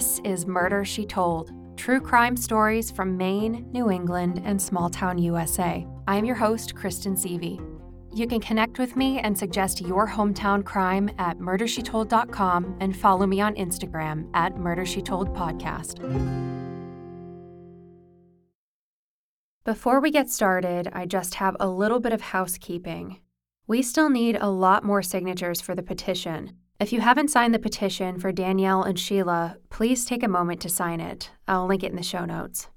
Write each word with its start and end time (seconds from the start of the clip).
This 0.00 0.18
is 0.24 0.46
Murder 0.46 0.82
She 0.82 1.04
Told 1.04 1.52
true 1.76 2.00
crime 2.00 2.34
stories 2.34 2.90
from 2.90 3.18
Maine, 3.18 3.68
New 3.70 3.90
England, 3.90 4.40
and 4.46 4.60
small 4.60 4.88
town 4.88 5.18
USA. 5.18 5.86
I'm 6.08 6.24
your 6.24 6.36
host, 6.36 6.74
Kristen 6.74 7.14
Seavey. 7.14 7.60
You 8.14 8.26
can 8.26 8.40
connect 8.40 8.78
with 8.78 8.96
me 8.96 9.18
and 9.18 9.36
suggest 9.36 9.82
your 9.82 10.08
hometown 10.08 10.64
crime 10.64 11.10
at 11.18 11.36
murdershetold.com 11.36 12.78
and 12.80 12.96
follow 12.96 13.26
me 13.26 13.42
on 13.42 13.54
Instagram 13.56 14.30
at 14.32 14.54
murdershetoldpodcast. 14.54 15.98
Before 19.66 20.00
we 20.00 20.10
get 20.10 20.30
started, 20.30 20.88
I 20.94 21.04
just 21.04 21.34
have 21.34 21.58
a 21.60 21.68
little 21.68 22.00
bit 22.00 22.14
of 22.14 22.22
housekeeping. 22.22 23.20
We 23.66 23.82
still 23.82 24.08
need 24.08 24.38
a 24.40 24.48
lot 24.48 24.82
more 24.82 25.02
signatures 25.02 25.60
for 25.60 25.74
the 25.74 25.82
petition. 25.82 26.56
If 26.80 26.94
you 26.94 27.02
haven't 27.02 27.28
signed 27.28 27.52
the 27.52 27.58
petition 27.58 28.18
for 28.18 28.32
Danielle 28.32 28.84
and 28.84 28.98
Sheila, 28.98 29.58
please 29.68 30.06
take 30.06 30.22
a 30.22 30.28
moment 30.28 30.62
to 30.62 30.70
sign 30.70 30.98
it. 30.98 31.30
I'll 31.46 31.66
link 31.66 31.84
it 31.84 31.90
in 31.90 31.96
the 31.96 32.02
show 32.02 32.24
notes. 32.24 32.68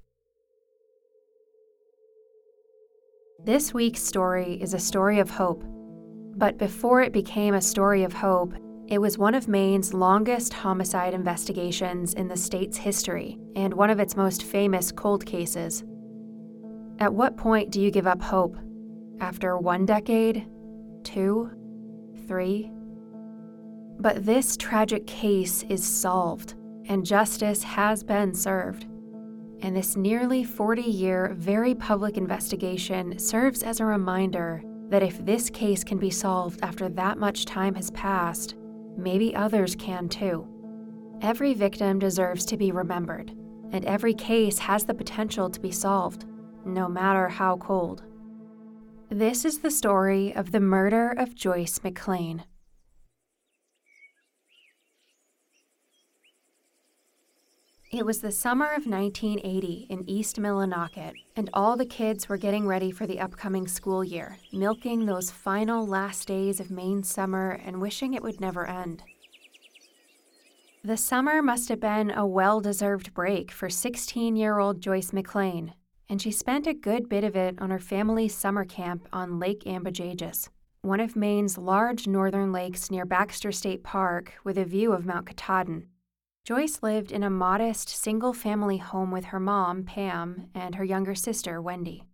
This 3.42 3.72
week's 3.72 4.02
story 4.02 4.58
is 4.60 4.74
a 4.74 4.78
story 4.78 5.20
of 5.20 5.30
hope. 5.30 5.64
But 6.36 6.58
before 6.58 7.00
it 7.00 7.14
became 7.14 7.54
a 7.54 7.62
story 7.62 8.04
of 8.04 8.12
hope, 8.12 8.52
it 8.88 8.98
was 8.98 9.16
one 9.16 9.34
of 9.34 9.48
Maine's 9.48 9.94
longest 9.94 10.52
homicide 10.52 11.14
investigations 11.14 12.12
in 12.12 12.28
the 12.28 12.36
state's 12.36 12.76
history 12.76 13.38
and 13.56 13.72
one 13.72 13.88
of 13.88 14.00
its 14.00 14.16
most 14.16 14.42
famous 14.42 14.92
cold 14.92 15.24
cases. 15.24 15.82
At 16.98 17.14
what 17.14 17.38
point 17.38 17.70
do 17.70 17.80
you 17.80 17.90
give 17.90 18.06
up 18.06 18.20
hope? 18.20 18.58
After 19.20 19.56
one 19.56 19.86
decade? 19.86 20.46
Two? 21.04 21.50
Three? 22.28 22.70
But 24.00 24.24
this 24.26 24.56
tragic 24.56 25.06
case 25.06 25.62
is 25.68 25.84
solved, 25.84 26.54
and 26.86 27.06
justice 27.06 27.62
has 27.62 28.02
been 28.02 28.34
served. 28.34 28.86
And 29.62 29.74
this 29.74 29.96
nearly 29.96 30.44
40 30.44 30.82
year, 30.82 31.32
very 31.36 31.74
public 31.74 32.16
investigation 32.16 33.18
serves 33.18 33.62
as 33.62 33.80
a 33.80 33.84
reminder 33.86 34.62
that 34.90 35.02
if 35.02 35.24
this 35.24 35.48
case 35.48 35.82
can 35.82 35.98
be 35.98 36.10
solved 36.10 36.60
after 36.62 36.88
that 36.90 37.18
much 37.18 37.46
time 37.46 37.74
has 37.74 37.90
passed, 37.92 38.56
maybe 38.96 39.34
others 39.34 39.74
can 39.74 40.08
too. 40.08 40.46
Every 41.22 41.54
victim 41.54 41.98
deserves 41.98 42.44
to 42.46 42.56
be 42.56 42.72
remembered, 42.72 43.30
and 43.72 43.84
every 43.86 44.12
case 44.12 44.58
has 44.58 44.84
the 44.84 44.94
potential 44.94 45.48
to 45.48 45.60
be 45.60 45.70
solved, 45.70 46.26
no 46.66 46.88
matter 46.88 47.28
how 47.28 47.56
cold. 47.56 48.02
This 49.08 49.44
is 49.44 49.58
the 49.58 49.70
story 49.70 50.34
of 50.34 50.50
the 50.50 50.60
murder 50.60 51.10
of 51.10 51.34
Joyce 51.34 51.78
McLain. 51.78 52.42
It 57.94 58.04
was 58.04 58.18
the 58.18 58.32
summer 58.32 58.72
of 58.72 58.88
1980 58.88 59.86
in 59.88 60.02
East 60.10 60.40
Millinocket, 60.40 61.12
and 61.36 61.48
all 61.54 61.76
the 61.76 61.86
kids 61.86 62.28
were 62.28 62.36
getting 62.36 62.66
ready 62.66 62.90
for 62.90 63.06
the 63.06 63.20
upcoming 63.20 63.68
school 63.68 64.02
year, 64.02 64.36
milking 64.52 65.06
those 65.06 65.30
final 65.30 65.86
last 65.86 66.26
days 66.26 66.58
of 66.58 66.72
Maine 66.72 67.04
summer 67.04 67.52
and 67.64 67.80
wishing 67.80 68.12
it 68.12 68.22
would 68.24 68.40
never 68.40 68.66
end. 68.66 69.04
The 70.82 70.96
summer 70.96 71.40
must 71.40 71.68
have 71.68 71.78
been 71.78 72.10
a 72.10 72.26
well 72.26 72.60
deserved 72.60 73.14
break 73.14 73.52
for 73.52 73.70
16 73.70 74.34
year 74.34 74.58
old 74.58 74.80
Joyce 74.80 75.12
McLain, 75.12 75.72
and 76.08 76.20
she 76.20 76.32
spent 76.32 76.66
a 76.66 76.74
good 76.74 77.08
bit 77.08 77.22
of 77.22 77.36
it 77.36 77.54
on 77.60 77.70
her 77.70 77.78
family's 77.78 78.34
summer 78.34 78.64
camp 78.64 79.06
on 79.12 79.38
Lake 79.38 79.62
Ambajejus, 79.66 80.48
one 80.82 80.98
of 80.98 81.14
Maine's 81.14 81.56
large 81.56 82.08
northern 82.08 82.50
lakes 82.50 82.90
near 82.90 83.04
Baxter 83.04 83.52
State 83.52 83.84
Park 83.84 84.32
with 84.42 84.58
a 84.58 84.64
view 84.64 84.92
of 84.92 85.06
Mount 85.06 85.26
Katahdin. 85.26 85.86
Joyce 86.44 86.82
lived 86.82 87.10
in 87.10 87.22
a 87.22 87.30
modest 87.30 87.88
single 87.88 88.34
family 88.34 88.76
home 88.76 89.10
with 89.10 89.26
her 89.26 89.40
mom, 89.40 89.82
Pam, 89.82 90.48
and 90.54 90.74
her 90.74 90.84
younger 90.84 91.14
sister, 91.14 91.58
Wendy. 91.58 92.04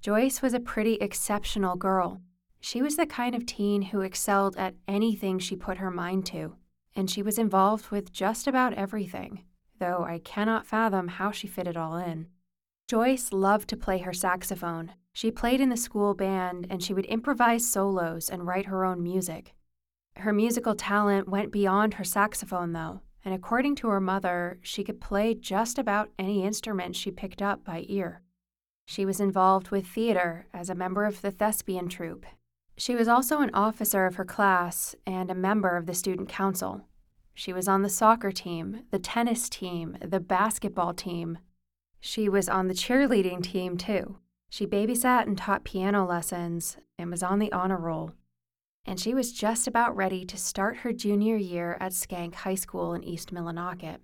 Joyce 0.00 0.40
was 0.40 0.54
a 0.54 0.60
pretty 0.60 0.94
exceptional 0.94 1.76
girl. 1.76 2.22
She 2.60 2.80
was 2.80 2.96
the 2.96 3.04
kind 3.04 3.34
of 3.34 3.44
teen 3.44 3.82
who 3.82 4.00
excelled 4.00 4.56
at 4.56 4.74
anything 4.88 5.38
she 5.38 5.54
put 5.54 5.76
her 5.76 5.90
mind 5.90 6.24
to, 6.26 6.54
and 6.96 7.10
she 7.10 7.22
was 7.22 7.38
involved 7.38 7.90
with 7.90 8.10
just 8.10 8.46
about 8.46 8.72
everything, 8.72 9.44
though 9.78 10.02
I 10.02 10.20
cannot 10.20 10.66
fathom 10.66 11.08
how 11.08 11.30
she 11.30 11.46
fit 11.46 11.66
it 11.66 11.76
all 11.76 11.98
in. 11.98 12.28
Joyce 12.88 13.34
loved 13.34 13.68
to 13.68 13.76
play 13.76 13.98
her 13.98 14.14
saxophone. 14.14 14.92
She 15.12 15.30
played 15.30 15.60
in 15.60 15.68
the 15.68 15.76
school 15.76 16.14
band 16.14 16.66
and 16.70 16.82
she 16.82 16.94
would 16.94 17.04
improvise 17.04 17.70
solos 17.70 18.30
and 18.30 18.46
write 18.46 18.64
her 18.64 18.86
own 18.86 19.02
music. 19.02 19.52
Her 20.16 20.32
musical 20.32 20.74
talent 20.74 21.28
went 21.28 21.52
beyond 21.52 21.94
her 21.94 22.04
saxophone, 22.04 22.72
though 22.72 23.02
and 23.28 23.34
according 23.34 23.74
to 23.74 23.88
her 23.88 24.00
mother, 24.00 24.58
she 24.62 24.82
could 24.82 25.02
play 25.02 25.34
just 25.34 25.78
about 25.78 26.08
any 26.18 26.46
instrument 26.46 26.96
she 26.96 27.10
picked 27.10 27.42
up 27.42 27.62
by 27.62 27.84
ear. 27.86 28.22
She 28.86 29.04
was 29.04 29.20
involved 29.20 29.68
with 29.68 29.86
theater 29.86 30.46
as 30.54 30.70
a 30.70 30.74
member 30.74 31.04
of 31.04 31.20
the 31.20 31.30
thespian 31.30 31.90
troupe. 31.90 32.24
She 32.78 32.94
was 32.94 33.06
also 33.06 33.40
an 33.40 33.50
officer 33.52 34.06
of 34.06 34.14
her 34.14 34.24
class 34.24 34.94
and 35.06 35.30
a 35.30 35.34
member 35.34 35.76
of 35.76 35.84
the 35.84 35.92
student 35.92 36.30
council. 36.30 36.86
She 37.34 37.52
was 37.52 37.68
on 37.68 37.82
the 37.82 37.90
soccer 37.90 38.32
team, 38.32 38.84
the 38.92 38.98
tennis 38.98 39.50
team, 39.50 39.98
the 40.00 40.20
basketball 40.20 40.94
team. 40.94 41.36
She 42.00 42.30
was 42.30 42.48
on 42.48 42.68
the 42.68 42.72
cheerleading 42.72 43.42
team, 43.42 43.76
too. 43.76 44.16
She 44.48 44.66
babysat 44.66 45.26
and 45.26 45.36
taught 45.36 45.64
piano 45.64 46.06
lessons 46.06 46.78
and 46.98 47.10
was 47.10 47.22
on 47.22 47.40
the 47.40 47.52
honor 47.52 47.76
roll 47.76 48.12
and 48.88 48.98
she 48.98 49.12
was 49.12 49.34
just 49.34 49.66
about 49.66 49.94
ready 49.94 50.24
to 50.24 50.38
start 50.38 50.78
her 50.78 50.94
junior 50.94 51.36
year 51.36 51.76
at 51.78 51.92
Schenck 51.92 52.34
High 52.34 52.54
School 52.54 52.94
in 52.94 53.04
East 53.04 53.34
Millinocket. 53.34 53.98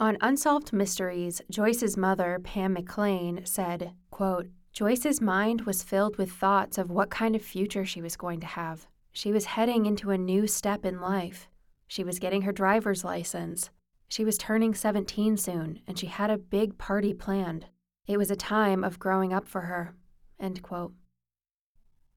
On 0.00 0.18
Unsolved 0.20 0.72
Mysteries, 0.72 1.40
Joyce's 1.48 1.96
mother, 1.96 2.40
Pam 2.42 2.74
McLain, 2.74 3.46
said, 3.46 3.92
quote, 4.10 4.48
Joyce's 4.72 5.20
mind 5.20 5.60
was 5.60 5.84
filled 5.84 6.16
with 6.16 6.32
thoughts 6.32 6.78
of 6.78 6.90
what 6.90 7.10
kind 7.10 7.36
of 7.36 7.42
future 7.42 7.84
she 7.84 8.02
was 8.02 8.16
going 8.16 8.40
to 8.40 8.46
have. 8.46 8.88
She 9.12 9.30
was 9.30 9.44
heading 9.44 9.86
into 9.86 10.10
a 10.10 10.18
new 10.18 10.48
step 10.48 10.84
in 10.84 11.00
life. 11.00 11.48
She 11.86 12.02
was 12.02 12.18
getting 12.18 12.42
her 12.42 12.52
driver's 12.52 13.04
license. 13.04 13.70
She 14.08 14.24
was 14.24 14.36
turning 14.36 14.74
17 14.74 15.36
soon, 15.36 15.78
and 15.86 15.96
she 15.96 16.06
had 16.06 16.28
a 16.28 16.38
big 16.38 16.76
party 16.76 17.14
planned. 17.14 17.66
It 18.08 18.16
was 18.16 18.32
a 18.32 18.36
time 18.36 18.82
of 18.82 18.98
growing 18.98 19.32
up 19.32 19.46
for 19.46 19.60
her. 19.60 19.94
End 20.40 20.60
quote. 20.60 20.92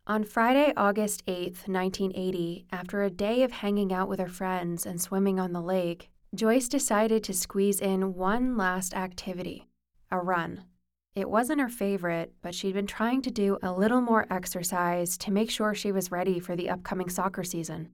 On 0.08 0.24
Friday, 0.24 0.72
August 0.78 1.24
8, 1.26 1.68
1980, 1.68 2.68
after 2.72 3.02
a 3.02 3.10
day 3.10 3.42
of 3.42 3.52
hanging 3.52 3.92
out 3.92 4.08
with 4.08 4.20
her 4.20 4.28
friends 4.28 4.86
and 4.86 5.02
swimming 5.02 5.40
on 5.40 5.52
the 5.52 5.62
lake, 5.64 6.12
Joyce 6.36 6.68
decided 6.68 7.24
to 7.24 7.34
squeeze 7.34 7.82
in 7.82 8.14
one 8.14 8.56
last 8.56 8.94
activity 8.94 9.68
a 10.12 10.20
run. 10.20 10.66
It 11.16 11.28
wasn't 11.28 11.60
her 11.60 11.70
favorite, 11.70 12.34
but 12.44 12.54
she'd 12.54 12.76
been 12.76 12.86
trying 12.86 13.24
to 13.24 13.32
do 13.32 13.58
a 13.64 13.74
little 13.74 14.00
more 14.00 14.28
exercise 14.30 15.18
to 15.18 15.32
make 15.32 15.50
sure 15.50 15.74
she 15.74 15.92
was 15.92 16.12
ready 16.12 16.40
for 16.40 16.56
the 16.56 16.70
upcoming 16.70 17.10
soccer 17.10 17.44
season. 17.44 17.90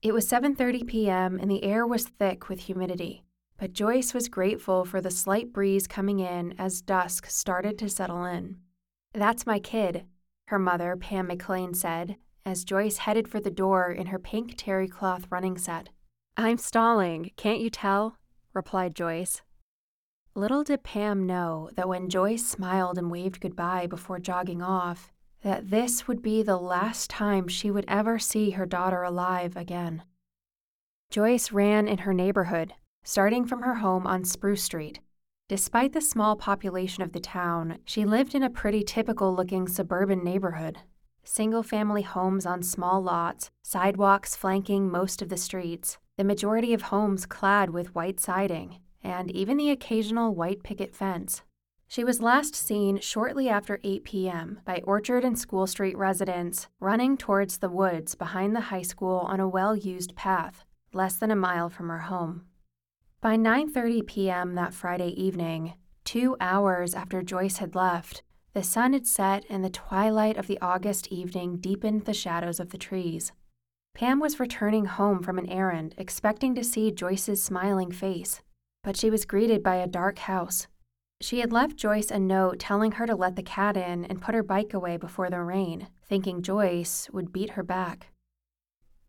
It 0.00 0.14
was 0.14 0.26
7:30 0.26 0.86
p.m. 0.86 1.38
and 1.38 1.50
the 1.50 1.62
air 1.62 1.86
was 1.86 2.06
thick 2.06 2.48
with 2.48 2.60
humidity, 2.60 3.22
but 3.58 3.74
Joyce 3.74 4.14
was 4.14 4.30
grateful 4.30 4.86
for 4.86 5.02
the 5.02 5.10
slight 5.10 5.52
breeze 5.52 5.86
coming 5.86 6.20
in 6.20 6.54
as 6.58 6.80
dusk 6.80 7.26
started 7.26 7.76
to 7.80 7.90
settle 7.90 8.24
in. 8.24 8.56
That's 9.12 9.44
my 9.44 9.58
kid, 9.58 10.06
her 10.48 10.58
mother, 10.58 10.96
Pam 10.96 11.28
McLain, 11.28 11.74
said 11.74 12.16
as 12.48 12.64
Joyce 12.64 12.98
headed 12.98 13.28
for 13.28 13.40
the 13.40 13.50
door 13.50 13.92
in 13.92 14.06
her 14.06 14.18
pink 14.18 14.54
terry 14.56 14.88
cloth 14.88 15.26
running 15.30 15.58
set. 15.58 15.90
I'm 16.34 16.56
stalling, 16.56 17.30
can't 17.36 17.60
you 17.60 17.68
tell? 17.68 18.16
replied 18.54 18.94
Joyce. 18.94 19.42
Little 20.34 20.64
did 20.64 20.82
Pam 20.82 21.26
know 21.26 21.68
that 21.74 21.88
when 21.88 22.08
Joyce 22.08 22.46
smiled 22.46 22.96
and 22.96 23.10
waved 23.10 23.40
goodbye 23.40 23.86
before 23.86 24.18
jogging 24.18 24.62
off, 24.62 25.12
that 25.42 25.68
this 25.68 26.08
would 26.08 26.22
be 26.22 26.42
the 26.42 26.56
last 26.56 27.10
time 27.10 27.48
she 27.48 27.70
would 27.70 27.84
ever 27.86 28.18
see 28.18 28.50
her 28.50 28.64
daughter 28.64 29.02
alive 29.02 29.54
again. 29.54 30.02
Joyce 31.10 31.52
ran 31.52 31.86
in 31.86 31.98
her 31.98 32.14
neighborhood, 32.14 32.72
starting 33.04 33.44
from 33.44 33.60
her 33.60 33.76
home 33.76 34.06
on 34.06 34.24
Spruce 34.24 34.62
Street, 34.62 35.00
Despite 35.48 35.94
the 35.94 36.02
small 36.02 36.36
population 36.36 37.02
of 37.02 37.12
the 37.12 37.20
town, 37.20 37.78
she 37.86 38.04
lived 38.04 38.34
in 38.34 38.42
a 38.42 38.50
pretty 38.50 38.82
typical 38.82 39.34
looking 39.34 39.66
suburban 39.66 40.22
neighborhood. 40.22 40.80
Single 41.24 41.62
family 41.62 42.02
homes 42.02 42.44
on 42.44 42.62
small 42.62 43.02
lots, 43.02 43.50
sidewalks 43.62 44.36
flanking 44.36 44.90
most 44.90 45.22
of 45.22 45.30
the 45.30 45.38
streets, 45.38 45.96
the 46.18 46.24
majority 46.24 46.74
of 46.74 46.82
homes 46.82 47.24
clad 47.24 47.70
with 47.70 47.94
white 47.94 48.20
siding, 48.20 48.80
and 49.02 49.30
even 49.30 49.56
the 49.56 49.70
occasional 49.70 50.34
white 50.34 50.62
picket 50.62 50.94
fence. 50.94 51.40
She 51.86 52.04
was 52.04 52.20
last 52.20 52.54
seen 52.54 52.98
shortly 53.00 53.48
after 53.48 53.80
8 53.82 54.04
p.m. 54.04 54.60
by 54.66 54.82
Orchard 54.84 55.24
and 55.24 55.38
School 55.38 55.66
Street 55.66 55.96
residents 55.96 56.68
running 56.78 57.16
towards 57.16 57.56
the 57.56 57.70
woods 57.70 58.14
behind 58.14 58.54
the 58.54 58.68
high 58.68 58.82
school 58.82 59.20
on 59.20 59.40
a 59.40 59.48
well 59.48 59.74
used 59.74 60.14
path, 60.14 60.66
less 60.92 61.16
than 61.16 61.30
a 61.30 61.36
mile 61.36 61.70
from 61.70 61.88
her 61.88 62.00
home. 62.00 62.44
By 63.20 63.36
9:30 63.36 64.06
p.m. 64.06 64.54
that 64.54 64.72
Friday 64.72 65.08
evening, 65.08 65.74
2 66.04 66.36
hours 66.38 66.94
after 66.94 67.20
Joyce 67.20 67.56
had 67.56 67.74
left, 67.74 68.22
the 68.52 68.62
sun 68.62 68.92
had 68.92 69.08
set 69.08 69.44
and 69.50 69.64
the 69.64 69.70
twilight 69.70 70.36
of 70.36 70.46
the 70.46 70.56
August 70.62 71.08
evening 71.08 71.56
deepened 71.56 72.04
the 72.04 72.14
shadows 72.14 72.60
of 72.60 72.70
the 72.70 72.78
trees. 72.78 73.32
Pam 73.92 74.20
was 74.20 74.38
returning 74.38 74.84
home 74.84 75.20
from 75.24 75.36
an 75.36 75.48
errand, 75.48 75.96
expecting 75.98 76.54
to 76.54 76.62
see 76.62 76.92
Joyce's 76.92 77.42
smiling 77.42 77.90
face. 77.90 78.40
but 78.88 78.96
she 78.96 79.10
was 79.10 79.24
greeted 79.24 79.62
by 79.62 79.76
a 79.76 79.86
dark 79.86 80.18
house. 80.20 80.66
She 81.20 81.40
had 81.40 81.52
left 81.52 81.76
Joyce 81.76 82.10
a 82.10 82.18
note 82.18 82.58
telling 82.58 82.92
her 82.92 83.06
to 83.06 83.16
let 83.16 83.36
the 83.36 83.42
cat 83.42 83.76
in 83.76 84.04
and 84.04 84.22
put 84.22 84.34
her 84.34 84.42
bike 84.42 84.72
away 84.72 84.96
before 84.96 85.30
the 85.30 85.42
rain, 85.42 85.88
thinking 86.08 86.42
Joyce 86.42 87.10
would 87.12 87.32
beat 87.32 87.50
her 87.50 87.62
back. 87.62 88.06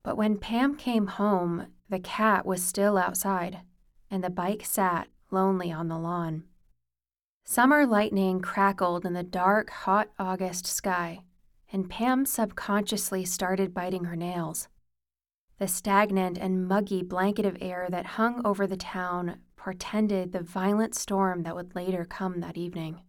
But 0.03 0.17
when 0.17 0.38
Pam 0.38 0.75
came 0.75 1.07
home, 1.07 1.67
the 1.88 2.00
cat 2.00 2.45
was 2.45 2.63
still 2.63 2.97
outside, 2.97 3.61
and 4.11 4.23
the 4.23 4.29
bike 4.29 4.65
sat 4.65 5.07
lonely 5.31 5.71
on 5.71 5.88
the 5.88 5.97
lawn. 5.97 6.44
Summer 7.45 7.85
lightning 7.85 8.41
crackled 8.41 9.06
in 9.06 9.13
the 9.13 9.23
dark, 9.23 9.69
hot 9.69 10.09
August 10.19 10.67
sky, 10.67 11.21
and 11.71 11.89
Pam 11.89 12.25
subconsciously 12.25 13.25
started 13.25 13.73
biting 13.73 14.06
her 14.06 14.15
nails. 14.15 14.67
The 15.57 15.67
stagnant 15.67 16.38
and 16.38 16.67
muggy 16.67 17.03
blanket 17.03 17.45
of 17.45 17.57
air 17.59 17.88
that 17.89 18.06
hung 18.06 18.45
over 18.45 18.65
the 18.65 18.77
town 18.77 19.39
portended 19.56 20.31
the 20.31 20.41
violent 20.41 20.95
storm 20.95 21.44
that 21.44 21.56
would 21.56 21.75
later 21.75 22.06
come 22.06 22.39
that 22.39 22.56
evening. 22.57 23.01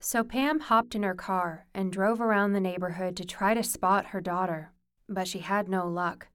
So 0.00 0.24
Pam 0.24 0.60
hopped 0.60 0.94
in 0.94 1.02
her 1.02 1.14
car 1.14 1.66
and 1.74 1.92
drove 1.92 2.20
around 2.20 2.52
the 2.52 2.60
neighborhood 2.60 3.16
to 3.16 3.24
try 3.24 3.54
to 3.54 3.62
spot 3.62 4.06
her 4.06 4.20
daughter, 4.20 4.72
but 5.08 5.28
she 5.28 5.40
had 5.40 5.68
no 5.68 5.88
luck. 5.88 6.28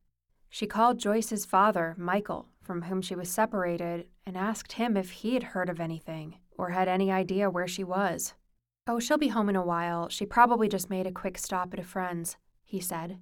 She 0.49 0.67
called 0.67 0.99
Joyce's 0.99 1.45
father, 1.45 1.95
Michael, 1.97 2.47
from 2.69 2.83
whom 2.83 3.01
she 3.01 3.15
was 3.15 3.27
separated, 3.27 4.05
and 4.27 4.37
asked 4.37 4.73
him 4.73 4.95
if 4.95 5.09
he 5.09 5.33
had 5.33 5.41
heard 5.41 5.69
of 5.69 5.79
anything 5.79 6.37
or 6.55 6.69
had 6.69 6.87
any 6.87 7.11
idea 7.11 7.49
where 7.49 7.67
she 7.67 7.83
was. 7.83 8.35
Oh, 8.85 8.99
she'll 8.99 9.17
be 9.17 9.29
home 9.29 9.49
in 9.49 9.55
a 9.55 9.65
while. 9.65 10.07
She 10.07 10.23
probably 10.23 10.69
just 10.69 10.87
made 10.87 11.07
a 11.07 11.11
quick 11.11 11.39
stop 11.39 11.73
at 11.73 11.79
a 11.79 11.83
friend's, 11.83 12.37
he 12.63 12.79
said, 12.79 13.17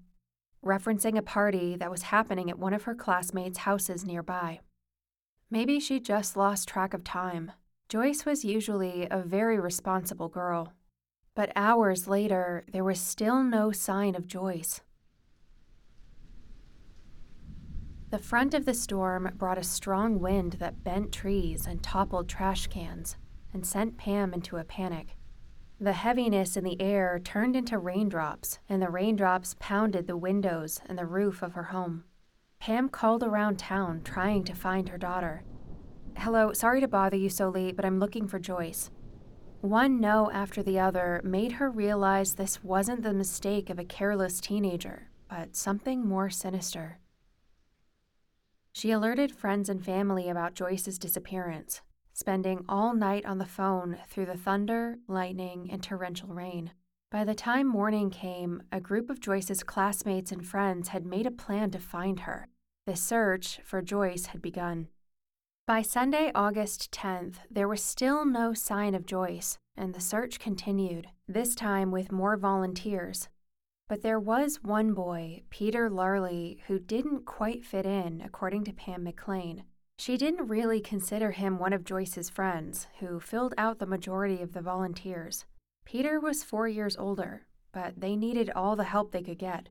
referencing 0.66 1.18
a 1.18 1.22
party 1.22 1.78
that 1.78 1.90
was 1.90 2.02
happening 2.02 2.50
at 2.50 2.60
one 2.60 2.74
of 2.74 2.84
her 2.84 2.94
classmates' 2.94 3.60
houses 3.60 4.04
nearby. 4.04 4.60
Maybe 5.50 5.80
she 5.80 6.02
just 6.02 6.36
lost 6.36 6.68
track 6.68 6.94
of 6.94 7.06
time. 7.06 7.54
Joyce 7.88 8.26
was 8.26 8.44
usually 8.44 9.08
a 9.10 9.22
very 9.22 9.58
responsible 9.58 10.28
girl. 10.28 10.74
But 11.36 11.54
hours 11.56 12.10
later, 12.10 12.66
there 12.70 12.84
was 12.84 13.00
still 13.00 13.42
no 13.44 13.72
sign 13.72 14.14
of 14.14 14.28
Joyce. 14.28 14.82
The 18.10 18.20
front 18.20 18.54
of 18.54 18.64
the 18.64 18.74
storm 18.74 19.30
brought 19.36 19.58
a 19.58 19.64
strong 19.64 20.20
wind 20.20 20.54
that 20.60 20.82
bent 20.82 21.12
trees 21.12 21.68
and 21.68 21.84
toppled 21.84 22.30
trash 22.30 22.68
cans 22.68 23.18
and 23.54 23.66
sent 23.66 23.98
Pam 23.98 24.34
into 24.34 24.56
a 24.56 24.64
panic. 24.64 25.18
The 25.80 25.92
heaviness 25.92 26.56
in 26.56 26.64
the 26.64 26.82
air 26.82 27.20
turned 27.22 27.56
into 27.56 27.78
raindrops, 27.78 28.60
and 28.70 28.82
the 28.82 28.90
raindrops 28.90 29.58
pounded 29.60 30.08
the 30.08 30.16
windows 30.16 30.80
and 30.86 30.98
the 30.98 31.06
roof 31.06 31.42
of 31.42 31.52
her 31.54 31.64
home. 31.64 32.06
Pam 32.60 32.88
called 32.88 33.24
around 33.24 33.60
town 33.60 34.02
trying 34.04 34.46
to 34.46 34.56
find 34.56 34.88
her 34.88 34.98
daughter. 34.98 35.44
Hello, 36.18 36.54
sorry 36.54 36.80
to 36.80 36.88
bother 36.88 37.18
you 37.18 37.30
so 37.30 37.50
late, 37.50 37.76
but 37.76 37.84
I'm 37.84 38.00
looking 38.00 38.26
for 38.26 38.40
Joyce. 38.40 38.90
One 39.60 40.00
no 40.00 40.32
after 40.32 40.64
the 40.64 40.80
other 40.80 41.20
made 41.26 41.54
her 41.54 41.70
realize 41.70 42.36
this 42.36 42.64
wasn't 42.64 43.04
the 43.04 43.14
mistake 43.14 43.70
of 43.70 43.78
a 43.78 43.84
careless 43.84 44.40
teenager, 44.40 45.10
but 45.30 45.58
something 45.58 46.08
more 46.08 46.30
sinister. 46.30 47.00
She 48.78 48.92
alerted 48.92 49.32
friends 49.32 49.70
and 49.70 49.84
family 49.84 50.30
about 50.30 50.54
Joyce's 50.54 51.00
disappearance, 51.00 51.82
spending 52.14 52.64
all 52.70 52.94
night 52.94 53.26
on 53.26 53.40
the 53.40 53.46
phone 53.48 53.98
through 54.08 54.28
the 54.28 54.38
thunder, 54.38 54.98
lightning, 55.08 55.68
and 55.72 55.82
torrential 55.82 56.30
rain. 56.30 56.74
By 57.10 57.24
the 57.24 57.34
time 57.34 57.66
morning 57.66 58.12
came, 58.12 58.62
a 58.72 58.80
group 58.80 59.10
of 59.10 59.20
Joyce's 59.20 59.64
classmates 59.64 60.32
and 60.32 60.46
friends 60.46 60.90
had 60.90 61.08
made 61.08 61.26
a 61.26 61.32
plan 61.32 61.72
to 61.72 61.80
find 61.80 62.20
her. 62.20 62.50
The 62.86 62.96
search 62.96 63.60
for 63.66 63.82
Joyce 63.82 64.28
had 64.28 64.44
begun. 64.44 64.90
By 65.66 65.82
Sunday, 65.82 66.32
August 66.36 66.92
10th, 66.92 67.38
there 67.50 67.68
was 67.68 67.84
still 67.84 68.26
no 68.26 68.54
sign 68.54 68.94
of 68.94 69.08
Joyce, 69.08 69.58
and 69.76 69.96
the 69.96 70.02
search 70.02 70.40
continued, 70.40 71.08
this 71.28 71.56
time 71.56 71.90
with 71.90 72.12
more 72.12 72.38
volunteers. 72.38 73.28
But 73.90 74.02
there 74.02 74.20
was 74.20 74.64
one 74.64 74.94
boy, 74.94 75.44
Peter 75.50 75.90
Larley, 75.90 76.62
who 76.68 76.78
didn't 76.78 77.26
quite 77.26 77.66
fit 77.66 77.86
in, 77.86 78.22
according 78.22 78.66
to 78.66 78.74
Pam 78.74 79.06
McLain. 79.06 79.64
She 79.98 80.18
didn't 80.18 80.48
really 80.48 80.82
consider 80.82 81.32
him 81.32 81.58
one 81.58 81.74
of 81.74 81.86
Joyce's 81.86 82.30
friends, 82.30 82.88
who 83.00 83.20
filled 83.20 83.54
out 83.58 83.80
the 83.80 83.86
majority 83.86 84.42
of 84.42 84.54
the 84.54 84.62
volunteers. 84.62 85.46
Peter 85.86 86.20
was 86.20 86.44
four 86.44 86.68
years 86.68 86.98
older, 86.98 87.48
but 87.72 88.00
they 88.00 88.16
needed 88.18 88.50
all 88.50 88.76
the 88.76 88.84
help 88.84 89.12
they 89.12 89.24
could 89.24 89.40
get. 89.40 89.70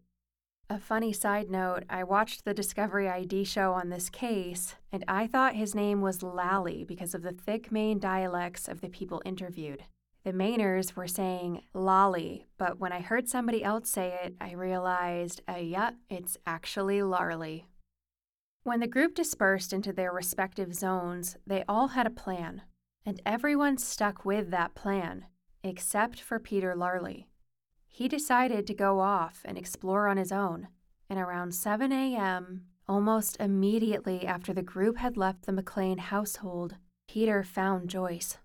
A 0.69 0.81
funny 0.81 1.13
side 1.13 1.49
note 1.51 1.85
I 1.89 2.03
watched 2.03 2.45
the 2.45 2.55
Discovery 2.55 3.09
ID 3.09 3.45
show 3.45 3.73
on 3.73 3.91
this 3.91 4.09
case, 4.09 4.75
and 4.91 5.05
I 5.07 5.27
thought 5.27 5.55
his 5.55 5.75
name 5.75 6.01
was 6.01 6.25
Lally 6.25 6.85
because 6.85 7.15
of 7.15 7.23
the 7.23 7.33
thick 7.33 7.71
Maine 7.71 8.01
dialects 8.01 8.67
of 8.67 8.81
the 8.81 8.89
people 8.89 9.23
interviewed. 9.25 9.85
The 10.27 10.33
Mainers 10.33 10.97
were 10.97 11.07
saying 11.07 11.63
lolly, 11.73 12.47
but 12.59 12.81
when 12.81 12.91
I 12.91 12.99
heard 12.99 13.29
somebody 13.29 13.63
else 13.63 13.89
say 13.89 14.19
it, 14.25 14.35
I 14.41 14.55
realized, 14.55 15.41
uh, 15.49 15.59
yeah, 15.59 15.91
it's 16.11 16.37
actually 16.45 17.01
Larly. 17.01 17.67
When 18.65 18.81
the 18.81 18.89
group 18.89 19.15
dispersed 19.15 19.73
into 19.73 19.93
their 19.93 20.13
respective 20.13 20.75
zones, 20.75 21.37
they 21.47 21.63
all 21.69 21.87
had 21.87 22.09
a 22.09 22.11
plan, 22.11 22.63
and 23.05 23.23
everyone 23.25 23.79
stuck 23.79 24.25
with 24.25 24.51
that 24.51 24.75
plan 24.75 25.27
except 25.63 26.21
for 26.21 26.41
Peter 26.41 26.75
Larley. 26.75 27.29
He 27.87 28.09
decided 28.09 28.67
to 28.67 28.75
go 28.75 28.99
off 28.99 29.43
and 29.45 29.57
explore 29.57 30.09
on 30.09 30.17
his 30.17 30.33
own, 30.33 30.67
and 31.09 31.21
around 31.21 31.55
7 31.55 31.93
a.m., 31.93 32.65
almost 32.89 33.37
immediately 33.39 34.27
after 34.27 34.53
the 34.53 34.61
group 34.61 34.97
had 34.97 35.17
left 35.17 35.47
the 35.47 35.53
McLain 35.53 36.01
household, 36.01 36.79
Peter 37.07 37.45
found 37.45 37.89
Joyce. 37.89 38.39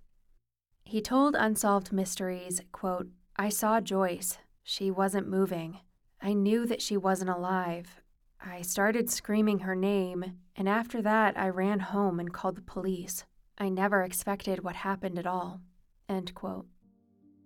He 0.92 1.00
told 1.00 1.36
Unsolved 1.36 1.94
Mysteries, 1.94 2.60
quote, 2.74 3.08
I 3.38 3.48
saw 3.48 3.80
Joyce. 3.80 4.40
She 4.62 4.92
wasn't 4.92 5.30
moving. 5.30 5.80
I 6.22 6.34
knew 6.34 6.66
that 6.66 6.82
she 6.82 6.98
wasn't 6.98 7.30
alive. 7.30 8.02
I 8.46 8.62
started 8.62 9.10
screaming 9.10 9.60
her 9.60 9.74
name, 9.74 10.34
and 10.54 10.68
after 10.68 11.02
that, 11.02 11.40
I 11.40 11.48
ran 11.48 11.80
home 11.80 12.20
and 12.20 12.34
called 12.34 12.58
the 12.58 12.62
police. 12.62 13.24
I 13.58 13.70
never 13.70 14.04
expected 14.04 14.66
what 14.66 14.76
happened 14.76 15.18
at 15.18 15.26
all. 15.26 15.62
End 16.10 16.36
quote. 16.36 16.66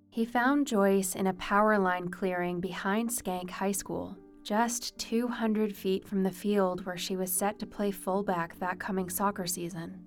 He 0.10 0.25
found 0.25 0.66
Joyce 0.66 1.14
in 1.14 1.28
a 1.28 1.34
power 1.36 1.78
line 1.78 2.10
clearing 2.10 2.60
behind 2.60 3.12
Schenck 3.12 3.52
High 3.52 3.74
School, 3.74 4.18
just 4.42 4.98
200 4.98 5.75
feet 5.75 6.08
from 6.08 6.24
the 6.24 6.32
field 6.32 6.84
where 6.84 6.98
she 6.98 7.16
was 7.16 7.32
set 7.32 7.60
to 7.60 7.68
play 7.68 7.92
fullback 7.92 8.58
that 8.58 8.80
coming 8.80 9.08
soccer 9.08 9.46
season. 9.46 10.04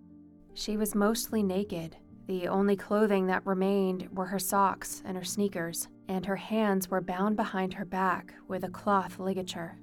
She 0.54 0.76
was 0.76 0.97
mostly 0.97 1.45
naked. 1.45 1.99
The 2.28 2.47
only 2.47 2.76
clothing 2.76 3.26
that 3.28 3.47
remained 3.47 4.14
were 4.14 4.26
her 4.26 4.38
socks 4.38 5.02
and 5.06 5.16
her 5.16 5.25
sneakers, 5.25 5.88
and 6.08 6.26
her 6.26 6.37
hands 6.37 6.90
were 6.90 7.00
bound 7.00 7.37
behind 7.37 7.73
her 7.73 7.87
back 7.87 8.35
with 8.47 8.64
a 8.64 8.68
cloth 8.68 9.18
ligature. 9.18 9.78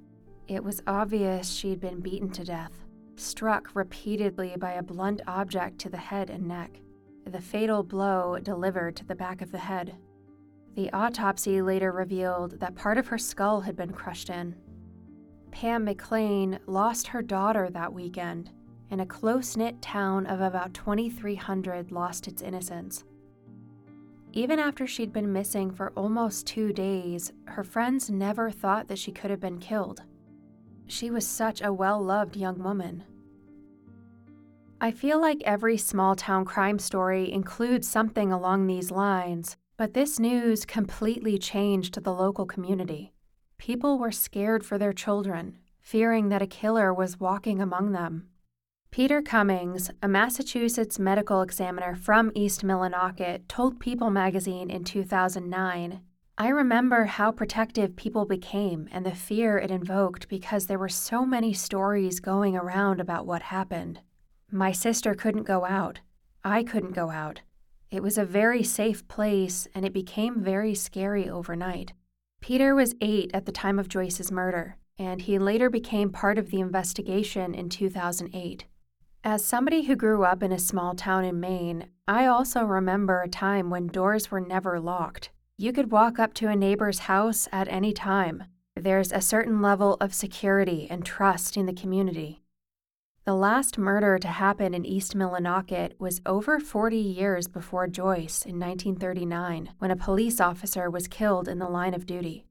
It 0.46 0.62
was 0.62 0.80
obvious 0.86 1.50
she'd 1.50 1.80
been 1.80 1.98
beaten 1.98 2.30
to 2.30 2.44
death, 2.44 2.84
struck 3.16 3.74
repeatedly 3.74 4.54
by 4.56 4.74
a 4.74 4.82
blunt 4.82 5.22
object 5.26 5.80
to 5.80 5.88
the 5.88 5.96
head 5.96 6.30
and 6.30 6.46
neck, 6.46 6.80
the 7.24 7.40
fatal 7.40 7.82
blow 7.82 8.38
delivered 8.38 8.94
to 8.94 9.04
the 9.04 9.16
back 9.16 9.42
of 9.42 9.50
the 9.50 9.58
head. 9.58 9.96
The 10.76 10.92
autopsy 10.92 11.60
later 11.62 11.90
revealed 11.90 12.60
that 12.60 12.76
part 12.76 12.96
of 12.96 13.08
her 13.08 13.18
skull 13.18 13.62
had 13.62 13.74
been 13.74 13.92
crushed 13.92 14.30
in. 14.30 14.54
Pam 15.50 15.84
McLain 15.84 16.60
lost 16.66 17.08
her 17.08 17.22
daughter 17.22 17.70
that 17.70 17.92
weekend, 17.92 18.52
and 18.90 19.00
a 19.00 19.06
close 19.06 19.56
knit 19.56 19.80
town 19.82 20.26
of 20.26 20.40
about 20.40 20.74
2,300 20.74 21.90
lost 21.92 22.28
its 22.28 22.42
innocence. 22.42 23.04
Even 24.32 24.58
after 24.58 24.86
she'd 24.86 25.12
been 25.12 25.32
missing 25.32 25.70
for 25.70 25.92
almost 25.96 26.46
two 26.46 26.72
days, 26.72 27.32
her 27.46 27.64
friends 27.64 28.10
never 28.10 28.50
thought 28.50 28.88
that 28.88 28.98
she 28.98 29.10
could 29.10 29.30
have 29.30 29.40
been 29.40 29.58
killed. 29.58 30.02
She 30.86 31.10
was 31.10 31.26
such 31.26 31.62
a 31.62 31.72
well 31.72 32.02
loved 32.02 32.36
young 32.36 32.62
woman. 32.62 33.04
I 34.78 34.90
feel 34.90 35.18
like 35.18 35.42
every 35.44 35.78
small 35.78 36.14
town 36.14 36.44
crime 36.44 36.78
story 36.78 37.32
includes 37.32 37.88
something 37.88 38.30
along 38.30 38.66
these 38.66 38.90
lines, 38.90 39.56
but 39.78 39.94
this 39.94 40.20
news 40.20 40.66
completely 40.66 41.38
changed 41.38 42.02
the 42.04 42.12
local 42.12 42.44
community. 42.44 43.14
People 43.56 43.98
were 43.98 44.12
scared 44.12 44.66
for 44.66 44.76
their 44.76 44.92
children, 44.92 45.56
fearing 45.80 46.28
that 46.28 46.42
a 46.42 46.46
killer 46.46 46.92
was 46.92 47.18
walking 47.18 47.62
among 47.62 47.92
them. 47.92 48.28
Peter 48.96 49.20
Cummings, 49.20 49.90
a 50.02 50.08
Massachusetts 50.08 50.98
medical 50.98 51.42
examiner 51.42 51.94
from 51.94 52.32
East 52.34 52.64
Millinocket, 52.64 53.42
told 53.46 53.78
People 53.78 54.08
magazine 54.08 54.70
in 54.70 54.84
2009 54.84 56.00
I 56.38 56.48
remember 56.48 57.04
how 57.04 57.30
protective 57.30 57.94
people 57.94 58.24
became 58.24 58.88
and 58.90 59.04
the 59.04 59.14
fear 59.14 59.58
it 59.58 59.70
invoked 59.70 60.30
because 60.30 60.64
there 60.64 60.78
were 60.78 60.88
so 60.88 61.26
many 61.26 61.52
stories 61.52 62.20
going 62.20 62.56
around 62.56 62.98
about 62.98 63.26
what 63.26 63.42
happened. 63.42 64.00
My 64.50 64.72
sister 64.72 65.14
couldn't 65.14 65.42
go 65.42 65.66
out. 65.66 66.00
I 66.42 66.62
couldn't 66.62 66.92
go 66.92 67.10
out. 67.10 67.42
It 67.90 68.02
was 68.02 68.16
a 68.16 68.24
very 68.24 68.62
safe 68.62 69.06
place, 69.08 69.68
and 69.74 69.84
it 69.84 69.92
became 69.92 70.42
very 70.42 70.74
scary 70.74 71.28
overnight. 71.28 71.92
Peter 72.40 72.74
was 72.74 72.94
eight 73.02 73.30
at 73.34 73.44
the 73.44 73.52
time 73.52 73.78
of 73.78 73.90
Joyce's 73.90 74.32
murder, 74.32 74.78
and 74.98 75.20
he 75.20 75.38
later 75.38 75.68
became 75.68 76.08
part 76.08 76.38
of 76.38 76.50
the 76.50 76.60
investigation 76.60 77.54
in 77.54 77.68
2008. 77.68 78.64
As 79.28 79.44
somebody 79.44 79.82
who 79.82 79.96
grew 79.96 80.22
up 80.22 80.40
in 80.40 80.52
a 80.52 80.58
small 80.58 80.94
town 80.94 81.24
in 81.24 81.40
Maine, 81.40 81.88
I 82.06 82.26
also 82.26 82.62
remember 82.62 83.22
a 83.22 83.28
time 83.28 83.70
when 83.70 83.88
doors 83.88 84.30
were 84.30 84.38
never 84.38 84.78
locked. 84.78 85.30
You 85.58 85.72
could 85.72 85.90
walk 85.90 86.20
up 86.20 86.32
to 86.34 86.46
a 86.46 86.54
neighbor's 86.54 87.00
house 87.00 87.48
at 87.50 87.66
any 87.66 87.92
time. 87.92 88.44
There's 88.76 89.10
a 89.10 89.20
certain 89.20 89.60
level 89.60 89.96
of 90.00 90.14
security 90.14 90.86
and 90.88 91.04
trust 91.04 91.56
in 91.56 91.66
the 91.66 91.72
community. 91.72 92.40
The 93.24 93.34
last 93.34 93.78
murder 93.78 94.16
to 94.20 94.28
happen 94.28 94.72
in 94.74 94.86
East 94.86 95.16
Millinocket 95.16 95.98
was 95.98 96.20
over 96.24 96.60
40 96.60 96.96
years 96.96 97.48
before 97.48 97.88
Joyce 97.88 98.44
in 98.44 98.60
1939, 98.60 99.70
when 99.78 99.90
a 99.90 99.96
police 99.96 100.40
officer 100.40 100.88
was 100.88 101.08
killed 101.08 101.48
in 101.48 101.58
the 101.58 101.68
line 101.68 101.94
of 101.94 102.06
duty. 102.06 102.46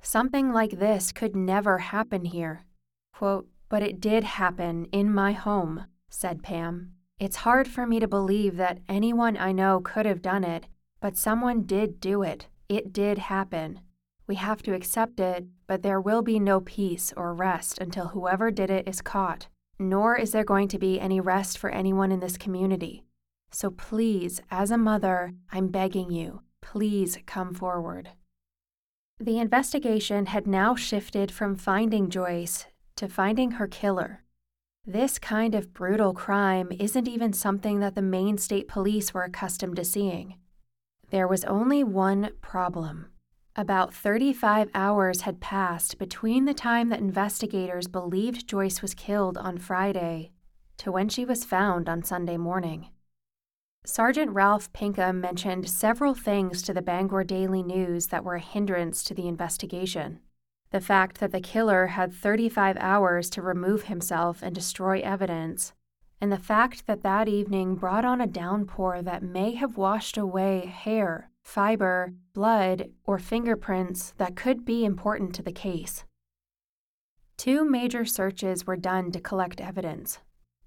Something 0.00 0.54
like 0.54 0.78
this 0.78 1.12
could 1.12 1.36
never 1.36 1.76
happen 1.76 2.24
here. 2.24 2.64
Quote, 3.12 3.46
but 3.68 3.82
it 3.82 4.00
did 4.00 4.24
happen 4.24 4.86
in 4.86 5.12
my 5.12 5.32
home, 5.32 5.84
said 6.08 6.42
Pam. 6.42 6.92
It's 7.18 7.36
hard 7.36 7.68
for 7.68 7.86
me 7.86 8.00
to 8.00 8.08
believe 8.08 8.56
that 8.56 8.80
anyone 8.88 9.36
I 9.36 9.52
know 9.52 9.80
could 9.80 10.06
have 10.06 10.22
done 10.22 10.44
it, 10.44 10.66
but 11.00 11.16
someone 11.16 11.62
did 11.62 12.00
do 12.00 12.22
it. 12.22 12.46
It 12.68 12.92
did 12.92 13.18
happen. 13.18 13.80
We 14.26 14.36
have 14.36 14.62
to 14.62 14.74
accept 14.74 15.20
it, 15.20 15.46
but 15.66 15.82
there 15.82 16.00
will 16.00 16.22
be 16.22 16.38
no 16.38 16.60
peace 16.60 17.12
or 17.16 17.34
rest 17.34 17.78
until 17.78 18.08
whoever 18.08 18.50
did 18.50 18.70
it 18.70 18.86
is 18.86 19.00
caught 19.00 19.48
nor 19.78 20.16
is 20.16 20.32
there 20.32 20.44
going 20.44 20.68
to 20.68 20.78
be 20.78 20.98
any 20.98 21.20
rest 21.20 21.56
for 21.56 21.70
anyone 21.70 22.10
in 22.10 22.20
this 22.20 22.36
community. 22.36 23.04
So 23.50 23.70
please, 23.70 24.40
as 24.50 24.70
a 24.70 24.78
mother, 24.78 25.32
I'm 25.52 25.68
begging 25.68 26.10
you, 26.10 26.42
please 26.60 27.18
come 27.26 27.54
forward. 27.54 28.10
The 29.20 29.38
investigation 29.38 30.26
had 30.26 30.46
now 30.46 30.74
shifted 30.74 31.30
from 31.30 31.56
finding 31.56 32.10
Joyce 32.10 32.66
to 32.96 33.08
finding 33.08 33.52
her 33.52 33.66
killer. 33.66 34.24
This 34.86 35.18
kind 35.18 35.54
of 35.54 35.74
brutal 35.74 36.14
crime 36.14 36.72
isn't 36.78 37.08
even 37.08 37.32
something 37.32 37.80
that 37.80 37.94
the 37.94 38.02
Maine 38.02 38.38
State 38.38 38.68
Police 38.68 39.12
were 39.12 39.24
accustomed 39.24 39.76
to 39.76 39.84
seeing. 39.84 40.36
There 41.10 41.28
was 41.28 41.44
only 41.44 41.84
one 41.84 42.30
problem. 42.40 43.06
About 43.56 43.92
35 43.92 44.70
hours 44.74 45.22
had 45.22 45.40
passed 45.40 45.98
between 45.98 46.44
the 46.44 46.54
time 46.54 46.90
that 46.90 47.00
investigators 47.00 47.88
believed 47.88 48.48
Joyce 48.48 48.80
was 48.80 48.94
killed 48.94 49.36
on 49.36 49.58
Friday 49.58 50.30
to 50.78 50.92
when 50.92 51.08
she 51.08 51.24
was 51.24 51.44
found 51.44 51.88
on 51.88 52.02
Sunday 52.02 52.36
morning. 52.36 52.90
Sergeant 53.84 54.30
Ralph 54.30 54.72
Pinkham 54.72 55.20
mentioned 55.20 55.68
several 55.68 56.14
things 56.14 56.62
to 56.62 56.74
the 56.74 56.82
Bangor 56.82 57.24
Daily 57.24 57.62
News 57.62 58.08
that 58.08 58.22
were 58.22 58.36
a 58.36 58.40
hindrance 58.40 59.02
to 59.04 59.14
the 59.14 59.26
investigation. 59.26 60.20
The 60.70 60.80
fact 60.80 61.20
that 61.20 61.32
the 61.32 61.40
killer 61.40 61.88
had 61.88 62.12
35 62.12 62.76
hours 62.78 63.30
to 63.30 63.42
remove 63.42 63.84
himself 63.84 64.42
and 64.42 64.54
destroy 64.54 65.00
evidence, 65.00 65.72
and 66.20 66.30
the 66.30 66.38
fact 66.38 66.86
that 66.86 67.02
that 67.02 67.28
evening 67.28 67.76
brought 67.76 68.04
on 68.04 68.20
a 68.20 68.26
downpour 68.26 69.02
that 69.02 69.22
may 69.22 69.54
have 69.54 69.76
washed 69.76 70.18
away 70.18 70.66
hair, 70.66 71.30
fiber, 71.42 72.12
blood, 72.34 72.90
or 73.04 73.18
fingerprints 73.18 74.12
that 74.18 74.36
could 74.36 74.64
be 74.64 74.84
important 74.84 75.34
to 75.34 75.42
the 75.42 75.52
case. 75.52 76.04
Two 77.36 77.64
major 77.64 78.04
searches 78.04 78.66
were 78.66 78.76
done 78.76 79.10
to 79.12 79.20
collect 79.20 79.60
evidence 79.60 80.18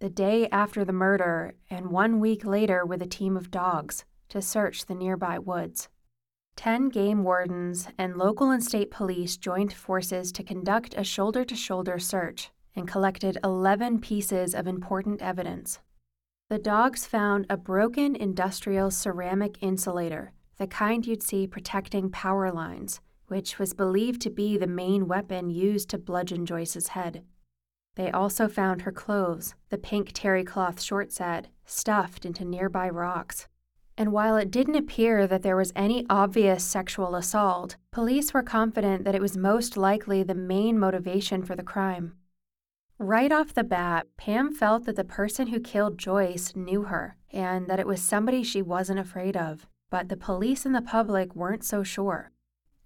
the 0.01 0.09
day 0.09 0.49
after 0.51 0.83
the 0.83 0.91
murder 0.91 1.53
and 1.69 1.91
one 1.91 2.19
week 2.19 2.43
later 2.43 2.83
with 2.83 3.03
a 3.03 3.07
team 3.07 3.37
of 3.37 3.51
dogs 3.51 4.03
to 4.27 4.41
search 4.41 4.87
the 4.87 4.95
nearby 4.95 5.37
woods. 5.37 5.89
Ten 6.55 6.89
game 6.89 7.23
wardens 7.23 7.87
and 7.97 8.17
local 8.17 8.51
and 8.51 8.63
state 8.63 8.91
police 8.91 9.37
joined 9.37 9.73
forces 9.73 10.31
to 10.33 10.43
conduct 10.43 10.93
a 10.95 11.03
shoulder 11.03 11.43
to 11.45 11.55
shoulder 11.55 11.99
search 11.99 12.51
and 12.75 12.87
collected 12.87 13.37
11 13.43 13.99
pieces 13.99 14.53
of 14.53 14.67
important 14.67 15.21
evidence. 15.21 15.79
The 16.49 16.59
dogs 16.59 17.05
found 17.05 17.45
a 17.49 17.57
broken 17.57 18.15
industrial 18.15 18.91
ceramic 18.91 19.57
insulator 19.61 20.33
the 20.61 20.67
kind 20.67 21.07
you'd 21.07 21.23
see 21.23 21.47
protecting 21.47 22.11
power 22.11 22.51
lines, 22.51 23.01
which 23.25 23.57
was 23.57 23.73
believed 23.73 24.21
to 24.21 24.29
be 24.29 24.57
the 24.57 24.67
main 24.67 25.07
weapon 25.07 25.49
used 25.49 25.89
to 25.89 25.97
bludgeon 25.97 26.45
Joyce's 26.45 26.89
head. 26.89 27.23
They 27.95 28.11
also 28.11 28.47
found 28.47 28.83
her 28.83 28.91
clothes, 28.91 29.55
the 29.69 29.79
pink 29.79 30.11
terry 30.13 30.43
cloth 30.43 30.79
short 30.79 31.11
set, 31.11 31.47
stuffed 31.65 32.27
into 32.27 32.45
nearby 32.45 32.89
rocks. 32.89 33.47
And 34.01 34.11
while 34.11 34.35
it 34.35 34.49
didn't 34.49 34.77
appear 34.77 35.27
that 35.27 35.43
there 35.43 35.55
was 35.55 35.71
any 35.75 36.07
obvious 36.09 36.63
sexual 36.63 37.13
assault, 37.13 37.75
police 37.91 38.33
were 38.33 38.41
confident 38.41 39.03
that 39.03 39.13
it 39.13 39.21
was 39.21 39.37
most 39.37 39.77
likely 39.77 40.23
the 40.23 40.33
main 40.33 40.79
motivation 40.79 41.43
for 41.43 41.55
the 41.55 41.61
crime. 41.61 42.15
Right 42.97 43.31
off 43.31 43.53
the 43.53 43.63
bat, 43.63 44.07
Pam 44.17 44.55
felt 44.55 44.85
that 44.85 44.95
the 44.95 45.03
person 45.03 45.49
who 45.49 45.59
killed 45.59 45.99
Joyce 45.99 46.55
knew 46.55 46.85
her 46.85 47.15
and 47.31 47.67
that 47.67 47.79
it 47.79 47.85
was 47.85 48.01
somebody 48.01 48.41
she 48.41 48.63
wasn't 48.63 48.97
afraid 48.97 49.37
of 49.37 49.67
but 49.91 50.09
the 50.09 50.17
police 50.17 50.65
and 50.65 50.73
the 50.73 50.81
public 50.81 51.35
weren't 51.35 51.63
so 51.63 51.83
sure. 51.83 52.31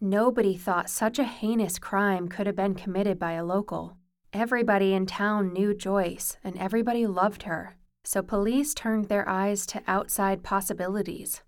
Nobody 0.02 0.58
thought 0.58 0.90
such 0.90 1.18
a 1.18 1.24
heinous 1.24 1.80
crime 1.80 2.28
could 2.28 2.46
have 2.46 2.58
been 2.58 2.76
committed 2.76 3.18
by 3.18 3.34
a 3.34 3.46
local. 3.46 3.96
Everybody 4.34 4.94
in 4.94 5.06
town 5.06 5.54
knew 5.54 5.74
Joyce, 5.74 6.36
and 6.44 6.58
everybody 6.58 7.08
loved 7.08 7.44
her, 7.44 7.78
so 8.06 8.22
police 8.22 8.74
turned 8.74 9.06
their 9.06 9.28
eyes 9.28 9.66
to 9.66 9.82
outside 9.88 10.44
possibilities. 10.44 11.42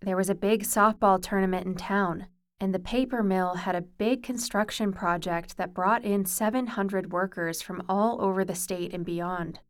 There 0.00 0.16
was 0.16 0.30
a 0.30 0.34
big 0.34 0.62
softball 0.62 1.20
tournament 1.20 1.66
in 1.66 1.74
town, 1.74 2.26
and 2.60 2.74
the 2.74 2.78
paper 2.78 3.22
mill 3.22 3.54
had 3.54 3.74
a 3.74 3.80
big 3.80 4.22
construction 4.22 4.92
project 4.92 5.56
that 5.56 5.74
brought 5.74 6.04
in 6.04 6.24
700 6.24 7.12
workers 7.12 7.62
from 7.62 7.82
all 7.88 8.22
over 8.22 8.44
the 8.44 8.54
state 8.54 8.92
and 8.94 9.04
beyond. 9.04 9.60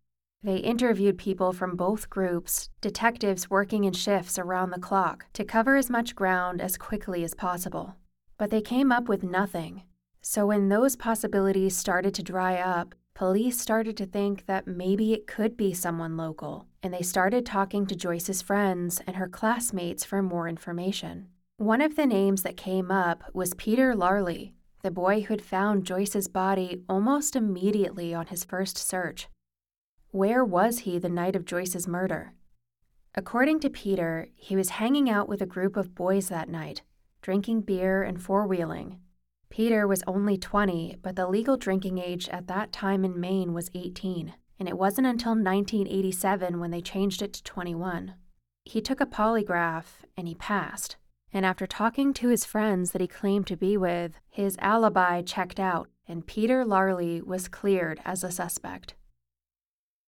They 0.43 0.59
interviewed 0.59 1.19
people 1.19 1.53
from 1.53 1.77
both 1.77 2.11
groups, 2.11 2.71
detectives 2.81 3.51
working 3.51 3.85
in 3.85 3.93
shifts 3.93 4.39
around 4.39 4.71
the 4.71 4.79
clock, 4.79 5.27
to 5.33 5.45
cover 5.45 5.77
as 5.77 5.91
much 5.91 6.15
ground 6.15 6.61
as 6.61 6.77
quickly 6.77 7.25
as 7.25 7.35
possible. 7.35 7.97
But 8.39 8.51
they 8.51 8.61
came 8.61 8.93
up 8.93 9.09
with 9.09 9.25
nothing. 9.25 9.83
So 10.21 10.47
when 10.47 10.69
those 10.69 10.97
possibilities 10.97 11.77
started 11.77 12.15
to 12.15 12.23
dry 12.23 12.59
up, 12.59 12.95
police 13.17 13.59
started 13.59 13.97
to 13.97 14.05
think 14.05 14.45
that 14.45 14.67
maybe 14.67 15.15
it 15.15 15.27
could 15.27 15.57
be 15.57 15.73
someone 15.73 16.19
local, 16.19 16.67
and 16.83 16.93
they 16.93 17.01
started 17.01 17.47
talking 17.47 17.87
to 17.87 17.97
Joyce's 17.97 18.43
friends 18.43 19.01
and 19.07 19.17
her 19.17 19.27
classmates 19.27 20.05
for 20.05 20.23
more 20.23 20.47
information. 20.47 21.29
One 21.57 21.81
of 21.81 21.97
the 21.97 22.05
names 22.05 22.43
that 22.43 22.59
came 22.59 22.91
up 22.91 23.25
was 23.33 23.55
Peter 23.55 23.95
Larley, 23.95 24.53
the 24.83 24.91
boy 24.91 25.23
who 25.23 25.33
had 25.33 25.41
found 25.41 25.87
Joyce's 25.87 26.29
body 26.29 26.83
almost 26.91 27.35
immediately 27.35 28.13
on 28.13 28.27
his 28.27 28.45
first 28.45 28.77
search. 28.77 29.29
Where 30.11 30.45
was 30.45 30.81
he 30.81 30.99
the 30.99 31.09
night 31.09 31.35
of 31.35 31.47
Joyce's 31.47 31.89
murder? 31.89 32.35
According 33.15 33.61
to 33.61 33.71
Peter, 33.71 34.29
he 34.37 34.57
was 34.57 34.77
hanging 34.77 35.09
out 35.09 35.27
with 35.27 35.41
a 35.41 35.47
group 35.47 35.79
of 35.79 35.95
boys 35.95 36.29
that 36.29 36.51
night, 36.51 36.83
drinking 37.23 37.63
beer 37.63 38.03
and 38.03 38.21
four 38.21 38.47
wheeling. 38.47 38.99
Peter 39.49 39.87
was 39.87 40.03
only 40.07 40.37
20, 40.37 40.97
but 41.03 41.17
the 41.17 41.29
legal 41.29 41.57
drinking 41.57 41.99
age 41.99 42.29
at 42.29 42.47
that 42.49 42.73
time 42.73 43.05
in 43.05 43.19
Maine 43.21 43.53
was 43.53 43.71
18, 43.75 44.35
and 44.59 44.69
it 44.69 44.79
wasn't 44.79 45.07
until 45.07 45.33
1987 45.33 46.59
when 46.59 46.71
they 46.71 46.81
changed 46.81 47.23
it 47.23 47.33
to 47.33 47.43
21. 47.43 48.15
He 48.65 48.81
took 48.81 49.01
a 49.01 49.07
polygraph 49.07 50.03
and 50.17 50.27
he 50.27 50.35
passed. 50.35 50.97
And 51.33 51.45
after 51.45 51.67
talking 51.67 52.15
to 52.15 52.29
his 52.29 52.45
friends 52.45 52.93
that 52.93 53.01
he 53.01 53.07
claimed 53.07 53.47
to 53.49 53.57
be 53.57 53.77
with, 53.77 54.19
his 54.29 54.57
alibi 54.61 55.23
checked 55.23 55.61
out, 55.61 55.89
and 56.09 56.27
Peter 56.27 56.65
Larley 56.65 57.21
was 57.21 57.49
cleared 57.49 58.01
as 58.05 58.25
a 58.25 58.31
suspect. 58.31 58.95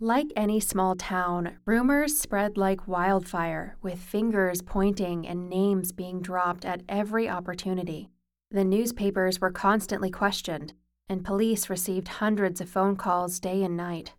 Like 0.01 0.29
any 0.37 0.61
small 0.61 0.95
town, 0.95 1.59
rumors 1.65 2.17
spread 2.17 2.57
like 2.57 2.87
wildfire, 2.87 3.77
with 3.83 3.99
fingers 3.99 4.63
pointing 4.63 5.27
and 5.27 5.51
names 5.51 5.91
being 5.91 6.23
dropped 6.23 6.65
at 6.65 6.83
every 6.89 7.29
opportunity. 7.29 8.09
The 8.51 8.65
newspapers 8.65 9.43
were 9.43 9.51
constantly 9.51 10.11
questioned, 10.11 10.73
and 11.07 11.23
police 11.23 11.69
received 11.69 12.09
hundreds 12.09 12.63
of 12.63 12.71
phone 12.71 12.97
calls 12.97 13.41
day 13.41 13.63
and 13.63 13.77
night. 13.77 14.15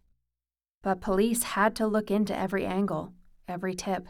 But 0.83 1.01
police 1.01 1.41
had 1.43 1.75
to 1.77 1.87
look 1.87 2.11
into 2.11 2.37
every 2.37 2.63
angle, 2.63 3.13
every 3.47 3.73
tip. 3.73 4.07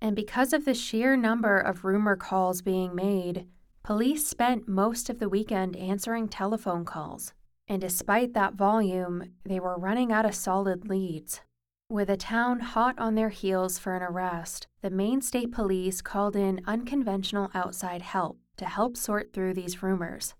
And 0.00 0.16
because 0.16 0.52
of 0.52 0.64
the 0.64 0.74
sheer 0.74 1.16
number 1.16 1.56
of 1.56 1.84
rumor 1.84 2.16
calls 2.16 2.62
being 2.62 2.96
made, 2.96 3.46
police 3.84 4.26
spent 4.26 4.66
most 4.66 5.08
of 5.08 5.20
the 5.20 5.28
weekend 5.28 5.76
answering 5.76 6.28
telephone 6.28 6.84
calls. 6.84 7.32
And 7.68 7.80
despite 7.80 8.32
that 8.34 8.54
volume, 8.54 9.34
they 9.44 9.60
were 9.60 9.78
running 9.78 10.10
out 10.10 10.26
of 10.26 10.34
solid 10.34 10.88
leads. 10.88 11.42
With 11.88 12.10
a 12.10 12.16
town 12.16 12.58
hot 12.58 12.98
on 12.98 13.14
their 13.14 13.28
heels 13.28 13.78
for 13.78 13.94
an 13.94 14.02
arrest, 14.02 14.66
the 14.82 14.90
Maine 14.90 15.20
State 15.22 15.52
Police 15.52 16.02
called 16.02 16.34
in 16.34 16.60
unconventional 16.66 17.50
outside 17.54 18.02
help 18.02 18.36
to 18.58 18.66
help 18.66 18.96
sort 18.96 19.32
through 19.32 19.54
these 19.54 19.82
rumors. 19.82 20.34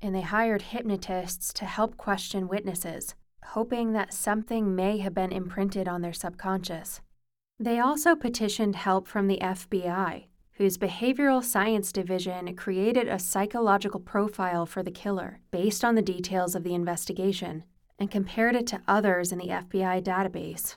And 0.00 0.14
they 0.14 0.22
hired 0.22 0.62
hypnotists 0.62 1.52
to 1.54 1.64
help 1.64 1.96
question 1.96 2.48
witnesses, 2.48 3.14
hoping 3.44 3.92
that 3.92 4.12
something 4.12 4.74
may 4.74 4.98
have 4.98 5.14
been 5.14 5.32
imprinted 5.32 5.86
on 5.86 6.02
their 6.02 6.12
subconscious. 6.12 7.00
They 7.58 7.78
also 7.78 8.16
petitioned 8.16 8.76
help 8.76 9.06
from 9.06 9.28
the 9.28 9.38
FBI, 9.40 10.24
whose 10.52 10.78
behavioral 10.78 11.42
science 11.42 11.92
division 11.92 12.54
created 12.56 13.08
a 13.08 13.18
psychological 13.18 14.00
profile 14.00 14.66
for 14.66 14.82
the 14.82 14.90
killer 14.90 15.40
based 15.50 15.84
on 15.84 15.94
the 15.94 16.02
details 16.02 16.54
of 16.54 16.64
the 16.64 16.74
investigation, 16.74 17.64
and 17.98 18.10
compared 18.10 18.56
it 18.56 18.66
to 18.68 18.82
others 18.88 19.30
in 19.32 19.38
the 19.38 19.48
FBI 19.48 20.02
database. 20.02 20.76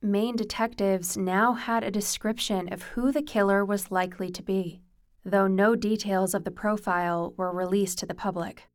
Maine 0.00 0.36
detectives 0.36 1.16
now 1.16 1.54
had 1.54 1.82
a 1.82 1.90
description 1.90 2.72
of 2.72 2.82
who 2.82 3.10
the 3.10 3.22
killer 3.22 3.64
was 3.64 3.90
likely 3.90 4.30
to 4.30 4.42
be, 4.42 4.80
though 5.28 5.46
no 5.46 5.76
details 5.76 6.34
of 6.34 6.44
the 6.44 6.50
profile 6.50 7.34
were 7.36 7.52
released 7.52 7.98
to 7.98 8.06
the 8.06 8.14
public. 8.14 8.68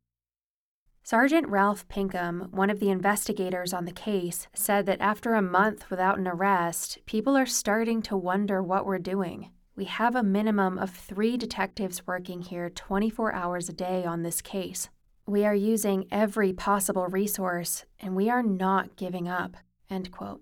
Sergeant 1.02 1.46
Ralph 1.48 1.86
Pinkham, 1.88 2.48
one 2.50 2.70
of 2.70 2.80
the 2.80 2.88
investigators 2.88 3.74
on 3.74 3.84
the 3.84 3.92
case, 3.92 4.48
said 4.54 4.86
that 4.86 5.02
after 5.02 5.34
a 5.34 5.42
month 5.42 5.90
without 5.90 6.18
an 6.18 6.26
arrest, 6.26 6.98
people 7.04 7.36
are 7.36 7.44
starting 7.44 8.00
to 8.02 8.16
wonder 8.16 8.62
what 8.62 8.86
we're 8.86 8.98
doing. 8.98 9.50
We 9.76 9.84
have 9.84 10.16
a 10.16 10.22
minimum 10.22 10.78
of 10.78 10.90
three 10.90 11.36
detectives 11.36 12.06
working 12.06 12.40
here 12.40 12.70
24 12.70 13.34
hours 13.34 13.68
a 13.68 13.74
day 13.74 14.04
on 14.04 14.22
this 14.22 14.40
case. 14.40 14.88
We 15.26 15.44
are 15.44 15.54
using 15.54 16.06
every 16.10 16.52
possible 16.52 17.06
resource, 17.08 17.84
and 18.00 18.14
we 18.14 18.30
are 18.30 18.42
not 18.42 18.96
giving 18.96 19.28
up. 19.28 19.56
End 19.90 20.10
quote. 20.10 20.40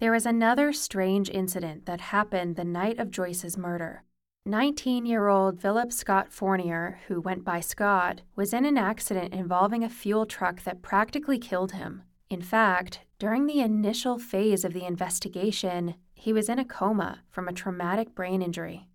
There 0.00 0.12
was 0.12 0.26
another 0.26 0.72
strange 0.72 1.30
incident 1.30 1.86
that 1.86 2.00
happened 2.00 2.56
the 2.56 2.64
night 2.64 2.98
of 2.98 3.10
Joyce's 3.10 3.56
murder. 3.56 4.02
19 4.44 5.06
year 5.06 5.28
old 5.28 5.60
Philip 5.60 5.92
Scott 5.92 6.32
Fournier, 6.32 6.98
who 7.06 7.20
went 7.20 7.44
by 7.44 7.60
Scott, 7.60 8.22
was 8.34 8.52
in 8.52 8.64
an 8.64 8.76
accident 8.76 9.32
involving 9.32 9.84
a 9.84 9.88
fuel 9.88 10.26
truck 10.26 10.64
that 10.64 10.82
practically 10.82 11.38
killed 11.38 11.70
him. 11.70 12.02
In 12.28 12.42
fact, 12.42 13.02
during 13.20 13.46
the 13.46 13.60
initial 13.60 14.18
phase 14.18 14.64
of 14.64 14.72
the 14.72 14.84
investigation, 14.84 15.94
he 16.12 16.32
was 16.32 16.48
in 16.48 16.58
a 16.58 16.64
coma 16.64 17.20
from 17.30 17.46
a 17.46 17.52
traumatic 17.52 18.16
brain 18.16 18.42
injury. 18.42 18.88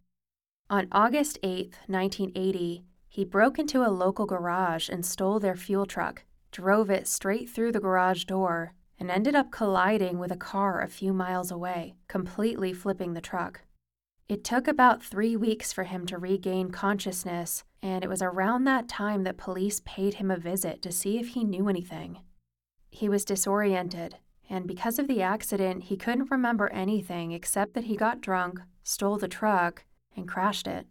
On 0.69 0.89
August 0.91 1.39
8, 1.41 1.77
1980, 1.87 2.83
he 3.07 3.23
broke 3.23 3.57
into 3.57 3.87
a 3.87 3.89
local 3.89 4.25
garage 4.25 4.89
and 4.89 5.05
stole 5.05 5.39
their 5.39 5.55
fuel 5.55 5.85
truck, 5.85 6.25
drove 6.51 6.89
it 6.89 7.07
straight 7.07 7.49
through 7.49 7.71
the 7.71 7.79
garage 7.79 8.25
door, 8.25 8.73
and 8.99 9.09
ended 9.09 9.33
up 9.33 9.49
colliding 9.51 10.19
with 10.19 10.33
a 10.33 10.37
car 10.37 10.81
a 10.81 10.89
few 10.89 11.13
miles 11.13 11.51
away, 11.51 11.95
completely 12.09 12.73
flipping 12.73 13.13
the 13.13 13.21
truck. 13.21 13.61
It 14.29 14.43
took 14.43 14.67
about 14.67 15.01
three 15.01 15.37
weeks 15.37 15.71
for 15.71 15.85
him 15.85 16.05
to 16.07 16.17
regain 16.17 16.69
consciousness, 16.69 17.63
and 17.81 18.03
it 18.03 18.09
was 18.09 18.21
around 18.21 18.65
that 18.65 18.89
time 18.89 19.23
that 19.23 19.37
police 19.37 19.81
paid 19.85 20.15
him 20.15 20.29
a 20.29 20.35
visit 20.37 20.81
to 20.81 20.91
see 20.91 21.17
if 21.17 21.29
he 21.29 21.45
knew 21.45 21.69
anything. 21.69 22.19
He 22.89 23.07
was 23.07 23.23
disoriented, 23.23 24.17
and 24.49 24.67
because 24.67 24.99
of 24.99 25.07
the 25.07 25.21
accident, 25.21 25.83
he 25.83 25.95
couldn't 25.95 26.29
remember 26.29 26.69
anything 26.73 27.31
except 27.31 27.73
that 27.73 27.85
he 27.85 27.95
got 27.95 28.19
drunk, 28.19 28.59
stole 28.83 29.17
the 29.17 29.29
truck, 29.29 29.85
and 30.13 30.27
crashed 30.27 30.67
it. 30.67 30.87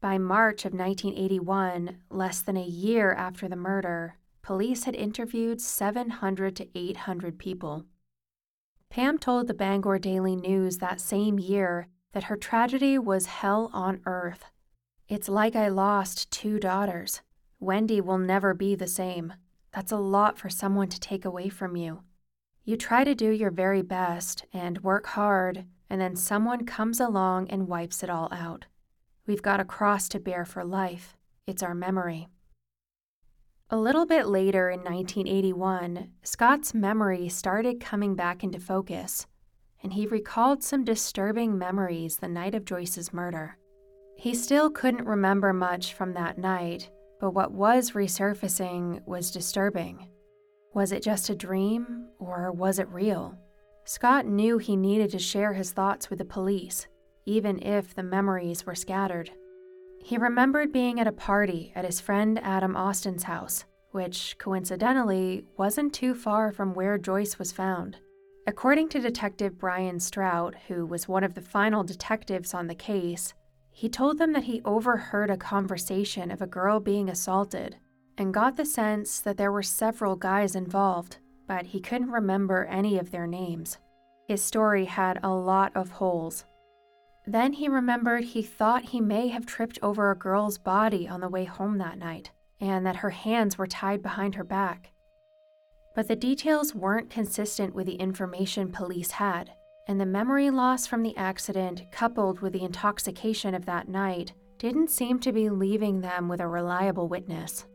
By 0.00 0.18
March 0.18 0.64
of 0.64 0.72
1981, 0.72 1.98
less 2.10 2.42
than 2.42 2.56
a 2.56 2.64
year 2.64 3.12
after 3.12 3.46
the 3.46 3.54
murder, 3.54 4.16
police 4.42 4.82
had 4.82 4.96
interviewed 4.96 5.60
700 5.60 6.56
to 6.56 6.66
800 6.74 7.38
people. 7.38 7.84
Pam 8.90 9.18
told 9.18 9.46
the 9.46 9.54
Bangor 9.54 9.98
Daily 9.98 10.34
News 10.34 10.78
that 10.78 11.00
same 11.00 11.38
year 11.38 11.88
that 12.14 12.24
her 12.24 12.36
tragedy 12.36 12.96
was 12.96 13.26
hell 13.26 13.70
on 13.72 14.00
earth. 14.06 14.44
It's 15.08 15.28
like 15.28 15.56
I 15.56 15.68
lost 15.68 16.30
two 16.30 16.60
daughters. 16.60 17.20
Wendy 17.58 18.00
will 18.00 18.18
never 18.18 18.54
be 18.54 18.76
the 18.76 18.86
same. 18.86 19.34
That's 19.72 19.90
a 19.92 19.98
lot 19.98 20.38
for 20.38 20.48
someone 20.48 20.88
to 20.88 21.00
take 21.00 21.24
away 21.24 21.48
from 21.48 21.76
you. 21.76 22.02
You 22.64 22.76
try 22.76 23.02
to 23.02 23.16
do 23.16 23.30
your 23.30 23.50
very 23.50 23.82
best 23.82 24.46
and 24.52 24.82
work 24.82 25.08
hard, 25.08 25.64
and 25.90 26.00
then 26.00 26.14
someone 26.14 26.64
comes 26.64 27.00
along 27.00 27.50
and 27.50 27.68
wipes 27.68 28.02
it 28.04 28.08
all 28.08 28.28
out. 28.32 28.66
We've 29.26 29.42
got 29.42 29.60
a 29.60 29.64
cross 29.64 30.08
to 30.10 30.20
bear 30.20 30.44
for 30.44 30.64
life. 30.64 31.16
It's 31.48 31.62
our 31.62 31.74
memory. 31.74 32.28
A 33.70 33.76
little 33.76 34.06
bit 34.06 34.28
later 34.28 34.70
in 34.70 34.80
1981, 34.80 36.10
Scott's 36.22 36.74
memory 36.74 37.28
started 37.28 37.80
coming 37.80 38.14
back 38.14 38.44
into 38.44 38.60
focus, 38.60 39.26
and 39.84 39.92
he 39.92 40.06
recalled 40.06 40.64
some 40.64 40.82
disturbing 40.82 41.56
memories 41.56 42.16
the 42.16 42.28
night 42.28 42.54
of 42.54 42.64
Joyce's 42.64 43.12
murder. 43.12 43.58
He 44.16 44.34
still 44.34 44.70
couldn't 44.70 45.06
remember 45.06 45.52
much 45.52 45.92
from 45.92 46.14
that 46.14 46.38
night, 46.38 46.90
but 47.20 47.32
what 47.32 47.52
was 47.52 47.92
resurfacing 47.92 49.06
was 49.06 49.30
disturbing. 49.30 50.08
Was 50.72 50.90
it 50.90 51.02
just 51.02 51.28
a 51.28 51.36
dream, 51.36 52.06
or 52.18 52.50
was 52.50 52.78
it 52.78 52.88
real? 52.88 53.38
Scott 53.84 54.26
knew 54.26 54.56
he 54.56 54.74
needed 54.74 55.10
to 55.10 55.18
share 55.18 55.52
his 55.52 55.72
thoughts 55.72 56.08
with 56.08 56.18
the 56.18 56.24
police, 56.24 56.86
even 57.26 57.62
if 57.62 57.94
the 57.94 58.02
memories 58.02 58.64
were 58.64 58.74
scattered. 58.74 59.30
He 60.02 60.16
remembered 60.16 60.72
being 60.72 60.98
at 60.98 61.06
a 61.06 61.12
party 61.12 61.72
at 61.74 61.84
his 61.84 62.00
friend 62.00 62.40
Adam 62.42 62.74
Austin's 62.74 63.24
house, 63.24 63.66
which, 63.90 64.36
coincidentally, 64.38 65.44
wasn't 65.58 65.92
too 65.92 66.14
far 66.14 66.52
from 66.52 66.72
where 66.72 66.96
Joyce 66.98 67.38
was 67.38 67.52
found. 67.52 67.98
According 68.46 68.90
to 68.90 69.00
Detective 69.00 69.58
Brian 69.58 69.98
Strout, 69.98 70.54
who 70.68 70.84
was 70.84 71.08
one 71.08 71.24
of 71.24 71.34
the 71.34 71.40
final 71.40 71.82
detectives 71.82 72.52
on 72.52 72.66
the 72.66 72.74
case, 72.74 73.32
he 73.70 73.88
told 73.88 74.18
them 74.18 74.32
that 74.32 74.44
he 74.44 74.62
overheard 74.64 75.30
a 75.30 75.36
conversation 75.36 76.30
of 76.30 76.42
a 76.42 76.46
girl 76.46 76.78
being 76.78 77.08
assaulted 77.08 77.76
and 78.18 78.34
got 78.34 78.56
the 78.56 78.64
sense 78.64 79.20
that 79.20 79.36
there 79.36 79.50
were 79.50 79.62
several 79.62 80.14
guys 80.14 80.54
involved, 80.54 81.18
but 81.48 81.66
he 81.66 81.80
couldn't 81.80 82.10
remember 82.10 82.64
any 82.66 82.98
of 82.98 83.10
their 83.10 83.26
names. 83.26 83.78
His 84.28 84.42
story 84.42 84.84
had 84.84 85.18
a 85.22 85.30
lot 85.30 85.72
of 85.74 85.90
holes, 85.90 86.44
then 87.26 87.54
he 87.54 87.68
remembered 87.68 88.24
he 88.24 88.42
thought 88.42 88.90
he 88.90 89.00
may 89.00 89.28
have 89.28 89.46
tripped 89.46 89.78
over 89.82 90.10
a 90.10 90.16
girl's 90.16 90.58
body 90.58 91.08
on 91.08 91.20
the 91.20 91.28
way 91.28 91.44
home 91.44 91.78
that 91.78 91.98
night, 91.98 92.30
and 92.60 92.84
that 92.84 92.96
her 92.96 93.10
hands 93.10 93.56
were 93.56 93.66
tied 93.66 94.02
behind 94.02 94.34
her 94.34 94.44
back. 94.44 94.90
But 95.94 96.08
the 96.08 96.16
details 96.16 96.74
weren't 96.74 97.10
consistent 97.10 97.74
with 97.74 97.86
the 97.86 97.94
information 97.94 98.72
police 98.72 99.12
had, 99.12 99.50
and 99.86 100.00
the 100.00 100.06
memory 100.06 100.50
loss 100.50 100.86
from 100.86 101.02
the 101.02 101.16
accident, 101.16 101.82
coupled 101.92 102.40
with 102.40 102.52
the 102.52 102.64
intoxication 102.64 103.54
of 103.54 103.66
that 103.66 103.88
night, 103.88 104.32
didn't 104.58 104.90
seem 104.90 105.18
to 105.20 105.32
be 105.32 105.50
leaving 105.50 106.00
them 106.00 106.28
with 106.28 106.40
a 106.40 106.48
reliable 106.48 107.06
witness. 107.08 107.66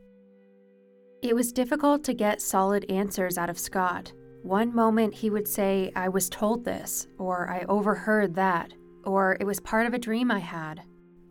It 1.22 1.36
was 1.36 1.52
difficult 1.52 2.04
to 2.06 2.14
get 2.14 2.42
solid 2.42 2.86
answers 2.90 3.38
out 3.38 3.50
of 3.50 3.60
Scott. 3.60 4.12
One 4.42 4.74
moment 4.74 5.14
he 5.14 5.30
would 5.30 5.48
say, 5.48 5.92
I 5.96 6.10
was 6.10 6.30
told 6.30 6.64
this, 6.64 7.08
or 7.18 7.50
I 7.50 7.66
overheard 7.70 8.36
that, 8.36 8.74
or 9.06 9.38
it 9.40 9.46
was 9.46 9.60
part 9.60 9.86
of 9.86 9.94
a 9.94 10.00
dream 10.00 10.32
I 10.32 10.40
had, 10.40 10.82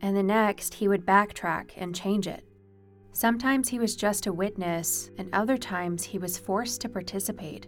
and 0.00 0.16
the 0.16 0.22
next 0.22 0.74
he 0.74 0.88
would 0.88 1.06
backtrack 1.06 1.70
and 1.76 1.94
change 1.94 2.26
it. 2.26 2.44
Sometimes 3.18 3.70
he 3.70 3.80
was 3.80 3.96
just 3.96 4.28
a 4.28 4.32
witness, 4.32 5.10
and 5.18 5.28
other 5.32 5.56
times 5.56 6.04
he 6.04 6.18
was 6.18 6.38
forced 6.38 6.80
to 6.82 6.88
participate. 6.88 7.66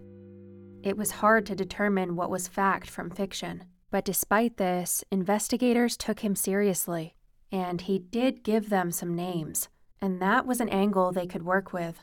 It 0.85 0.97
was 0.97 1.11
hard 1.11 1.45
to 1.47 1.57
determine 1.57 2.15
what 2.15 2.31
was 2.31 2.47
fact 2.47 2.89
from 2.89 3.11
fiction, 3.11 3.65
but 3.91 4.05
despite 4.05 4.59
this, 4.59 5.03
investigators 5.11 5.97
took 5.97 6.21
him 6.21 6.37
seriously, 6.37 7.17
and 7.51 7.81
he 7.81 7.99
did 7.99 8.45
give 8.45 8.71
them 8.71 8.93
some 8.93 9.17
names, 9.17 9.69
and 10.01 10.23
that 10.23 10.47
was 10.47 10.61
an 10.61 10.69
angle 10.69 11.11
they 11.11 11.27
could 11.27 11.43
work 11.43 11.73
with. 11.73 11.99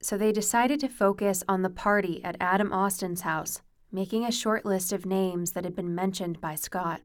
So 0.00 0.16
they 0.16 0.30
decided 0.30 0.78
to 0.78 0.88
focus 0.88 1.42
on 1.48 1.62
the 1.62 1.70
party 1.70 2.22
at 2.22 2.36
Adam 2.38 2.72
Austin's 2.72 3.22
house, 3.22 3.62
making 3.90 4.24
a 4.24 4.30
short 4.30 4.64
list 4.64 4.92
of 4.92 5.06
names 5.06 5.50
that 5.54 5.64
had 5.64 5.74
been 5.74 5.92
mentioned 5.92 6.40
by 6.40 6.54
Scott. 6.54 7.00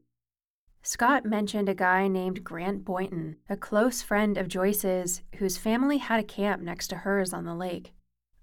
Scott 0.90 1.26
mentioned 1.26 1.68
a 1.68 1.74
guy 1.74 2.08
named 2.08 2.42
Grant 2.42 2.82
Boynton, 2.82 3.36
a 3.46 3.58
close 3.58 4.00
friend 4.00 4.38
of 4.38 4.48
Joyce's, 4.48 5.20
whose 5.36 5.58
family 5.58 5.98
had 5.98 6.18
a 6.18 6.24
camp 6.24 6.62
next 6.62 6.88
to 6.88 6.96
hers 6.96 7.34
on 7.34 7.44
the 7.44 7.54
lake. 7.54 7.92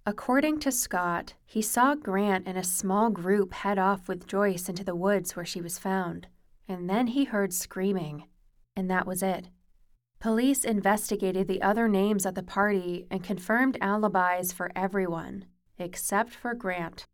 According 0.06 0.60
to 0.60 0.72
Scott, 0.72 1.34
he 1.44 1.64
saw 1.64 1.96
Grant 1.96 2.48
and 2.48 2.56
a 2.56 2.64
small 2.64 3.10
group 3.10 3.52
head 3.52 3.80
off 3.80 4.08
with 4.08 4.28
Joyce 4.28 4.70
into 4.70 4.84
the 4.84 4.94
woods 4.94 5.36
where 5.36 5.44
she 5.44 5.60
was 5.60 5.80
found, 5.80 6.28
and 6.68 6.88
then 6.88 7.08
he 7.08 7.24
heard 7.24 7.52
screaming, 7.52 8.28
and 8.76 8.92
that 8.92 9.08
was 9.08 9.24
it. 9.24 9.50
Police 10.20 10.64
investigated 10.64 11.48
the 11.48 11.64
other 11.64 11.88
names 11.88 12.28
at 12.28 12.36
the 12.36 12.44
party 12.44 13.08
and 13.10 13.24
confirmed 13.24 13.76
alibis 13.82 14.54
for 14.54 14.72
everyone, 14.76 15.46
except 15.80 16.36
for 16.36 16.54
Grant. 16.54 17.08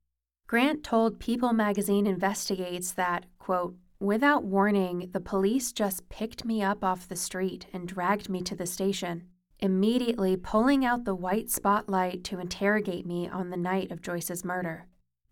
Grant 0.48 0.84
told 0.84 1.22
People 1.22 1.54
magazine 1.54 2.06
investigates 2.06 2.92
that, 2.92 3.28
quote, 3.40 3.76
Without 4.02 4.44
warning, 4.44 5.12
the 5.14 5.20
police 5.20 5.72
just 5.72 6.10
picked 6.10 6.44
me 6.44 6.64
up 6.64 6.84
off 6.84 7.08
the 7.08 7.16
street 7.16 7.68
and 7.72 7.88
dragged 7.88 8.30
me 8.30 8.42
to 8.42 8.56
the 8.56 8.66
station, 8.66 9.28
immediately 9.60 10.36
pulling 10.36 10.84
out 10.84 11.04
the 11.04 11.14
white 11.14 11.52
spotlight 11.52 12.24
to 12.24 12.40
interrogate 12.40 13.06
me 13.06 13.30
on 13.30 13.52
the 13.52 13.58
night 13.58 13.92
of 13.92 14.02
Joyce's 14.02 14.44
murder. 14.44 14.88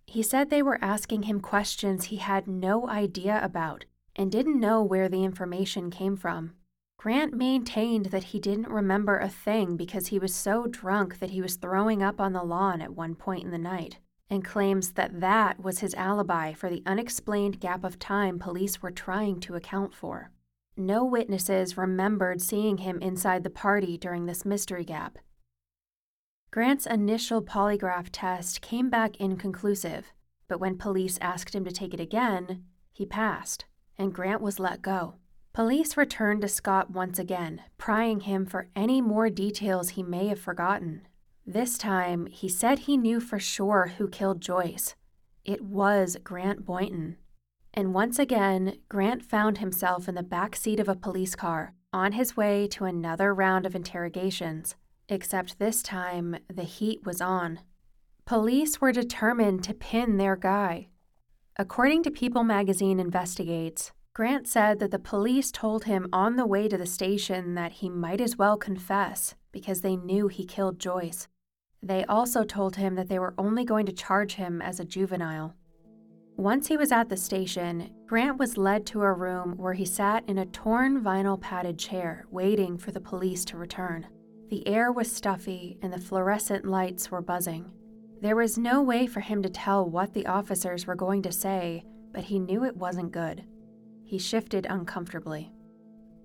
He 0.05 0.21
said 0.21 0.51
they 0.51 0.61
were 0.61 0.77
asking 0.83 1.23
him 1.23 1.41
questions 1.41 2.05
he 2.05 2.17
had 2.17 2.47
no 2.47 2.87
idea 2.87 3.39
about 3.43 3.85
and 4.15 4.31
didn't 4.31 4.59
know 4.59 4.83
where 4.83 5.09
the 5.09 5.23
information 5.23 5.89
came 5.89 6.15
from. 6.15 6.53
Grant 6.95 7.33
maintained 7.33 8.07
that 8.07 8.25
he 8.25 8.39
didn't 8.39 8.69
remember 8.69 9.17
a 9.17 9.29
thing 9.29 9.77
because 9.77 10.07
he 10.07 10.19
was 10.19 10.35
so 10.35 10.67
drunk 10.67 11.17
that 11.17 11.31
he 11.31 11.41
was 11.41 11.55
throwing 11.55 12.03
up 12.03 12.21
on 12.21 12.33
the 12.33 12.43
lawn 12.43 12.83
at 12.83 12.93
one 12.93 13.15
point 13.15 13.45
in 13.45 13.49
the 13.49 13.57
night 13.57 13.97
and 14.29 14.45
claims 14.45 14.91
that 14.91 15.19
that 15.19 15.61
was 15.61 15.79
his 15.79 15.95
alibi 15.95 16.53
for 16.53 16.69
the 16.69 16.83
unexplained 16.85 17.59
gap 17.59 17.83
of 17.83 17.97
time 17.99 18.37
police 18.37 18.81
were 18.81 18.91
trying 18.91 19.39
to 19.39 19.55
account 19.55 19.93
for. 19.93 20.31
No 20.77 21.03
witnesses 21.03 21.77
remembered 21.77 22.41
seeing 22.41 22.77
him 22.77 23.01
inside 23.01 23.43
the 23.43 23.49
party 23.49 23.97
during 23.97 24.25
this 24.25 24.45
mystery 24.45 24.85
gap. 24.85 25.17
Grant's 26.51 26.85
initial 26.85 27.41
polygraph 27.41 28.09
test 28.11 28.61
came 28.61 28.89
back 28.89 29.17
inconclusive, 29.17 30.13
but 30.47 30.59
when 30.59 30.77
police 30.77 31.19
asked 31.21 31.53
him 31.53 31.65
to 31.65 31.71
take 31.71 31.93
it 31.93 31.99
again, 31.99 32.63
he 32.91 33.05
passed, 33.05 33.65
and 33.97 34.13
Grant 34.13 34.41
was 34.41 34.59
let 34.59 34.81
go. 34.81 35.15
Police 35.53 35.97
returned 35.97 36.41
to 36.41 36.47
Scott 36.47 36.91
once 36.91 37.19
again, 37.19 37.61
prying 37.77 38.21
him 38.21 38.45
for 38.45 38.69
any 38.75 39.01
more 39.01 39.29
details 39.29 39.89
he 39.89 40.03
may 40.03 40.27
have 40.27 40.39
forgotten. 40.39 41.01
This 41.51 41.79
time, 41.79 42.27
he 42.27 42.47
said 42.47 42.77
he 42.77 42.95
knew 42.95 43.19
for 43.19 43.39
sure 43.39 43.93
who 43.97 44.07
killed 44.07 44.39
Joyce. 44.39 44.93
It 45.43 45.63
was 45.63 46.15
Grant 46.23 46.63
Boynton. 46.63 47.17
And 47.73 47.91
once 47.91 48.19
again, 48.19 48.77
Grant 48.87 49.25
found 49.25 49.57
himself 49.57 50.07
in 50.07 50.13
the 50.13 50.21
back 50.21 50.55
seat 50.55 50.79
of 50.79 50.87
a 50.87 50.95
police 50.95 51.33
car, 51.33 51.73
on 51.91 52.11
his 52.11 52.37
way 52.37 52.67
to 52.67 52.85
another 52.85 53.33
round 53.33 53.65
of 53.65 53.73
interrogations. 53.73 54.75
Except 55.07 55.57
this 55.57 55.81
time, 55.81 56.37
the 56.53 56.65
heat 56.65 57.03
was 57.03 57.19
on. 57.19 57.61
Police 58.25 58.79
were 58.79 58.91
determined 58.91 59.63
to 59.63 59.73
pin 59.73 60.17
their 60.17 60.35
guy. 60.35 60.89
According 61.57 62.03
to 62.03 62.11
People 62.11 62.43
magazine 62.43 62.99
Investigates, 62.99 63.91
Grant 64.13 64.47
said 64.47 64.77
that 64.77 64.91
the 64.91 64.99
police 64.99 65.51
told 65.51 65.85
him 65.85 66.09
on 66.13 66.35
the 66.35 66.45
way 66.45 66.67
to 66.67 66.77
the 66.77 66.85
station 66.85 67.55
that 67.55 67.71
he 67.71 67.89
might 67.89 68.21
as 68.21 68.37
well 68.37 68.55
confess 68.55 69.33
because 69.51 69.81
they 69.81 69.95
knew 69.95 70.27
he 70.27 70.45
killed 70.45 70.77
Joyce. 70.77 71.27
They 71.81 72.03
also 72.05 72.43
told 72.43 72.75
him 72.75 72.95
that 72.95 73.07
they 73.07 73.19
were 73.19 73.33
only 73.37 73.63
going 73.63 73.85
to 73.85 73.93
charge 73.93 74.33
him 74.33 74.61
as 74.61 74.79
a 74.79 74.85
juvenile. 74.85 75.55
Once 76.35 76.67
he 76.67 76.77
was 76.77 76.91
at 76.91 77.09
the 77.09 77.17
station, 77.17 77.89
Grant 78.05 78.37
was 78.37 78.57
led 78.57 78.85
to 78.87 79.01
a 79.01 79.13
room 79.13 79.55
where 79.57 79.73
he 79.73 79.85
sat 79.85 80.23
in 80.27 80.37
a 80.37 80.45
torn 80.45 81.01
vinyl 81.01 81.39
padded 81.39 81.77
chair, 81.77 82.25
waiting 82.31 82.77
for 82.77 82.91
the 82.91 83.01
police 83.01 83.43
to 83.45 83.57
return. 83.57 84.07
The 84.49 84.67
air 84.67 84.91
was 84.91 85.11
stuffy 85.11 85.77
and 85.81 85.91
the 85.91 85.99
fluorescent 85.99 86.65
lights 86.65 87.11
were 87.11 87.21
buzzing. 87.21 87.71
There 88.21 88.35
was 88.35 88.57
no 88.57 88.81
way 88.81 89.05
for 89.05 89.19
him 89.21 89.41
to 89.43 89.49
tell 89.49 89.89
what 89.89 90.13
the 90.13 90.27
officers 90.27 90.85
were 90.85 90.95
going 90.95 91.21
to 91.23 91.31
say, 91.31 91.83
but 92.11 92.23
he 92.23 92.39
knew 92.39 92.65
it 92.65 92.75
wasn't 92.75 93.11
good. 93.11 93.45
He 94.03 94.17
shifted 94.17 94.65
uncomfortably. 94.69 95.53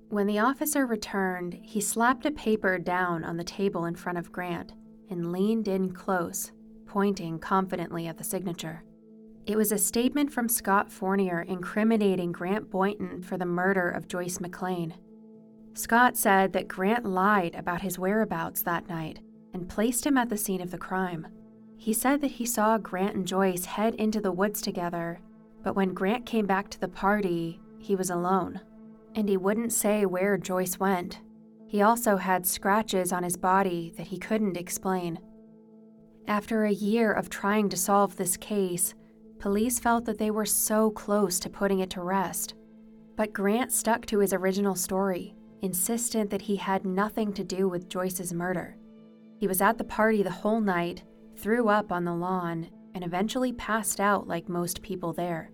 When 0.08 0.26
the 0.26 0.38
officer 0.38 0.86
returned, 0.86 1.58
he 1.62 1.80
slapped 1.80 2.26
a 2.26 2.30
paper 2.30 2.78
down 2.78 3.24
on 3.24 3.36
the 3.36 3.44
table 3.44 3.84
in 3.84 3.94
front 3.94 4.18
of 4.18 4.32
Grant 4.32 4.72
and 5.10 5.32
leaned 5.32 5.68
in 5.68 5.92
close, 5.92 6.52
pointing 6.86 7.38
confidently 7.38 8.06
at 8.06 8.18
the 8.18 8.24
signature. 8.24 8.84
It 9.46 9.56
was 9.56 9.72
a 9.72 9.78
statement 9.78 10.32
from 10.32 10.48
Scott 10.48 10.90
Fournier 10.90 11.42
incriminating 11.42 12.32
Grant 12.32 12.70
Boynton 12.70 13.22
for 13.22 13.36
the 13.36 13.44
murder 13.44 13.90
of 13.90 14.08
Joyce 14.08 14.38
McLain. 14.38 14.94
Scott 15.74 16.16
said 16.16 16.52
that 16.52 16.68
Grant 16.68 17.04
lied 17.04 17.54
about 17.54 17.82
his 17.82 17.98
whereabouts 17.98 18.62
that 18.62 18.88
night 18.88 19.18
and 19.52 19.68
placed 19.68 20.06
him 20.06 20.16
at 20.16 20.30
the 20.30 20.36
scene 20.36 20.60
of 20.60 20.70
the 20.70 20.78
crime. 20.78 21.26
He 21.76 21.92
said 21.92 22.20
that 22.22 22.32
he 22.32 22.46
saw 22.46 22.78
Grant 22.78 23.16
and 23.16 23.26
Joyce 23.26 23.66
head 23.66 23.94
into 23.96 24.20
the 24.20 24.32
woods 24.32 24.62
together, 24.62 25.20
but 25.62 25.76
when 25.76 25.92
Grant 25.92 26.24
came 26.24 26.46
back 26.46 26.70
to 26.70 26.80
the 26.80 26.88
party, 26.88 27.60
he 27.78 27.96
was 27.96 28.08
alone, 28.08 28.60
and 29.14 29.28
he 29.28 29.36
wouldn't 29.36 29.72
say 29.72 30.06
where 30.06 30.38
Joyce 30.38 30.78
went 30.78 31.20
he 31.74 31.82
also 31.82 32.16
had 32.16 32.46
scratches 32.46 33.12
on 33.12 33.24
his 33.24 33.36
body 33.36 33.92
that 33.96 34.06
he 34.06 34.16
couldn't 34.16 34.56
explain. 34.56 35.18
After 36.28 36.62
a 36.66 36.72
year 36.72 37.12
of 37.12 37.28
trying 37.28 37.68
to 37.70 37.76
solve 37.76 38.14
this 38.14 38.36
case, 38.36 38.94
police 39.40 39.80
felt 39.80 40.04
that 40.04 40.16
they 40.16 40.30
were 40.30 40.44
so 40.44 40.90
close 40.90 41.40
to 41.40 41.50
putting 41.50 41.80
it 41.80 41.90
to 41.90 42.00
rest. 42.00 42.54
But 43.16 43.32
Grant 43.32 43.72
stuck 43.72 44.06
to 44.06 44.20
his 44.20 44.32
original 44.32 44.76
story, 44.76 45.34
insistent 45.62 46.30
that 46.30 46.42
he 46.42 46.54
had 46.54 46.86
nothing 46.86 47.32
to 47.32 47.42
do 47.42 47.68
with 47.68 47.88
Joyce's 47.88 48.32
murder. 48.32 48.76
He 49.40 49.48
was 49.48 49.60
at 49.60 49.76
the 49.76 49.82
party 49.82 50.22
the 50.22 50.30
whole 50.30 50.60
night, 50.60 51.02
threw 51.36 51.68
up 51.68 51.90
on 51.90 52.04
the 52.04 52.14
lawn, 52.14 52.68
and 52.94 53.02
eventually 53.02 53.52
passed 53.52 53.98
out 53.98 54.28
like 54.28 54.48
most 54.48 54.80
people 54.80 55.12
there. 55.12 55.50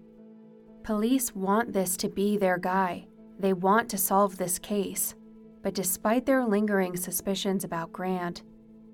Police 0.85 1.35
want 1.35 1.72
this 1.72 1.96
to 1.96 2.11
be 2.11 2.37
their 2.37 2.59
guy. 2.59 3.06
They 3.38 3.54
want 3.54 3.88
to 3.88 3.96
solve 3.96 4.37
this 4.37 4.59
case. 4.59 5.14
But 5.62 5.75
despite 5.75 6.27
their 6.27 6.44
lingering 6.44 6.96
suspicions 6.96 7.64
about 7.64 7.92
Grant, 7.92 8.42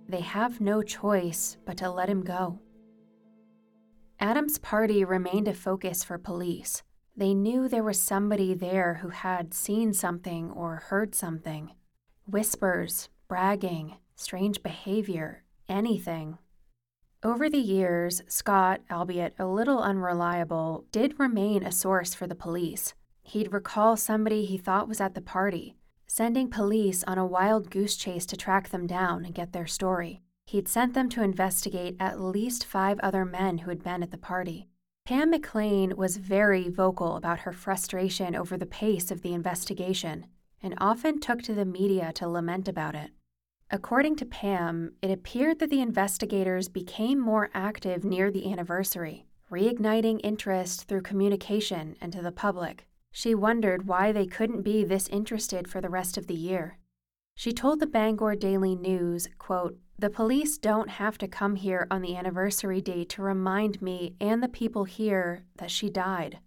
they 0.09 0.20
have 0.20 0.61
no 0.61 0.83
choice 0.83 1.57
but 1.64 1.76
to 1.79 1.90
let 1.90 2.09
him 2.09 2.22
go. 2.22 2.61
Adam's 4.18 4.59
party 4.59 5.05
remained 5.05 5.46
a 5.46 5.55
focus 5.55 6.02
for 6.02 6.18
police. 6.18 6.83
They 7.16 7.35
knew 7.35 7.68
there 7.68 7.83
was 7.83 8.00
somebody 8.00 8.55
there 8.55 8.94
who 9.02 9.09
had 9.09 9.55
seen 9.55 9.92
something 9.92 10.50
or 10.50 10.76
heard 10.76 11.14
something. 11.14 11.72
Whispers, 12.26 13.09
bragging, 13.29 13.96
strange 14.14 14.62
behavior, 14.62 15.44
anything. 15.68 16.38
Over 17.22 17.48
the 17.48 17.59
years, 17.59 18.22
Scott, 18.29 18.81
albeit 18.90 19.35
a 19.38 19.46
little 19.46 19.81
unreliable, 19.81 20.85
did 20.92 21.18
remain 21.18 21.62
a 21.62 21.72
source 21.72 22.14
for 22.14 22.26
the 22.26 22.35
police. 22.35 22.94
He'd 23.22 23.52
recall 23.52 23.96
somebody 23.96 24.44
he 24.44 24.59
thought 24.59 24.88
was 24.88 25.00
at 25.00 25.14
the 25.14 25.20
party, 25.20 25.76
sending 26.07 26.49
police 26.49 27.05
on 27.05 27.19
a 27.19 27.27
wild 27.27 27.71
goose 27.71 27.97
chase 27.97 28.27
to 28.27 28.37
track 28.37 28.71
them 28.71 28.87
down 28.87 29.25
and 29.25 29.35
get 29.35 29.53
their 29.53 29.66
story. 29.66 30.23
He'd 30.47 30.69
sent 30.69 30.95
them 30.95 31.09
to 31.11 31.23
investigate 31.23 31.97
at 31.99 32.21
least 32.21 32.64
five 32.64 33.01
other 33.01 33.25
men 33.25 33.59
who 33.59 33.71
had 33.71 33.83
been 33.83 34.03
at 34.03 34.12
the 34.12 34.19
party. 34.19 34.69
Pam 35.05 35.33
McLain 35.33 35.95
was 35.95 36.16
very 36.16 36.69
vocal 36.69 37.16
about 37.16 37.40
her 37.40 37.53
frustration 37.53 38.35
over 38.35 38.57
the 38.57 38.66
pace 38.66 39.11
of 39.11 39.23
the 39.23 39.35
investigation 39.35 40.27
and 40.62 40.75
often 40.79 41.21
took 41.21 41.42
to 41.42 41.55
the 41.55 41.64
media 41.64 42.12
to 42.14 42.29
lament 42.29 42.69
about 42.69 42.95
it. 42.95 43.11
According 43.71 44.16
to 44.16 44.25
Pam, 44.25 44.92
it 45.03 45.11
appeared 45.11 45.59
that 45.59 45.71
the 45.71 45.81
investigators 45.81 46.69
became 46.69 47.19
more 47.19 47.51
active 47.53 48.05
near 48.05 48.31
the 48.31 48.51
anniversary, 48.51 49.27
reigniting 49.51 50.21
interest 50.23 50.85
through 50.85 51.03
communication 51.03 51.97
and 52.01 52.12
to 52.12 52.23
the 52.23 52.33
public. 52.33 52.86
She 53.18 53.35
wondered 53.35 53.88
why 53.88 54.12
they 54.12 54.26
couldn't 54.26 54.61
be 54.61 54.85
this 54.85 55.09
interested 55.09 55.68
for 55.68 55.81
the 55.81 55.88
rest 55.88 56.18
of 56.18 56.26
the 56.26 56.35
year. 56.35 56.76
She 57.35 57.50
told 57.50 57.81
the 57.81 57.87
Bangor 57.87 58.35
Daily 58.35 58.76
News, 58.76 59.26
quote, 59.38 59.79
The 59.98 60.11
police 60.11 60.59
don't 60.59 60.90
have 60.90 61.16
to 61.18 61.26
come 61.26 61.57
here 61.57 61.87
on 61.90 62.02
the 62.02 62.14
anniversary 62.14 62.83
day 62.83 63.05
to 63.05 63.22
remind 63.22 63.81
me 63.81 64.16
and 64.20 64.42
the 64.42 64.50
people 64.50 64.85
here 64.85 65.44
that 65.57 65.70
she 65.70 65.88
died. 65.88 66.40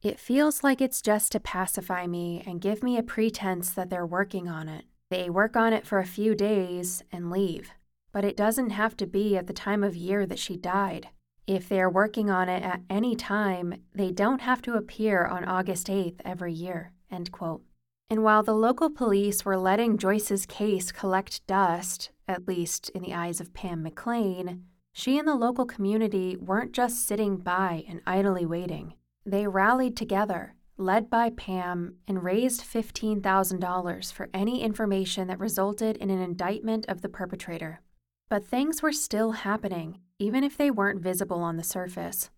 It 0.00 0.20
feels 0.20 0.62
like 0.62 0.80
it's 0.80 1.02
just 1.02 1.32
to 1.32 1.40
pacify 1.40 2.06
me 2.06 2.40
and 2.46 2.60
give 2.60 2.84
me 2.84 2.96
a 2.96 3.02
pretense 3.02 3.72
that 3.72 3.90
they're 3.90 4.06
working 4.06 4.48
on 4.48 4.68
it. 4.68 4.84
They 5.10 5.28
work 5.28 5.56
on 5.56 5.72
it 5.72 5.84
for 5.84 5.98
a 5.98 6.06
few 6.06 6.36
days 6.36 7.02
and 7.10 7.32
leave. 7.32 7.72
But 8.12 8.24
it 8.24 8.36
doesn't 8.36 8.70
have 8.70 8.96
to 8.98 9.08
be 9.08 9.36
at 9.36 9.48
the 9.48 9.52
time 9.52 9.82
of 9.82 9.96
year 9.96 10.24
that 10.26 10.38
she 10.38 10.56
died. 10.56 11.08
If 11.52 11.68
they 11.68 11.82
are 11.82 11.90
working 11.90 12.30
on 12.30 12.48
it 12.48 12.62
at 12.62 12.80
any 12.88 13.14
time, 13.14 13.82
they 13.94 14.10
don't 14.10 14.40
have 14.40 14.62
to 14.62 14.72
appear 14.72 15.26
on 15.26 15.44
August 15.44 15.88
8th 15.88 16.18
every 16.24 16.54
year. 16.54 16.92
End 17.10 17.30
quote. 17.30 17.60
And 18.08 18.22
while 18.24 18.42
the 18.42 18.54
local 18.54 18.88
police 18.88 19.44
were 19.44 19.58
letting 19.58 19.98
Joyce's 19.98 20.46
case 20.46 20.90
collect 20.90 21.46
dust, 21.46 22.10
at 22.26 22.48
least 22.48 22.88
in 22.94 23.02
the 23.02 23.12
eyes 23.12 23.38
of 23.38 23.52
Pam 23.52 23.84
McLain, 23.84 24.62
she 24.94 25.18
and 25.18 25.28
the 25.28 25.34
local 25.34 25.66
community 25.66 26.38
weren't 26.38 26.72
just 26.72 27.06
sitting 27.06 27.36
by 27.36 27.84
and 27.86 28.00
idly 28.06 28.46
waiting. 28.46 28.94
They 29.26 29.46
rallied 29.46 29.94
together, 29.94 30.54
led 30.78 31.10
by 31.10 31.28
Pam, 31.28 31.96
and 32.08 32.24
raised 32.24 32.62
$15,000 32.62 34.10
for 34.10 34.30
any 34.32 34.62
information 34.62 35.28
that 35.28 35.38
resulted 35.38 35.98
in 35.98 36.08
an 36.08 36.22
indictment 36.22 36.86
of 36.88 37.02
the 37.02 37.10
perpetrator. 37.10 37.82
But 38.30 38.46
things 38.46 38.80
were 38.80 38.92
still 38.92 39.32
happening, 39.32 39.98
even 40.22 40.44
if 40.44 40.56
they 40.56 40.70
weren't 40.70 41.02
visible 41.02 41.40
on 41.40 41.56
the 41.56 41.64
surface. 41.64 42.30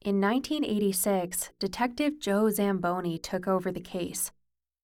In 0.00 0.20
1986, 0.20 1.50
Detective 1.58 2.18
Joe 2.18 2.48
Zamboni 2.48 3.18
took 3.18 3.46
over 3.46 3.70
the 3.70 3.80
case, 3.80 4.32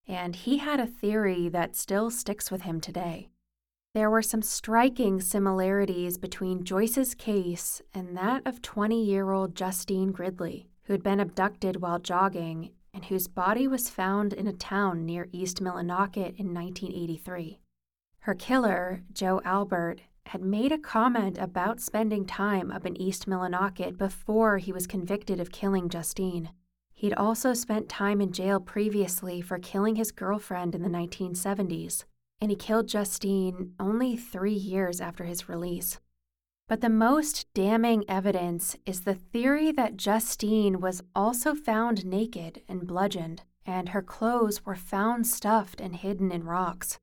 and 0.07 0.37
he 0.37 0.59
had 0.59 0.79
a 0.79 0.87
theory 0.87 1.49
that 1.49 1.75
still 1.75 2.11
sticks 2.11 2.51
with 2.51 2.63
him 2.63 2.81
today. 2.81 3.31
There 3.95 4.11
were 4.11 4.23
some 4.23 4.43
striking 4.43 5.21
similarities 5.23 6.19
between 6.19 6.65
Joyce's 6.65 7.15
case 7.15 7.81
and 7.95 8.17
that 8.17 8.47
of 8.47 8.61
20 8.61 9.03
year 9.03 9.31
old 9.31 9.57
Justine 9.57 10.13
Gridley, 10.13 10.69
who 10.85 10.93
had 10.93 11.03
been 11.03 11.21
abducted 11.21 11.81
while 11.81 11.99
jogging 11.99 12.71
and 12.93 13.07
whose 13.07 13.27
body 13.27 13.67
was 13.67 13.89
found 13.89 14.35
in 14.35 14.47
a 14.47 14.53
town 14.53 15.07
near 15.07 15.29
East 15.33 15.63
Millinocket 15.63 16.39
in 16.39 16.53
1983. 16.53 17.59
Her 18.21 18.35
killer, 18.35 19.03
Joe 19.13 19.41
Albert, 19.45 20.03
had 20.29 20.43
made 20.43 20.73
a 20.73 20.79
comment 20.79 21.39
about 21.39 21.81
spending 21.81 22.25
time 22.25 22.71
up 22.71 22.85
in 22.85 23.01
East 23.01 23.27
Millinocket 23.27 23.97
before 23.97 24.59
he 24.59 24.73
was 24.73 24.87
convicted 24.87 25.41
of 25.41 25.53
killing 25.53 25.89
Justine. 25.89 26.51
He'd 26.93 27.15
also 27.15 27.55
spent 27.55 27.89
time 27.89 28.21
in 28.21 28.33
jail 28.33 28.61
previously 28.61 29.41
for 29.41 29.59
killing 29.59 29.97
his 29.97 30.11
girlfriend 30.11 30.75
in 30.75 30.83
the 30.83 30.89
1970s, 30.89 32.05
and 32.41 32.51
he 32.51 32.57
killed 32.57 32.89
Justine 32.89 33.73
only 33.79 34.17
three 34.17 34.53
years 34.53 35.01
after 35.01 35.25
his 35.25 35.49
release. 35.49 35.99
But 36.69 36.83
the 36.83 36.91
most 36.91 37.47
damning 37.55 38.05
evidence 38.09 38.77
is 38.85 39.03
the 39.03 39.15
theory 39.15 39.73
that 39.73 39.97
Justine 39.97 40.81
was 40.81 41.03
also 41.15 41.55
found 41.55 42.05
naked 42.05 42.63
and 42.69 42.87
bludgeoned, 42.87 43.43
and 43.65 43.91
her 43.91 44.03
clothes 44.03 44.67
were 44.67 44.75
found 44.75 45.27
stuffed 45.27 45.81
and 45.81 45.97
hidden 45.97 46.31
in 46.31 46.45
rocks. 46.45 46.99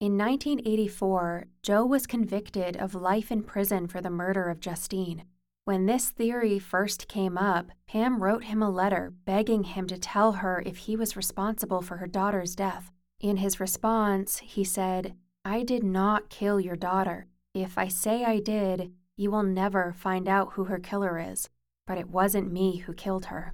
In 0.00 0.16
1984, 0.16 1.46
Joe 1.60 1.84
was 1.84 2.06
convicted 2.06 2.76
of 2.76 2.94
life 2.94 3.32
in 3.32 3.42
prison 3.42 3.88
for 3.88 4.00
the 4.00 4.10
murder 4.10 4.48
of 4.48 4.60
Justine. 4.60 5.24
When 5.64 5.86
this 5.86 6.10
theory 6.10 6.60
first 6.60 7.08
came 7.08 7.36
up, 7.36 7.72
Pam 7.88 8.22
wrote 8.22 8.44
him 8.44 8.62
a 8.62 8.70
letter 8.70 9.12
begging 9.24 9.64
him 9.64 9.88
to 9.88 9.98
tell 9.98 10.34
her 10.34 10.62
if 10.64 10.76
he 10.76 10.94
was 10.94 11.16
responsible 11.16 11.82
for 11.82 11.96
her 11.96 12.06
daughter's 12.06 12.54
death. 12.54 12.92
In 13.18 13.38
his 13.38 13.58
response, 13.58 14.38
he 14.38 14.62
said, 14.62 15.16
I 15.44 15.64
did 15.64 15.82
not 15.82 16.30
kill 16.30 16.60
your 16.60 16.76
daughter. 16.76 17.26
If 17.52 17.76
I 17.76 17.88
say 17.88 18.24
I 18.24 18.38
did, 18.38 18.92
you 19.16 19.32
will 19.32 19.42
never 19.42 19.92
find 19.98 20.28
out 20.28 20.52
who 20.52 20.64
her 20.66 20.78
killer 20.78 21.18
is. 21.18 21.48
But 21.88 21.98
it 21.98 22.08
wasn't 22.08 22.52
me 22.52 22.76
who 22.76 22.92
killed 22.92 23.24
her. 23.26 23.52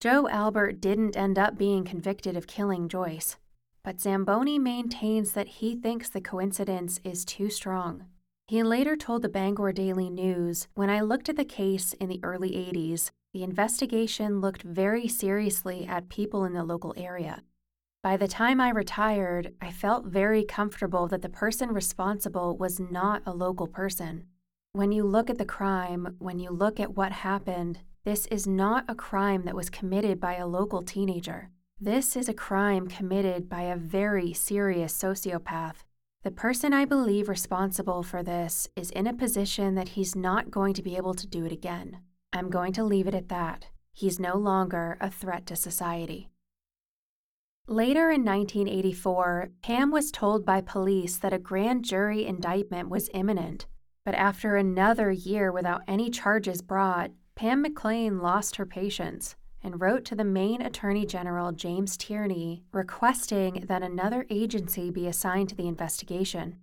Joe 0.00 0.28
Albert 0.28 0.80
didn't 0.80 1.16
end 1.16 1.36
up 1.36 1.58
being 1.58 1.82
convicted 1.82 2.36
of 2.36 2.46
killing 2.46 2.88
Joyce, 2.88 3.38
but 3.84 4.00
Zamboni 4.00 4.58
maintains 4.58 5.32
that 5.32 5.46
he 5.46 5.76
thinks 5.76 6.08
the 6.08 6.20
coincidence 6.20 6.98
is 7.04 7.24
too 7.24 7.50
strong. 7.50 8.06
He 8.48 8.62
later 8.62 8.96
told 8.96 9.22
the 9.22 9.28
Bangor 9.28 9.72
Daily 9.72 10.10
News 10.10 10.68
When 10.74 10.90
I 10.90 11.00
looked 11.00 11.28
at 11.28 11.36
the 11.36 11.44
case 11.44 11.92
in 11.94 12.08
the 12.08 12.20
early 12.22 12.50
80s, 12.50 13.10
the 13.34 13.42
investigation 13.42 14.40
looked 14.40 14.62
very 14.62 15.06
seriously 15.06 15.86
at 15.86 16.08
people 16.08 16.44
in 16.44 16.54
the 16.54 16.64
local 16.64 16.94
area. 16.96 17.42
By 18.02 18.16
the 18.16 18.28
time 18.28 18.60
I 18.60 18.70
retired, 18.70 19.54
I 19.60 19.70
felt 19.70 20.06
very 20.06 20.44
comfortable 20.44 21.06
that 21.08 21.22
the 21.22 21.28
person 21.28 21.72
responsible 21.72 22.56
was 22.56 22.78
not 22.78 23.22
a 23.26 23.32
local 23.32 23.66
person. 23.66 24.24
When 24.72 24.92
you 24.92 25.04
look 25.04 25.30
at 25.30 25.38
the 25.38 25.44
crime, 25.44 26.16
when 26.18 26.38
you 26.38 26.50
look 26.50 26.78
at 26.80 26.96
what 26.96 27.12
happened, 27.12 27.80
this 28.04 28.26
is 28.26 28.46
not 28.46 28.84
a 28.88 28.94
crime 28.94 29.44
that 29.44 29.54
was 29.54 29.70
committed 29.70 30.20
by 30.20 30.34
a 30.34 30.46
local 30.46 30.82
teenager. 30.82 31.50
This 31.80 32.16
is 32.16 32.28
a 32.28 32.34
crime 32.34 32.86
committed 32.86 33.48
by 33.48 33.62
a 33.62 33.76
very 33.76 34.32
serious 34.32 34.96
sociopath. 34.96 35.82
The 36.22 36.30
person 36.30 36.72
I 36.72 36.84
believe 36.84 37.28
responsible 37.28 38.04
for 38.04 38.22
this 38.22 38.68
is 38.76 38.92
in 38.92 39.08
a 39.08 39.12
position 39.12 39.74
that 39.74 39.88
he's 39.88 40.14
not 40.14 40.52
going 40.52 40.72
to 40.74 40.82
be 40.82 40.96
able 40.96 41.14
to 41.14 41.26
do 41.26 41.44
it 41.44 41.50
again. 41.50 41.98
I'm 42.32 42.48
going 42.48 42.72
to 42.74 42.84
leave 42.84 43.08
it 43.08 43.14
at 43.14 43.28
that. 43.28 43.66
He's 43.92 44.20
no 44.20 44.36
longer 44.36 44.96
a 45.00 45.10
threat 45.10 45.46
to 45.46 45.56
society. 45.56 46.30
Later 47.66 48.08
in 48.08 48.24
1984, 48.24 49.50
Pam 49.60 49.90
was 49.90 50.12
told 50.12 50.46
by 50.46 50.60
police 50.60 51.18
that 51.18 51.32
a 51.32 51.38
grand 51.38 51.84
jury 51.84 52.24
indictment 52.24 52.88
was 52.88 53.10
imminent. 53.12 53.66
But 54.04 54.14
after 54.14 54.56
another 54.56 55.10
year 55.10 55.50
without 55.50 55.82
any 55.88 56.08
charges 56.08 56.62
brought, 56.62 57.10
Pam 57.34 57.64
McLain 57.64 58.22
lost 58.22 58.56
her 58.56 58.66
patience 58.66 59.34
and 59.64 59.80
wrote 59.80 60.04
to 60.04 60.14
the 60.14 60.24
Maine 60.24 60.60
Attorney 60.60 61.06
General 61.06 61.50
James 61.50 61.96
Tierney 61.96 62.62
requesting 62.70 63.64
that 63.66 63.82
another 63.82 64.26
agency 64.28 64.90
be 64.90 65.08
assigned 65.08 65.48
to 65.48 65.56
the 65.56 65.66
investigation. 65.66 66.58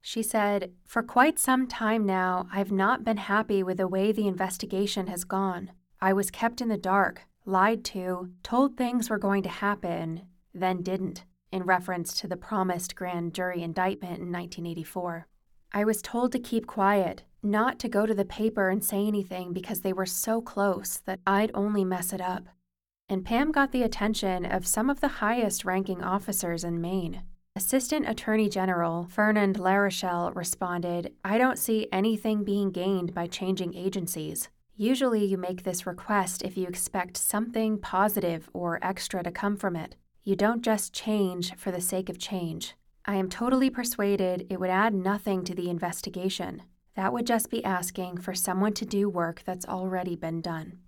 She 0.00 0.22
said, 0.22 0.72
For 0.84 1.02
quite 1.02 1.38
some 1.38 1.66
time 1.66 2.06
now, 2.06 2.48
I've 2.52 2.72
not 2.72 3.04
been 3.04 3.18
happy 3.18 3.62
with 3.62 3.76
the 3.76 3.88
way 3.88 4.10
the 4.10 4.26
investigation 4.26 5.08
has 5.08 5.24
gone. 5.24 5.72
I 6.00 6.12
was 6.12 6.30
kept 6.30 6.60
in 6.60 6.68
the 6.68 6.76
dark, 6.76 7.22
lied 7.44 7.84
to, 7.86 8.30
told 8.42 8.76
things 8.76 9.10
were 9.10 9.18
going 9.18 9.42
to 9.42 9.48
happen, 9.48 10.22
then 10.54 10.82
didn't, 10.82 11.24
in 11.52 11.64
reference 11.64 12.18
to 12.20 12.28
the 12.28 12.36
promised 12.36 12.96
grand 12.96 13.34
jury 13.34 13.62
indictment 13.62 14.18
in 14.18 14.32
1984. 14.32 15.26
I 15.72 15.84
was 15.84 16.00
told 16.00 16.32
to 16.32 16.38
keep 16.38 16.66
quiet, 16.66 17.24
not 17.46 17.78
to 17.78 17.88
go 17.88 18.04
to 18.04 18.14
the 18.14 18.24
paper 18.24 18.68
and 18.68 18.84
say 18.84 19.06
anything 19.06 19.52
because 19.52 19.80
they 19.80 19.92
were 19.92 20.06
so 20.06 20.40
close 20.40 20.98
that 20.98 21.20
I'd 21.26 21.50
only 21.54 21.84
mess 21.84 22.12
it 22.12 22.20
up. 22.20 22.44
And 23.08 23.24
Pam 23.24 23.52
got 23.52 23.72
the 23.72 23.82
attention 23.82 24.44
of 24.44 24.66
some 24.66 24.90
of 24.90 25.00
the 25.00 25.08
highest 25.08 25.64
ranking 25.64 26.02
officers 26.02 26.64
in 26.64 26.80
Maine. 26.80 27.22
Assistant 27.54 28.06
Attorney 28.08 28.48
General 28.48 29.06
Fernand 29.08 29.56
LaRochelle 29.56 30.34
responded, 30.34 31.14
I 31.24 31.38
don't 31.38 31.58
see 31.58 31.88
anything 31.90 32.44
being 32.44 32.70
gained 32.70 33.14
by 33.14 33.28
changing 33.28 33.74
agencies. 33.74 34.50
Usually, 34.74 35.24
you 35.24 35.38
make 35.38 35.62
this 35.62 35.86
request 35.86 36.42
if 36.42 36.58
you 36.58 36.66
expect 36.66 37.16
something 37.16 37.78
positive 37.78 38.50
or 38.52 38.78
extra 38.82 39.22
to 39.22 39.30
come 39.30 39.56
from 39.56 39.74
it. 39.74 39.96
You 40.22 40.36
don't 40.36 40.60
just 40.60 40.92
change 40.92 41.54
for 41.54 41.70
the 41.70 41.80
sake 41.80 42.10
of 42.10 42.18
change. 42.18 42.74
I 43.06 43.14
am 43.14 43.30
totally 43.30 43.70
persuaded 43.70 44.46
it 44.50 44.60
would 44.60 44.68
add 44.68 44.92
nothing 44.92 45.44
to 45.44 45.54
the 45.54 45.70
investigation. 45.70 46.62
That 46.96 47.12
would 47.12 47.26
just 47.26 47.50
be 47.50 47.64
asking 47.64 48.18
for 48.18 48.34
someone 48.34 48.72
to 48.74 48.86
do 48.86 49.08
work 49.08 49.42
that's 49.44 49.66
already 49.66 50.16
been 50.16 50.40
done. 50.40 50.78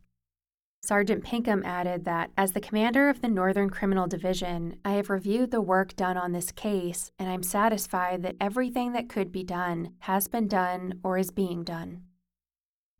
Sergeant 0.83 1.23
Pinkham 1.23 1.63
added 1.65 2.05
that, 2.07 2.31
as 2.37 2.53
the 2.53 2.61
commander 2.61 3.11
of 3.11 3.21
the 3.21 3.29
Northern 3.29 3.69
Criminal 3.69 4.07
Division, 4.07 4.77
I 4.85 4.93
have 4.93 5.11
reviewed 5.11 5.51
the 5.51 5.61
work 5.61 5.97
done 5.97 6.17
on 6.17 6.33
this 6.33 6.51
case 6.51 7.11
and 7.19 7.29
I'm 7.29 7.43
satisfied 7.43 8.23
that 8.23 8.37
everything 8.41 8.93
that 8.93 9.09
could 9.09 9.31
be 9.31 9.45
done 9.45 9.93
has 10.01 10.29
been 10.29 10.49
done 10.49 11.01
or 11.03 11.19
is 11.19 11.31
being 11.31 11.63
done. 11.63 12.05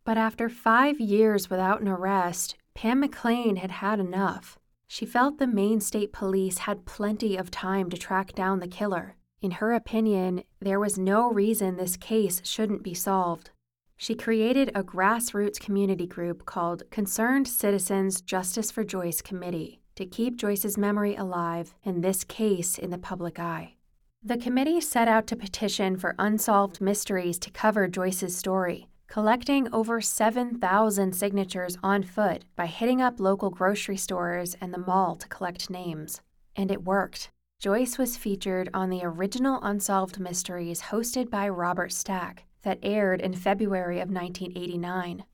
But 0.05 0.19
after 0.19 0.49
five 0.49 1.01
years 1.01 1.49
without 1.49 1.81
an 1.81 1.89
arrest, 1.89 2.57
Pam 2.75 3.03
McLain 3.03 3.59
had 3.59 3.71
had 3.71 4.01
enough. 4.01 4.59
She 4.87 5.07
felt 5.07 5.39
the 5.39 5.47
Maine 5.47 5.81
State 5.81 6.13
Police 6.13 6.59
had 6.59 6.87
plenty 6.87 7.37
of 7.37 7.51
time 7.51 7.91
to 7.91 7.97
track 7.97 8.35
down 8.35 8.61
the 8.61 8.69
killer, 8.69 9.17
in 9.41 9.53
her 9.53 9.73
opinion, 9.73 10.43
there 10.61 10.81
was 10.81 10.99
no 10.99 11.31
reason 11.31 11.77
this 11.77 11.97
case 11.97 12.43
shouldn't 12.45 12.83
be 12.83 12.95
solved. 12.95 13.51
She 13.97 14.15
created 14.15 14.71
a 14.75 14.83
grassroots 14.83 15.59
community 15.61 16.07
group 16.07 16.45
called 16.45 16.89
Concerned 16.91 17.49
Citizens 17.49 18.21
Justice 18.21 18.71
for 18.71 18.85
Joyce 18.85 19.21
Committee 19.21 19.81
to 19.97 20.07
keep 20.07 20.37
Joyce's 20.37 20.79
memory 20.79 21.17
alive 21.17 21.75
and 21.85 22.03
this 22.03 22.23
case 22.23 22.79
in 22.79 22.91
the 22.91 22.99
public 22.99 23.41
eye. 23.41 23.75
The 24.23 24.37
committee 24.37 24.81
set 24.81 25.09
out 25.09 25.27
to 25.29 25.37
petition 25.37 25.97
for 25.97 26.15
unsolved 26.19 26.81
mysteries 26.81 27.39
to 27.41 27.51
cover 27.51 27.89
Joyce's 27.89 28.37
story, 28.37 28.89
collecting 29.09 29.73
over 29.73 30.01
7,000 30.01 31.13
signatures 31.15 31.77
on 31.83 32.03
foot 32.03 32.43
by 32.55 32.67
hitting 32.67 33.01
up 33.01 33.19
local 33.19 33.51
grocery 33.51 33.97
stores 33.97 34.57
and 34.61 34.73
the 34.73 34.79
mall 34.79 35.17
to 35.17 35.29
collect 35.29 35.71
names. 35.71 36.21
And 36.55 36.71
it 36.71 36.85
worked. 36.85 37.31
Joyce 37.61 37.99
was 37.99 38.17
featured 38.17 38.71
on 38.73 38.89
the 38.89 39.01
original 39.03 39.59
Unsolved 39.65 40.21
Mysteries 40.21 40.81
hosted 40.81 41.29
by 41.29 41.49
Robert 41.49 41.91
Stack 41.91 42.45
that 42.63 42.79
aired 42.85 43.21
in 43.21 43.35
February 43.35 43.99
of 43.99 44.09
1989. 44.11 45.25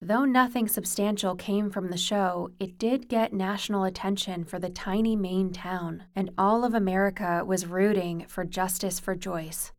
Though 0.00 0.24
nothing 0.24 0.68
substantial 0.68 1.36
came 1.36 1.68
from 1.68 1.90
the 1.90 1.98
show, 1.98 2.48
it 2.58 2.78
did 2.78 3.10
get 3.10 3.34
national 3.34 3.84
attention 3.84 4.44
for 4.44 4.58
the 4.58 4.70
tiny 4.70 5.14
Maine 5.16 5.52
town, 5.52 6.04
and 6.16 6.30
all 6.38 6.64
of 6.64 6.72
America 6.72 7.42
was 7.44 7.66
rooting 7.66 8.24
for 8.26 8.44
justice 8.44 8.98
for 8.98 9.14
Joyce. 9.14 9.72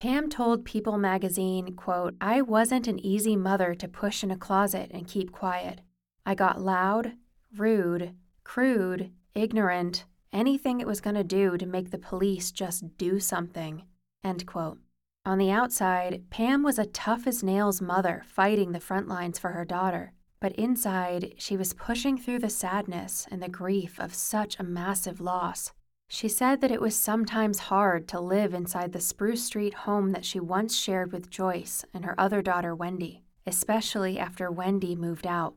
Pam 0.00 0.30
told 0.30 0.64
People 0.64 0.96
magazine, 0.96 1.76
quote, 1.76 2.14
I 2.22 2.40
wasn't 2.40 2.88
an 2.88 3.04
easy 3.04 3.36
mother 3.36 3.74
to 3.74 3.86
push 3.86 4.24
in 4.24 4.30
a 4.30 4.38
closet 4.38 4.90
and 4.94 5.06
keep 5.06 5.30
quiet. 5.30 5.82
I 6.24 6.34
got 6.34 6.62
loud, 6.62 7.12
rude, 7.54 8.14
crude, 8.44 9.10
ignorant, 9.34 10.06
anything 10.32 10.80
it 10.80 10.86
was 10.86 11.00
going 11.00 11.16
to 11.16 11.24
do 11.24 11.56
to 11.56 11.66
make 11.66 11.90
the 11.90 11.98
police 11.98 12.50
just 12.50 12.96
do 12.96 13.20
something. 13.20 13.84
End 14.24 14.46
quote. 14.46 14.78
On 15.24 15.38
the 15.38 15.50
outside, 15.50 16.24
Pam 16.30 16.62
was 16.62 16.78
a 16.78 16.86
tough 16.86 17.26
as 17.26 17.42
nails 17.42 17.80
mother 17.80 18.22
fighting 18.26 18.72
the 18.72 18.80
front 18.80 19.08
lines 19.08 19.38
for 19.38 19.50
her 19.50 19.64
daughter. 19.64 20.12
But 20.40 20.52
inside, 20.52 21.34
she 21.38 21.56
was 21.56 21.74
pushing 21.74 22.16
through 22.16 22.38
the 22.38 22.48
sadness 22.48 23.26
and 23.30 23.42
the 23.42 23.48
grief 23.48 23.98
of 23.98 24.14
such 24.14 24.58
a 24.58 24.64
massive 24.64 25.20
loss. 25.20 25.72
She 26.08 26.28
said 26.28 26.60
that 26.60 26.70
it 26.70 26.80
was 26.80 26.96
sometimes 26.96 27.58
hard 27.58 28.08
to 28.08 28.20
live 28.20 28.54
inside 28.54 28.92
the 28.92 29.00
Spruce 29.00 29.44
Street 29.44 29.74
home 29.74 30.12
that 30.12 30.24
she 30.24 30.40
once 30.40 30.76
shared 30.76 31.12
with 31.12 31.28
Joyce 31.28 31.84
and 31.92 32.04
her 32.04 32.18
other 32.18 32.40
daughter, 32.40 32.74
Wendy, 32.74 33.24
especially 33.46 34.18
after 34.18 34.50
Wendy 34.50 34.96
moved 34.96 35.26
out. 35.26 35.54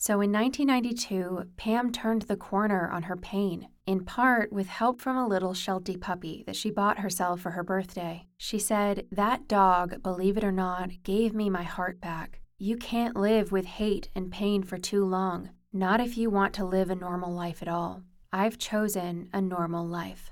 So 0.00 0.20
in 0.20 0.30
1992, 0.30 1.54
Pam 1.56 1.90
turned 1.90 2.22
the 2.22 2.36
corner 2.36 2.88
on 2.88 3.02
her 3.02 3.16
pain, 3.16 3.68
in 3.84 4.04
part 4.04 4.52
with 4.52 4.68
help 4.68 5.00
from 5.00 5.16
a 5.16 5.26
little 5.26 5.54
Sheltie 5.54 5.96
puppy 5.96 6.44
that 6.46 6.54
she 6.54 6.70
bought 6.70 7.00
herself 7.00 7.40
for 7.40 7.50
her 7.50 7.64
birthday. 7.64 8.26
She 8.36 8.60
said, 8.60 9.06
That 9.10 9.48
dog, 9.48 10.00
believe 10.00 10.36
it 10.36 10.44
or 10.44 10.52
not, 10.52 11.02
gave 11.02 11.34
me 11.34 11.50
my 11.50 11.64
heart 11.64 12.00
back. 12.00 12.42
You 12.58 12.76
can't 12.76 13.16
live 13.16 13.50
with 13.50 13.64
hate 13.64 14.08
and 14.14 14.30
pain 14.30 14.62
for 14.62 14.78
too 14.78 15.04
long, 15.04 15.50
not 15.72 16.00
if 16.00 16.16
you 16.16 16.30
want 16.30 16.54
to 16.54 16.64
live 16.64 16.90
a 16.90 16.94
normal 16.94 17.32
life 17.32 17.60
at 17.60 17.68
all. 17.68 18.04
I've 18.32 18.56
chosen 18.56 19.28
a 19.32 19.40
normal 19.40 19.84
life. 19.84 20.30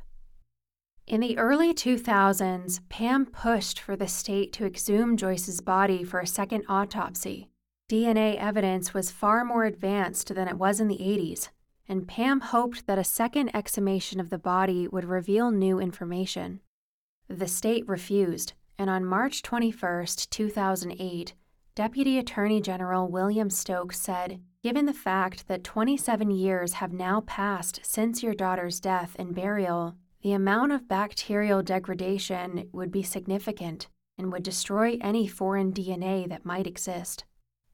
In 1.09 1.21
the 1.21 1.39
early 1.39 1.75
2000s, 1.75 2.81
Pam 2.89 3.27
pushed 3.27 3.81
for 3.81 3.97
the 3.97 4.07
state 4.07 4.53
to 4.53 4.65
exhume 4.65 5.17
Joyce's 5.17 5.61
body 5.61 6.05
for 6.05 6.21
a 6.21 6.27
second 6.27 6.65
autopsy 6.69 7.49
DNA 7.89 8.37
evidence 8.37 8.93
was 8.93 9.13
far 9.13 9.45
more 9.45 9.65
advanced 9.65 10.35
than 10.35 10.49
it 10.49 10.59
was 10.59 10.81
in 10.81 10.89
the 10.89 10.99
80s, 10.99 11.51
and 11.89 12.09
Pam 12.09 12.41
hoped 12.41 12.87
that 12.87 12.99
a 12.99 13.05
second 13.05 13.55
exhumation 13.55 14.19
of 14.19 14.29
the 14.29 14.39
body 14.39 14.89
would 14.89 15.05
reveal 15.05 15.53
new 15.53 15.79
information. 15.79 16.61
The 17.29 17.47
state 17.47 17.89
refused, 17.89 18.55
and 18.77 18.91
on 18.91 19.05
March 19.05 19.43
21, 19.43 20.07
2008, 20.29 21.35
Deputy 21.77 22.19
Attorney 22.19 22.61
General 22.61 23.07
William 23.07 23.51
Stokes 23.51 24.01
said, 24.01 24.41
Given 24.65 24.87
the 24.87 24.93
fact 24.93 25.47
that 25.47 25.63
27 25.63 26.31
years 26.33 26.75
have 26.75 26.93
now 26.93 27.21
passed 27.21 27.81
since 27.85 28.21
your 28.21 28.35
daughter's 28.35 28.81
death 28.81 29.15
and 29.17 29.33
burial, 29.33 29.95
the 30.23 30.33
amount 30.33 30.73
of 30.73 30.89
bacterial 30.89 31.63
degradation 31.63 32.69
would 32.73 32.91
be 32.91 33.05
significant 33.05 33.87
and 34.19 34.33
would 34.33 34.43
destroy 34.43 34.99
any 35.01 35.29
foreign 35.29 35.73
DNA 35.73 36.29
that 36.29 36.45
might 36.45 36.67
exist. 36.67 37.25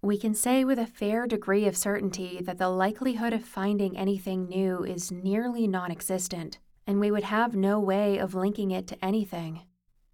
We 0.05 0.19
can 0.19 0.35
say 0.35 0.65
with 0.65 0.81
a 0.81 0.87
fair 0.87 1.29
degree 1.29 1.65
of 1.67 1.77
certainty 1.77 2.41
that 2.43 2.59
the 2.59 2.69
likelihood 2.69 3.33
of 3.33 3.45
finding 3.45 3.97
anything 3.97 4.49
new 4.49 4.83
is 4.83 5.13
nearly 5.13 5.69
non 5.69 5.93
existent, 5.93 6.59
and 6.89 6.99
we 6.99 7.13
would 7.13 7.23
have 7.23 7.55
no 7.55 7.79
way 7.79 8.19
of 8.19 8.35
linking 8.35 8.73
it 8.73 8.89
to 8.89 9.05
anything. 9.05 9.63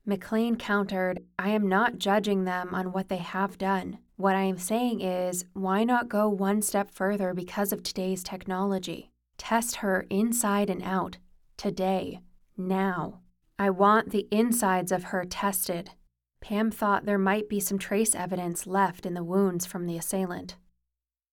McLain 0.06 0.58
countered, 0.58 1.20
I 1.38 1.50
am 1.50 1.66
not 1.66 1.98
judging 1.98 2.44
them 2.44 2.74
on 2.74 2.92
what 2.92 3.08
they 3.08 3.16
have 3.16 3.56
done. 3.56 3.98
What 4.16 4.36
I 4.36 4.42
am 4.42 4.58
saying 4.58 5.00
is, 5.00 5.46
why 5.54 5.84
not 5.84 6.10
go 6.10 6.28
one 6.28 6.60
step 6.60 6.90
further 6.90 7.32
because 7.32 7.72
of 7.72 7.82
today's 7.82 8.22
technology? 8.22 9.10
Test 9.38 9.76
her 9.76 10.04
inside 10.10 10.68
and 10.68 10.82
out, 10.82 11.16
today, 11.56 12.20
now. 12.58 13.20
I 13.58 13.70
want 13.70 14.10
the 14.10 14.28
insides 14.30 14.92
of 14.92 15.04
her 15.04 15.24
tested, 15.24 15.92
Pam 16.40 16.70
thought 16.70 17.04
there 17.04 17.18
might 17.18 17.48
be 17.48 17.60
some 17.60 17.78
trace 17.78 18.14
evidence 18.14 18.66
left 18.66 19.04
in 19.04 19.14
the 19.14 19.24
wounds 19.24 19.66
from 19.66 19.86
the 19.86 19.96
assailant. 19.96 20.56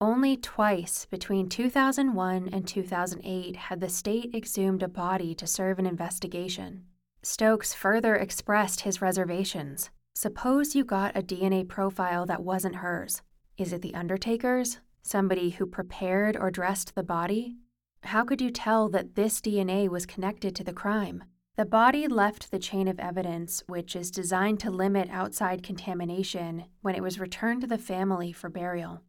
Only 0.02 0.36
twice 0.36 1.06
between 1.06 1.48
2001 1.48 2.50
and 2.52 2.68
2008 2.68 3.56
had 3.56 3.80
the 3.80 3.90
state 3.90 4.36
exhumed 4.36 4.84
a 4.84 4.88
body 4.88 5.34
to 5.36 5.48
serve 5.48 5.80
an 5.80 5.86
investigation. 5.86 6.84
Stokes 7.24 7.74
further 7.74 8.16
expressed 8.16 8.82
his 8.82 9.02
reservations. 9.02 9.90
Suppose 10.14 10.76
you 10.76 10.84
got 10.84 11.16
a 11.16 11.22
DNA 11.22 11.68
profile 11.68 12.26
that 12.26 12.44
wasn't 12.44 12.78
hers. 12.78 13.22
Is 13.58 13.74
it 13.74 13.82
the 13.82 13.96
Undertaker's? 13.96 14.80
Somebody 15.02 15.52
who 15.52 15.66
prepared 15.66 16.36
or 16.36 16.52
dressed 16.52 16.94
the 16.94 17.04
body? 17.04 17.56
How 18.04 18.24
could 18.24 18.42
you 18.42 18.52
tell 18.52 18.90
that 18.90 19.16
this 19.16 19.40
DNA 19.40 19.88
was 19.88 20.06
connected 20.06 20.56
to 20.56 20.64
the 20.64 20.74
crime? 20.74 21.24
The 21.58 21.66
body 21.66 22.06
left 22.10 22.52
the 22.52 22.60
chain 22.60 22.90
of 22.90 23.00
evidence, 23.00 23.64
which 23.66 23.96
is 23.96 24.12
designed 24.12 24.60
to 24.60 24.70
limit 24.70 25.08
outside 25.10 25.64
contamination, 25.64 26.66
when 26.82 26.96
it 26.96 27.02
was 27.02 27.18
returned 27.18 27.62
to 27.62 27.68
the 27.68 27.78
family 27.78 28.34
for 28.34 28.50
burial. 28.50 29.02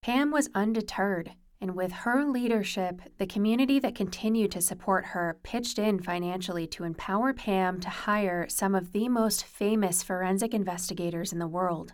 Pam 0.00 0.30
was 0.30 0.48
undeterred, 0.54 1.32
and 1.60 1.76
with 1.76 1.92
her 1.92 2.24
leadership, 2.24 3.02
the 3.18 3.26
community 3.26 3.78
that 3.80 3.94
continued 3.94 4.50
to 4.52 4.62
support 4.62 5.06
her 5.06 5.38
pitched 5.42 5.78
in 5.78 6.00
financially 6.00 6.66
to 6.68 6.84
empower 6.84 7.34
Pam 7.34 7.80
to 7.80 7.90
hire 7.90 8.48
some 8.48 8.74
of 8.74 8.92
the 8.92 9.10
most 9.10 9.44
famous 9.44 10.02
forensic 10.02 10.54
investigators 10.54 11.34
in 11.34 11.38
the 11.38 11.46
world. 11.46 11.92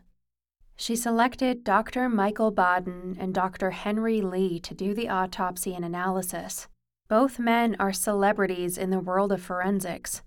She 0.76 0.94
selected 0.94 1.64
Dr. 1.64 2.08
Michael 2.08 2.52
Baden 2.52 3.16
and 3.18 3.34
Dr. 3.34 3.72
Henry 3.72 4.20
Lee 4.20 4.60
to 4.60 4.72
do 4.72 4.94
the 4.94 5.08
autopsy 5.08 5.74
and 5.74 5.84
analysis. 5.84 6.68
Both 7.08 7.38
men 7.38 7.76
are 7.78 7.92
celebrities 7.92 8.76
in 8.76 8.90
the 8.90 8.98
world 8.98 9.30
of 9.30 9.40
forensics. 9.40 10.22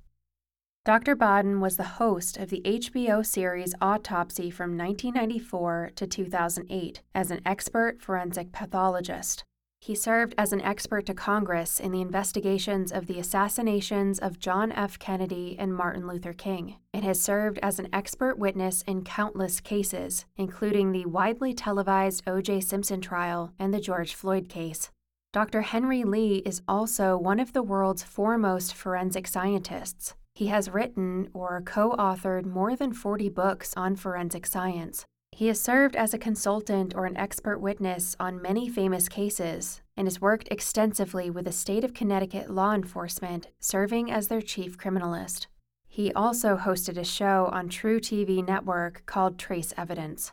Dr. 0.85 1.13
Baden 1.13 1.59
was 1.59 1.75
the 1.75 1.99
host 1.99 2.37
of 2.37 2.49
the 2.49 2.61
HBO 2.63 3.25
series 3.25 3.75
Autopsy 3.81 4.49
from 4.49 4.77
1994 4.77 5.91
to 5.97 6.07
2008 6.07 7.01
as 7.13 7.31
an 7.31 7.41
expert 7.45 8.01
forensic 8.01 8.53
pathologist. 8.53 9.43
He 9.81 9.93
served 9.93 10.33
as 10.37 10.53
an 10.53 10.61
expert 10.61 11.05
to 11.07 11.13
Congress 11.13 11.81
in 11.81 11.91
the 11.91 11.99
investigations 11.99 12.93
of 12.93 13.07
the 13.07 13.19
assassinations 13.19 14.17
of 14.17 14.39
John 14.39 14.71
F. 14.71 14.97
Kennedy 14.97 15.57
and 15.59 15.75
Martin 15.75 16.07
Luther 16.07 16.33
King, 16.33 16.77
and 16.93 17.03
has 17.03 17.21
served 17.21 17.59
as 17.61 17.79
an 17.79 17.89
expert 17.91 18.39
witness 18.39 18.83
in 18.83 19.03
countless 19.03 19.59
cases, 19.59 20.25
including 20.37 20.93
the 20.93 21.05
widely 21.07 21.53
televised 21.53 22.23
O.J. 22.25 22.61
Simpson 22.61 23.01
trial 23.01 23.51
and 23.59 23.73
the 23.73 23.81
George 23.81 24.15
Floyd 24.15 24.47
case. 24.47 24.91
Dr. 25.31 25.61
Henry 25.61 26.03
Lee 26.03 26.37
is 26.37 26.63
also 26.67 27.15
one 27.15 27.39
of 27.39 27.53
the 27.53 27.61
world's 27.61 28.01
foremost 28.01 28.73
forensic 28.73 29.27
scientists. 29.27 30.15
He 30.33 30.47
has 30.47 30.71
written 30.71 31.29
or 31.35 31.61
co 31.63 31.91
authored 31.91 32.47
more 32.47 32.75
than 32.75 32.93
40 32.93 33.29
books 33.29 33.75
on 33.77 33.95
forensic 33.95 34.47
science. 34.47 35.05
He 35.31 35.45
has 35.45 35.61
served 35.61 35.95
as 35.95 36.15
a 36.15 36.17
consultant 36.17 36.95
or 36.95 37.05
an 37.05 37.15
expert 37.15 37.59
witness 37.59 38.15
on 38.19 38.41
many 38.41 38.67
famous 38.69 39.07
cases 39.07 39.81
and 39.95 40.07
has 40.07 40.19
worked 40.19 40.47
extensively 40.49 41.29
with 41.29 41.45
the 41.45 41.51
state 41.51 41.83
of 41.83 41.93
Connecticut 41.93 42.49
law 42.49 42.73
enforcement, 42.73 43.49
serving 43.59 44.09
as 44.09 44.29
their 44.29 44.41
chief 44.41 44.79
criminalist. 44.79 45.45
He 45.87 46.11
also 46.13 46.57
hosted 46.57 46.97
a 46.97 47.03
show 47.03 47.49
on 47.51 47.69
True 47.69 47.99
TV 47.99 48.45
Network 48.45 49.03
called 49.05 49.37
Trace 49.37 49.75
Evidence. 49.77 50.31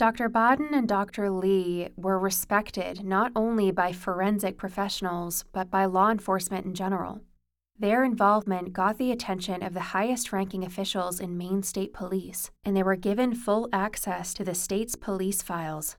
Dr. 0.00 0.30
Baden 0.30 0.72
and 0.72 0.88
Dr. 0.88 1.28
Lee 1.28 1.90
were 1.94 2.18
respected 2.18 3.04
not 3.04 3.32
only 3.36 3.70
by 3.70 3.92
forensic 3.92 4.56
professionals, 4.56 5.44
but 5.52 5.70
by 5.70 5.84
law 5.84 6.10
enforcement 6.10 6.64
in 6.64 6.72
general. 6.72 7.20
Their 7.78 8.02
involvement 8.02 8.72
got 8.72 8.96
the 8.96 9.12
attention 9.12 9.62
of 9.62 9.74
the 9.74 9.92
highest 9.92 10.32
ranking 10.32 10.64
officials 10.64 11.20
in 11.20 11.36
Maine 11.36 11.62
State 11.62 11.92
Police, 11.92 12.50
and 12.64 12.74
they 12.74 12.82
were 12.82 12.96
given 12.96 13.34
full 13.34 13.68
access 13.74 14.32
to 14.32 14.42
the 14.42 14.54
state's 14.54 14.96
police 14.96 15.42
files. 15.42 15.98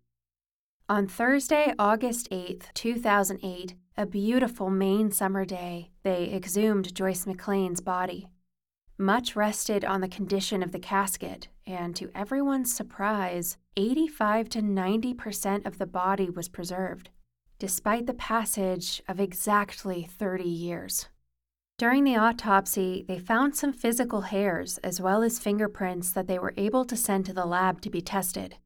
On 0.89 1.05
Thursday, 1.05 1.75
August 1.77 2.27
8, 2.31 2.71
2008, 2.73 3.75
a 3.97 4.07
beautiful 4.07 4.71
Maine 4.71 5.11
summer 5.11 5.45
day, 5.45 5.91
they 6.01 6.33
exhumed 6.33 6.95
Joyce 6.95 7.27
McLain's 7.27 7.81
body. 7.81 8.29
Much 9.01 9.35
rested 9.35 9.83
on 9.83 9.99
the 9.99 10.07
condition 10.07 10.61
of 10.61 10.71
the 10.71 10.77
casket, 10.77 11.47
and 11.65 11.95
to 11.95 12.11
everyone's 12.13 12.71
surprise, 12.71 13.57
85 13.75 14.47
to 14.49 14.61
90% 14.61 15.65
of 15.65 15.79
the 15.79 15.87
body 15.87 16.29
was 16.29 16.47
preserved, 16.47 17.09
despite 17.57 18.05
the 18.05 18.13
passage 18.13 19.01
of 19.07 19.19
exactly 19.19 20.03
30 20.03 20.43
years. 20.43 21.07
During 21.79 22.03
the 22.03 22.15
autopsy, 22.15 23.03
they 23.07 23.17
found 23.17 23.55
some 23.55 23.73
physical 23.73 24.21
hairs 24.21 24.77
as 24.83 25.01
well 25.01 25.23
as 25.23 25.39
fingerprints 25.39 26.11
that 26.11 26.27
they 26.27 26.37
were 26.37 26.53
able 26.55 26.85
to 26.85 26.95
send 26.95 27.25
to 27.25 27.33
the 27.33 27.45
lab 27.47 27.81
to 27.81 27.89
be 27.89 28.01
tested. 28.01 28.57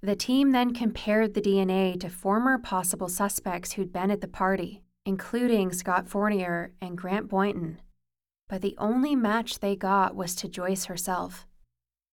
The 0.00 0.16
team 0.16 0.52
then 0.52 0.72
compared 0.72 1.34
the 1.34 1.42
DNA 1.42 2.00
to 2.00 2.08
former 2.08 2.56
possible 2.56 3.08
suspects 3.08 3.72
who'd 3.72 3.92
been 3.92 4.10
at 4.10 4.22
the 4.22 4.28
party, 4.28 4.80
including 5.04 5.74
Scott 5.74 6.08
Fournier 6.08 6.72
and 6.80 6.96
Grant 6.96 7.28
Boynton, 7.28 7.82
but 8.54 8.62
the 8.62 8.76
only 8.78 9.16
match 9.16 9.58
they 9.58 9.74
got 9.74 10.14
was 10.14 10.36
to 10.36 10.46
Joyce 10.46 10.84
herself. 10.84 11.44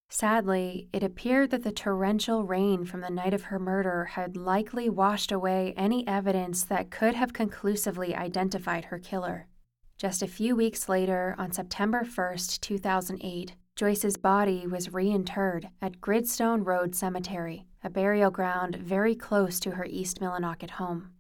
Sadly, 0.10 0.90
it 0.92 1.04
appeared 1.04 1.52
that 1.52 1.62
the 1.62 1.72
torrential 1.72 2.46
rain 2.46 2.84
from 2.84 3.02
the 3.02 3.12
night 3.12 3.36
of 3.36 3.44
her 3.44 3.60
murder 3.60 4.06
had 4.06 4.36
likely 4.36 4.90
washed 4.90 5.32
away 5.32 5.72
any 5.78 6.08
evidence 6.08 6.64
that 6.64 6.90
could 6.90 7.14
have 7.14 7.32
conclusively 7.32 8.16
identified 8.16 8.86
her 8.86 8.98
killer. 8.98 9.46
Just 10.00 10.24
a 10.24 10.28
few 10.28 10.56
weeks 10.56 10.90
later, 10.90 11.36
on 11.38 11.52
September 11.52 12.04
1, 12.04 12.38
2008, 12.60 13.54
Joyce's 13.76 14.18
body 14.18 14.66
was 14.66 14.90
reinterred 14.92 15.70
at 15.80 16.02
Gridstone 16.02 16.66
Road 16.66 16.96
Cemetery, 16.96 17.68
a 17.84 17.90
burial 17.92 18.32
ground 18.32 18.78
very 18.78 19.14
close 19.14 19.60
to 19.60 19.76
her 19.76 19.86
East 19.86 20.20
Millinocket 20.20 20.72
home. 20.72 21.12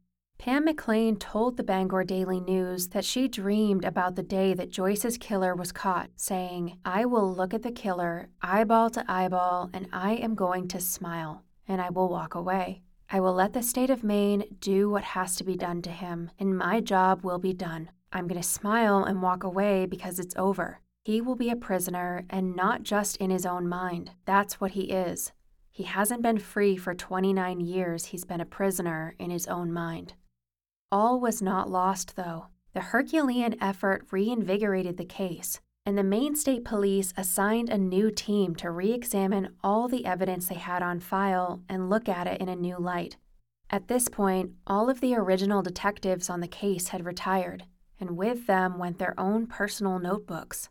Pam 0.41 0.65
McLain 0.65 1.19
told 1.19 1.55
the 1.55 1.63
Bangor 1.63 2.03
Daily 2.03 2.39
News 2.39 2.87
that 2.87 3.05
she 3.05 3.27
dreamed 3.27 3.85
about 3.85 4.15
the 4.15 4.23
day 4.23 4.55
that 4.55 4.71
Joyce's 4.71 5.15
killer 5.19 5.53
was 5.53 5.71
caught, 5.71 6.09
saying, 6.15 6.79
I 6.83 7.05
will 7.05 7.31
look 7.31 7.53
at 7.53 7.61
the 7.61 7.71
killer, 7.71 8.27
eyeball 8.41 8.89
to 8.89 9.05
eyeball, 9.07 9.69
and 9.71 9.87
I 9.93 10.13
am 10.13 10.33
going 10.33 10.67
to 10.69 10.79
smile, 10.79 11.43
and 11.67 11.79
I 11.79 11.91
will 11.91 12.09
walk 12.09 12.33
away. 12.33 12.81
I 13.07 13.19
will 13.19 13.35
let 13.35 13.53
the 13.53 13.61
state 13.61 13.91
of 13.91 14.03
Maine 14.03 14.45
do 14.59 14.89
what 14.89 15.03
has 15.03 15.35
to 15.35 15.43
be 15.43 15.55
done 15.55 15.83
to 15.83 15.91
him, 15.91 16.31
and 16.39 16.57
my 16.57 16.79
job 16.79 17.23
will 17.23 17.37
be 17.37 17.53
done. 17.53 17.91
I'm 18.11 18.27
going 18.27 18.41
to 18.41 18.47
smile 18.47 19.03
and 19.03 19.21
walk 19.21 19.43
away 19.43 19.85
because 19.85 20.17
it's 20.17 20.35
over. 20.37 20.79
He 21.03 21.21
will 21.21 21.35
be 21.35 21.51
a 21.51 21.55
prisoner, 21.55 22.25
and 22.31 22.55
not 22.55 22.81
just 22.81 23.15
in 23.17 23.29
his 23.29 23.45
own 23.45 23.69
mind. 23.69 24.13
That's 24.25 24.59
what 24.59 24.71
he 24.71 24.85
is. 24.85 25.33
He 25.69 25.83
hasn't 25.83 26.23
been 26.23 26.39
free 26.39 26.77
for 26.77 26.95
29 26.95 27.59
years, 27.59 28.05
he's 28.05 28.25
been 28.25 28.41
a 28.41 28.45
prisoner 28.45 29.13
in 29.19 29.29
his 29.29 29.45
own 29.45 29.71
mind. 29.71 30.15
All 30.91 31.21
was 31.21 31.41
not 31.41 31.69
lost, 31.69 32.17
though. 32.17 32.47
The 32.73 32.81
Herculean 32.81 33.55
effort 33.61 34.07
reinvigorated 34.11 34.97
the 34.97 35.05
case, 35.05 35.61
and 35.85 35.97
the 35.97 36.03
Maine 36.03 36.35
State 36.35 36.65
Police 36.65 37.13
assigned 37.15 37.69
a 37.69 37.77
new 37.77 38.11
team 38.11 38.55
to 38.55 38.69
re 38.69 38.91
examine 38.91 39.55
all 39.63 39.87
the 39.87 40.05
evidence 40.05 40.47
they 40.47 40.55
had 40.55 40.83
on 40.83 40.99
file 40.99 41.61
and 41.69 41.89
look 41.89 42.09
at 42.09 42.27
it 42.27 42.41
in 42.41 42.49
a 42.49 42.55
new 42.57 42.77
light. 42.77 43.15
At 43.69 43.87
this 43.87 44.09
point, 44.09 44.51
all 44.67 44.89
of 44.89 44.99
the 44.99 45.15
original 45.15 45.61
detectives 45.61 46.29
on 46.29 46.41
the 46.41 46.47
case 46.47 46.89
had 46.89 47.05
retired, 47.05 47.63
and 47.97 48.17
with 48.17 48.45
them 48.45 48.77
went 48.77 48.99
their 48.99 49.17
own 49.17 49.47
personal 49.47 49.97
notebooks. 49.97 50.69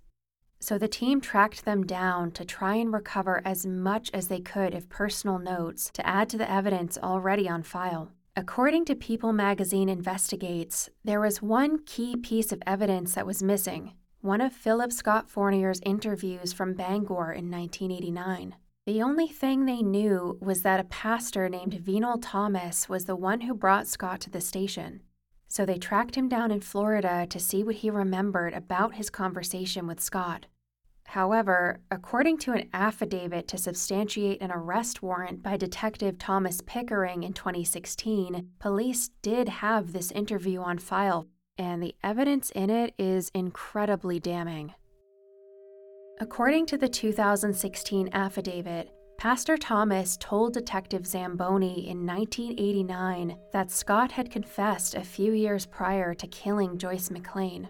So 0.58 0.76
the 0.76 0.88
team 0.88 1.22
tracked 1.22 1.64
them 1.64 1.86
down 1.86 2.32
to 2.32 2.44
try 2.44 2.74
and 2.74 2.92
recover 2.92 3.40
as 3.42 3.64
much 3.64 4.10
as 4.12 4.28
they 4.28 4.40
could 4.40 4.74
of 4.74 4.90
personal 4.90 5.38
notes 5.38 5.90
to 5.94 6.06
add 6.06 6.28
to 6.28 6.36
the 6.36 6.50
evidence 6.50 6.98
already 6.98 7.48
on 7.48 7.62
file. 7.62 8.12
According 8.40 8.86
to 8.86 8.94
People 8.94 9.34
magazine 9.34 9.90
Investigates, 9.90 10.88
there 11.04 11.20
was 11.20 11.42
one 11.42 11.84
key 11.84 12.16
piece 12.16 12.52
of 12.52 12.62
evidence 12.66 13.12
that 13.12 13.26
was 13.26 13.42
missing 13.42 13.92
one 14.22 14.40
of 14.40 14.54
Philip 14.54 14.92
Scott 14.92 15.28
Fournier's 15.28 15.78
interviews 15.84 16.54
from 16.54 16.72
Bangor 16.72 17.32
in 17.32 17.50
1989. 17.50 18.54
The 18.86 19.02
only 19.02 19.28
thing 19.28 19.66
they 19.66 19.82
knew 19.82 20.38
was 20.40 20.62
that 20.62 20.80
a 20.80 20.84
pastor 20.84 21.50
named 21.50 21.74
Venal 21.74 22.16
Thomas 22.16 22.88
was 22.88 23.04
the 23.04 23.14
one 23.14 23.42
who 23.42 23.52
brought 23.52 23.86
Scott 23.86 24.22
to 24.22 24.30
the 24.30 24.40
station. 24.40 25.02
so 25.46 25.66
they 25.66 25.76
tracked 25.76 26.14
him 26.14 26.26
down 26.26 26.50
in 26.50 26.60
Florida 26.60 27.26
to 27.28 27.38
see 27.38 27.62
what 27.62 27.74
he 27.76 27.90
remembered 27.90 28.54
about 28.54 28.94
his 28.94 29.10
conversation 29.10 29.86
with 29.86 30.00
Scott. 30.00 30.46
However, 31.10 31.80
according 31.90 32.38
to 32.38 32.52
an 32.52 32.68
affidavit 32.72 33.48
to 33.48 33.58
substantiate 33.58 34.40
an 34.40 34.52
arrest 34.52 35.02
warrant 35.02 35.42
by 35.42 35.56
Detective 35.56 36.18
Thomas 36.18 36.60
Pickering 36.64 37.24
in 37.24 37.32
2016, 37.32 38.50
police 38.60 39.10
did 39.20 39.48
have 39.48 39.92
this 39.92 40.12
interview 40.12 40.60
on 40.60 40.78
file, 40.78 41.26
and 41.58 41.82
the 41.82 41.96
evidence 42.04 42.50
in 42.50 42.70
it 42.70 42.94
is 42.96 43.28
incredibly 43.34 44.20
damning. 44.20 44.72
According 46.20 46.66
to 46.66 46.78
the 46.78 46.88
2016 46.88 48.10
affidavit, 48.12 48.92
Pastor 49.18 49.56
Thomas 49.56 50.16
told 50.16 50.54
Detective 50.54 51.04
Zamboni 51.08 51.88
in 51.88 52.06
1989 52.06 53.36
that 53.52 53.72
Scott 53.72 54.12
had 54.12 54.30
confessed 54.30 54.94
a 54.94 55.02
few 55.02 55.32
years 55.32 55.66
prior 55.66 56.14
to 56.14 56.28
killing 56.28 56.78
Joyce 56.78 57.08
McLain. 57.08 57.66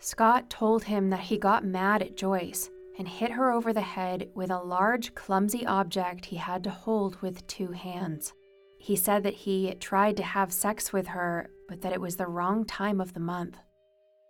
Scott 0.00 0.48
told 0.48 0.84
him 0.84 1.10
that 1.10 1.20
he 1.20 1.38
got 1.38 1.64
mad 1.64 2.02
at 2.02 2.16
Joyce 2.16 2.70
and 2.98 3.08
hit 3.08 3.30
her 3.32 3.52
over 3.52 3.72
the 3.72 3.80
head 3.80 4.28
with 4.34 4.50
a 4.50 4.58
large, 4.58 5.14
clumsy 5.14 5.66
object 5.66 6.26
he 6.26 6.36
had 6.36 6.64
to 6.64 6.70
hold 6.70 7.20
with 7.22 7.46
two 7.46 7.72
hands. 7.72 8.32
He 8.78 8.96
said 8.96 9.22
that 9.24 9.34
he 9.34 9.74
tried 9.74 10.16
to 10.16 10.22
have 10.22 10.52
sex 10.52 10.92
with 10.92 11.08
her, 11.08 11.50
but 11.68 11.80
that 11.82 11.92
it 11.92 12.00
was 12.00 12.16
the 12.16 12.26
wrong 12.26 12.64
time 12.64 13.00
of 13.00 13.12
the 13.12 13.20
month. 13.20 13.56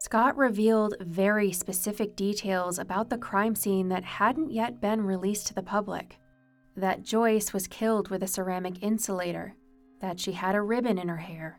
Scott 0.01 0.37
revealed 0.37 0.95
very 1.01 1.53
specific 1.53 2.17
details 2.17 2.79
about 2.79 3.11
the 3.11 3.19
crime 3.19 3.55
scene 3.55 3.89
that 3.89 4.05
hadn't 4.05 4.53
yet 4.53 4.81
been 4.81 5.03
released 5.03 5.49
to 5.49 5.55
the 5.55 5.63
public 5.63 6.19
that 6.77 7.03
Joyce 7.03 7.53
was 7.53 7.67
killed 7.67 8.09
with 8.09 8.23
a 8.23 8.29
ceramic 8.29 8.83
insulator, 8.83 9.55
that 10.01 10.21
she 10.21 10.33
had 10.33 10.55
a 10.55 10.63
ribbon 10.63 10.97
in 10.97 11.09
her 11.09 11.17
hair, 11.17 11.59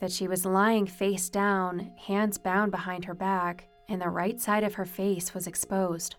that 0.00 0.12
she 0.12 0.26
was 0.26 0.46
lying 0.46 0.86
face 0.86 1.28
down, 1.28 1.92
hands 1.96 2.38
bound 2.38 2.70
behind 2.70 3.04
her 3.04 3.14
back, 3.14 3.68
and 3.88 4.00
the 4.00 4.08
right 4.08 4.40
side 4.40 4.64
of 4.64 4.74
her 4.74 4.84
face 4.84 5.34
was 5.34 5.46
exposed, 5.46 6.16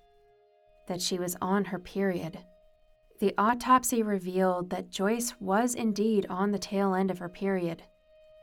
that 0.88 1.02
she 1.02 1.18
was 1.18 1.36
on 1.42 1.66
her 1.66 1.80
period. 1.80 2.38
The 3.20 3.34
autopsy 3.38 4.04
revealed 4.04 4.70
that 4.70 4.90
Joyce 4.90 5.36
was 5.40 5.76
indeed 5.76 6.26
on 6.30 6.52
the 6.52 6.60
tail 6.60 6.94
end 6.94 7.12
of 7.12 7.20
her 7.20 7.30
period, 7.30 7.84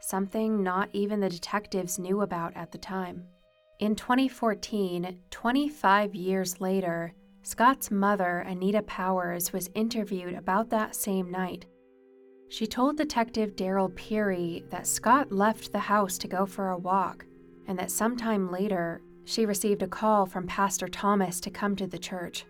something 0.01 0.63
not 0.63 0.89
even 0.93 1.21
the 1.21 1.29
detectives 1.29 1.99
knew 1.99 2.23
about 2.23 2.57
at 2.57 2.73
the 2.73 2.79
time. 2.79 3.25
In 3.81 3.95
2014, 3.95 5.19
25 5.31 6.15
years 6.15 6.61
later, 6.61 7.13
Scott's 7.43 7.91
mother, 7.91 8.39
Anita 8.41 8.83
Powers, 8.83 9.53
was 9.53 9.71
interviewed 9.75 10.35
about 10.35 10.71
that 10.71 10.95
same 10.95 11.31
night. 11.31 11.67
She 12.49 12.67
told 12.67 12.97
Detective 12.97 13.57
Daryl 13.57 13.95
Peary 13.95 14.65
that 14.71 14.87
Scott 14.87 15.31
left 15.31 15.71
the 15.71 15.79
house 15.79 16.17
to 16.19 16.29
go 16.29 16.47
for 16.47 16.71
a 16.71 16.79
walk, 16.79 17.27
and 17.67 17.79
that 17.79 17.91
sometime 17.91 18.51
later, 18.51 19.03
she 19.25 19.45
received 19.45 19.83
a 19.83 19.89
call 19.89 20.25
from 20.25 20.47
Pastor 20.47 20.89
Thomas 20.89 21.41
to 21.41 21.51
come 21.51 21.77
to 21.77 21.87
the 21.87 21.99
church. 21.99 22.47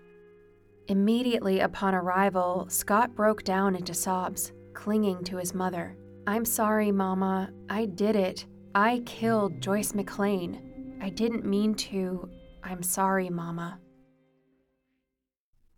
Immediately 0.86 1.60
upon 1.60 1.94
arrival, 1.94 2.66
Scott 2.70 3.14
broke 3.14 3.42
down 3.42 3.74
into 3.74 3.92
sobs, 3.92 4.52
clinging 4.72 5.24
to 5.24 5.36
his 5.36 5.52
mother. 5.52 5.96
I'm 6.26 6.44
sorry, 6.44 6.92
Mama. 6.92 7.50
I 7.68 7.86
did 7.86 8.14
it. 8.14 8.46
I 8.74 9.02
killed 9.04 9.60
Joyce 9.60 9.92
McLain. 9.92 10.60
I 11.02 11.08
didn't 11.08 11.44
mean 11.44 11.74
to. 11.74 12.28
I'm 12.62 12.82
sorry, 12.82 13.28
Mama. 13.28 13.80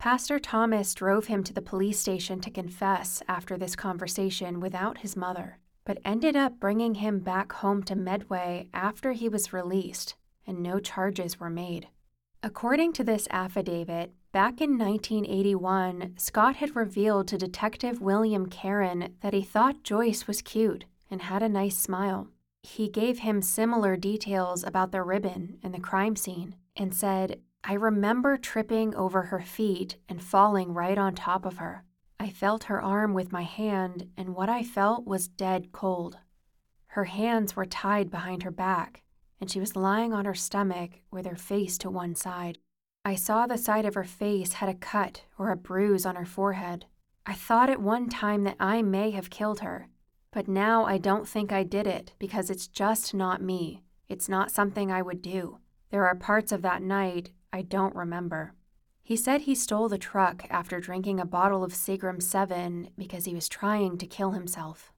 Pastor 0.01 0.39
Thomas 0.39 0.95
drove 0.95 1.27
him 1.27 1.45
to 1.45 1.53
the 1.53 1.61
police 1.61 2.01
station 2.01 2.41
to 2.41 2.51
confess 2.51 3.23
after 3.29 3.59
this 3.59 3.77
conversation 3.77 4.59
without 4.59 4.97
his 4.99 5.15
mother, 5.15 5.59
but 5.85 5.99
ended 6.07 6.35
up 6.35 6.59
bringing 6.59 6.95
him 6.95 7.19
back 7.19 7.53
home 7.53 7.83
to 7.83 7.95
Medway 7.95 8.71
after 8.73 9.13
he 9.13 9.29
was 9.29 9.53
released, 9.53 10.15
and 10.47 10.63
no 10.63 10.81
charges 10.81 11.39
were 11.39 11.51
made. 11.51 11.89
According 12.43 12.95
to 12.95 13.05
this 13.05 13.29
affidavit, 13.31 14.15
back 14.33 14.63
in 14.63 14.79
1981, 14.79 16.15
Scott 16.17 16.57
had 16.57 16.75
revealed 16.75 17.29
to 17.29 17.37
Detective 17.37 18.01
William 18.01 18.47
Karen 18.47 19.17
that 19.21 19.35
he 19.35 19.43
thought 19.43 19.83
Joyce 19.83 20.27
was 20.27 20.41
cute 20.41 20.87
and 21.11 21.21
had 21.21 21.43
a 21.43 21.49
nice 21.49 21.77
smile. 21.77 22.29
He 22.63 22.89
gave 22.89 23.19
him 23.19 23.43
similar 23.43 23.99
details 23.99 24.65
about 24.65 24.93
the 24.93 25.03
ribbon 25.03 25.59
and 25.63 25.75
the 25.75 25.79
crime 25.79 26.17
scene 26.17 26.57
and 26.75 26.95
said, 26.95 27.41
I 27.63 27.75
remember 27.75 28.37
tripping 28.37 28.95
over 28.95 29.23
her 29.23 29.41
feet 29.41 29.97
and 30.09 30.23
falling 30.23 30.75
right 30.75 30.99
on 30.99 31.15
top 31.15 31.45
of 31.45 31.59
her. 31.59 31.85
I 32.19 32.29
felt 32.31 32.65
her 32.65 32.83
arm 32.83 33.15
with 33.15 33.33
my 33.33 33.43
hand, 33.43 34.11
and 34.17 34.35
what 34.35 34.49
I 34.49 34.63
felt 34.63 35.07
was 35.07 35.29
dead 35.29 35.73
cold. 35.73 36.19
Her 36.89 37.05
hands 37.05 37.55
were 37.55 37.65
tied 37.65 38.11
behind 38.11 38.43
her 38.43 38.51
back, 38.51 39.03
and 39.41 39.51
she 39.51 39.61
was 39.61 39.77
lying 39.77 40.13
on 40.13 40.25
her 40.25 40.35
stomach 40.35 41.01
with 41.11 41.27
her 41.27 41.37
face 41.37 41.79
to 41.79 41.91
one 41.91 42.15
side. 42.15 42.59
I 43.05 43.15
saw 43.15 43.47
the 43.47 43.57
side 43.57 43.85
of 43.85 43.95
her 43.95 44.05
face 44.05 44.55
had 44.55 44.69
a 44.69 44.75
cut 44.75 45.23
or 45.39 45.51
a 45.51 45.57
bruise 45.57 46.05
on 46.05 46.17
her 46.17 46.27
forehead. 46.27 46.87
I 47.25 47.35
thought 47.35 47.71
at 47.71 47.81
one 47.81 48.09
time 48.09 48.45
that 48.45 48.57
I 48.59 48.83
may 48.83 49.13
have 49.13 49.31
killed 49.31 49.61
her, 49.61 49.89
but 50.33 50.49
now 50.49 50.85
I 50.85 50.99
don't 50.99 51.29
think 51.29 51.53
I 51.53 51.63
did 51.63 51.87
it 51.87 52.13
because 52.19 52.51
it's 52.51 52.67
just 52.67 53.15
not 53.15 53.41
me. 53.41 53.83
It's 54.09 54.29
not 54.29 54.51
something 54.51 54.91
I 54.91 55.03
would 55.03 55.23
do. 55.23 55.59
There 55.91 56.07
are 56.07 56.15
parts 56.15 56.53
of 56.53 56.63
that 56.63 56.83
night 56.83 57.31
I 57.53 57.63
don't 57.63 57.95
remember. 57.95 58.55
He 59.03 59.17
said 59.17 59.43
he 59.43 59.55
stole 59.55 59.89
the 59.89 59.99
truck 59.99 60.45
after 60.51 60.79
drinking 60.79 61.19
a 61.19 61.27
bottle 61.27 61.65
of 61.65 61.73
Seagram 61.73 62.23
7 62.23 62.91
because 62.97 63.25
he 63.25 63.35
was 63.35 63.49
trying 63.49 63.99
to 63.99 64.07
kill 64.07 64.33
himself. 64.33 64.93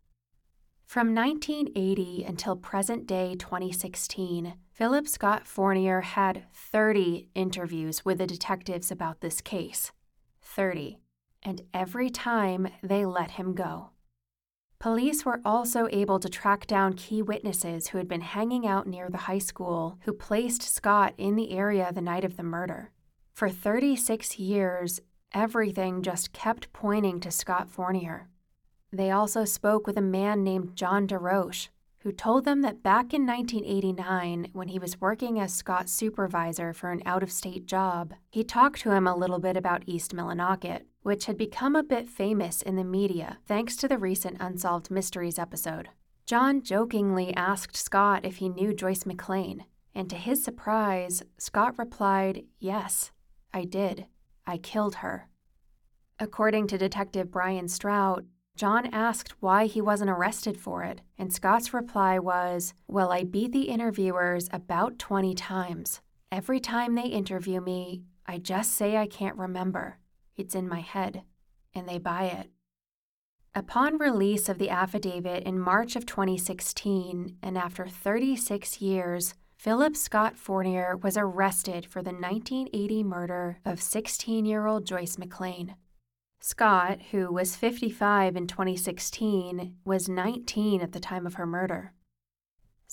From 0.84 1.14
1980 1.14 2.24
until 2.24 2.54
present 2.54 3.06
day 3.06 3.34
2016, 3.38 4.54
Philip 4.70 5.08
Scott 5.08 5.46
Fournier 5.46 6.02
had 6.02 6.44
30 6.52 7.30
interviews 7.34 8.04
with 8.04 8.18
the 8.18 8.26
detectives 8.26 8.90
about 8.90 9.22
this 9.22 9.40
case. 9.40 9.92
30. 10.42 10.98
And 11.42 11.62
every 11.72 12.10
time 12.10 12.68
they 12.82 13.06
let 13.06 13.32
him 13.32 13.54
go. 13.54 13.92
Police 14.82 15.24
were 15.24 15.40
also 15.44 15.86
able 15.92 16.18
to 16.18 16.28
track 16.28 16.66
down 16.66 16.94
key 16.94 17.22
witnesses 17.22 17.86
who 17.86 17.98
had 17.98 18.08
been 18.08 18.20
hanging 18.20 18.66
out 18.66 18.84
near 18.84 19.08
the 19.08 19.28
high 19.28 19.38
school 19.38 19.96
who 20.00 20.12
placed 20.12 20.62
Scott 20.62 21.14
in 21.16 21.36
the 21.36 21.52
area 21.52 21.92
the 21.92 22.00
night 22.00 22.24
of 22.24 22.36
the 22.36 22.42
murder. 22.42 22.90
For 23.32 23.48
36 23.48 24.40
years, 24.40 25.00
everything 25.32 26.02
just 26.02 26.32
kept 26.32 26.72
pointing 26.72 27.20
to 27.20 27.30
Scott 27.30 27.70
Fournier. 27.70 28.28
They 28.92 29.12
also 29.12 29.44
spoke 29.44 29.86
with 29.86 29.96
a 29.96 30.02
man 30.02 30.42
named 30.42 30.74
John 30.74 31.06
DeRoche, 31.06 31.68
who 32.00 32.10
told 32.10 32.44
them 32.44 32.62
that 32.62 32.82
back 32.82 33.14
in 33.14 33.24
1989, 33.24 34.48
when 34.52 34.66
he 34.66 34.80
was 34.80 35.00
working 35.00 35.38
as 35.38 35.54
Scott's 35.54 35.92
supervisor 35.92 36.72
for 36.72 36.90
an 36.90 37.02
out 37.06 37.22
of 37.22 37.30
state 37.30 37.66
job, 37.66 38.14
he 38.32 38.42
talked 38.42 38.80
to 38.80 38.90
him 38.90 39.06
a 39.06 39.14
little 39.14 39.38
bit 39.38 39.56
about 39.56 39.84
East 39.86 40.12
Millinocket 40.12 40.86
which 41.02 41.26
had 41.26 41.36
become 41.36 41.76
a 41.76 41.82
bit 41.82 42.08
famous 42.08 42.62
in 42.62 42.76
the 42.76 42.84
media 42.84 43.38
thanks 43.46 43.76
to 43.76 43.88
the 43.88 43.98
recent 43.98 44.36
Unsolved 44.40 44.90
Mysteries 44.90 45.38
episode. 45.38 45.88
John 46.26 46.62
jokingly 46.62 47.34
asked 47.34 47.76
Scott 47.76 48.24
if 48.24 48.36
he 48.36 48.48
knew 48.48 48.72
Joyce 48.72 49.04
McLain, 49.04 49.62
and 49.94 50.08
to 50.08 50.16
his 50.16 50.42
surprise, 50.42 51.22
Scott 51.38 51.78
replied, 51.78 52.44
Yes, 52.58 53.10
I 53.52 53.64
did. 53.64 54.06
I 54.46 54.58
killed 54.58 54.96
her. 54.96 55.28
According 56.18 56.68
to 56.68 56.78
Detective 56.78 57.30
Brian 57.30 57.68
Strout, 57.68 58.24
John 58.54 58.86
asked 58.92 59.34
why 59.40 59.66
he 59.66 59.80
wasn't 59.80 60.10
arrested 60.10 60.58
for 60.60 60.84
it, 60.84 61.00
and 61.18 61.32
Scott's 61.32 61.74
reply 61.74 62.18
was, 62.18 62.74
Well, 62.86 63.10
I 63.10 63.24
beat 63.24 63.52
the 63.52 63.62
interviewers 63.62 64.48
about 64.52 64.98
20 64.98 65.34
times. 65.34 66.00
Every 66.30 66.60
time 66.60 66.94
they 66.94 67.06
interview 67.06 67.60
me, 67.60 68.04
I 68.26 68.38
just 68.38 68.72
say 68.72 68.96
I 68.96 69.06
can't 69.06 69.36
remember. 69.36 69.98
It's 70.36 70.54
in 70.54 70.68
my 70.68 70.80
head, 70.80 71.22
and 71.74 71.88
they 71.88 71.98
buy 71.98 72.24
it. 72.24 72.50
Upon 73.54 73.98
release 73.98 74.48
of 74.48 74.58
the 74.58 74.70
affidavit 74.70 75.42
in 75.44 75.58
March 75.58 75.94
of 75.94 76.06
2016, 76.06 77.36
and 77.42 77.58
after 77.58 77.86
36 77.86 78.80
years, 78.80 79.34
Philip 79.56 79.94
Scott 79.94 80.36
Fournier 80.38 80.96
was 80.96 81.16
arrested 81.16 81.86
for 81.86 82.02
the 82.02 82.10
1980 82.10 83.04
murder 83.04 83.58
of 83.64 83.80
16 83.80 84.44
year 84.44 84.66
old 84.66 84.86
Joyce 84.86 85.16
McLain. 85.16 85.74
Scott, 86.40 87.00
who 87.12 87.32
was 87.32 87.54
55 87.54 88.34
in 88.34 88.48
2016, 88.48 89.76
was 89.84 90.08
19 90.08 90.80
at 90.80 90.92
the 90.92 90.98
time 90.98 91.26
of 91.26 91.34
her 91.34 91.46
murder. 91.46 91.92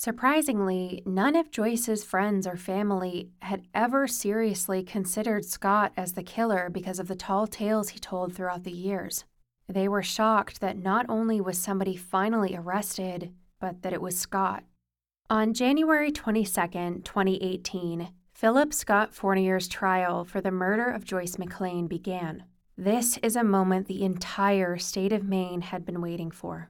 Surprisingly, 0.02 1.04
none 1.06 1.36
of 1.36 1.52
Joyce's 1.52 2.06
friends 2.06 2.48
or 2.48 2.56
family 2.56 3.32
had 3.42 3.68
ever 3.74 4.08
seriously 4.08 4.82
considered 4.82 5.44
Scott 5.44 5.92
as 5.98 6.14
the 6.14 6.24
killer 6.24 6.70
because 6.70 7.00
of 7.00 7.10
the 7.10 7.18
tall 7.18 7.48
tales 7.48 7.90
he 7.90 8.00
told 8.00 8.34
throughout 8.34 8.64
the 8.64 8.72
years. 8.72 9.26
They 9.68 9.90
were 9.90 10.02
shocked 10.02 10.62
that 10.62 10.78
not 10.78 11.06
only 11.10 11.42
was 11.42 11.58
somebody 11.58 11.98
finally 11.98 12.56
arrested, 12.56 13.34
but 13.60 13.82
that 13.82 13.92
it 13.92 14.02
was 14.02 14.18
Scott. 14.18 14.64
On 15.30 15.54
January 15.54 16.14
22, 16.14 16.46
2018, 17.04 18.14
Philip 18.32 18.74
Scott 18.74 19.14
Fournier's 19.14 19.68
trial 19.68 20.24
for 20.24 20.40
the 20.40 20.50
murder 20.50 20.90
of 20.90 21.04
Joyce 21.04 21.36
McLain 21.36 21.90
began. 21.90 22.46
This 22.78 23.18
is 23.18 23.36
a 23.36 23.44
moment 23.44 23.88
the 23.88 24.06
entire 24.06 24.78
state 24.78 25.12
of 25.12 25.26
Maine 25.26 25.60
had 25.60 25.86
been 25.86 26.00
waiting 26.00 26.32
for. 26.32 26.70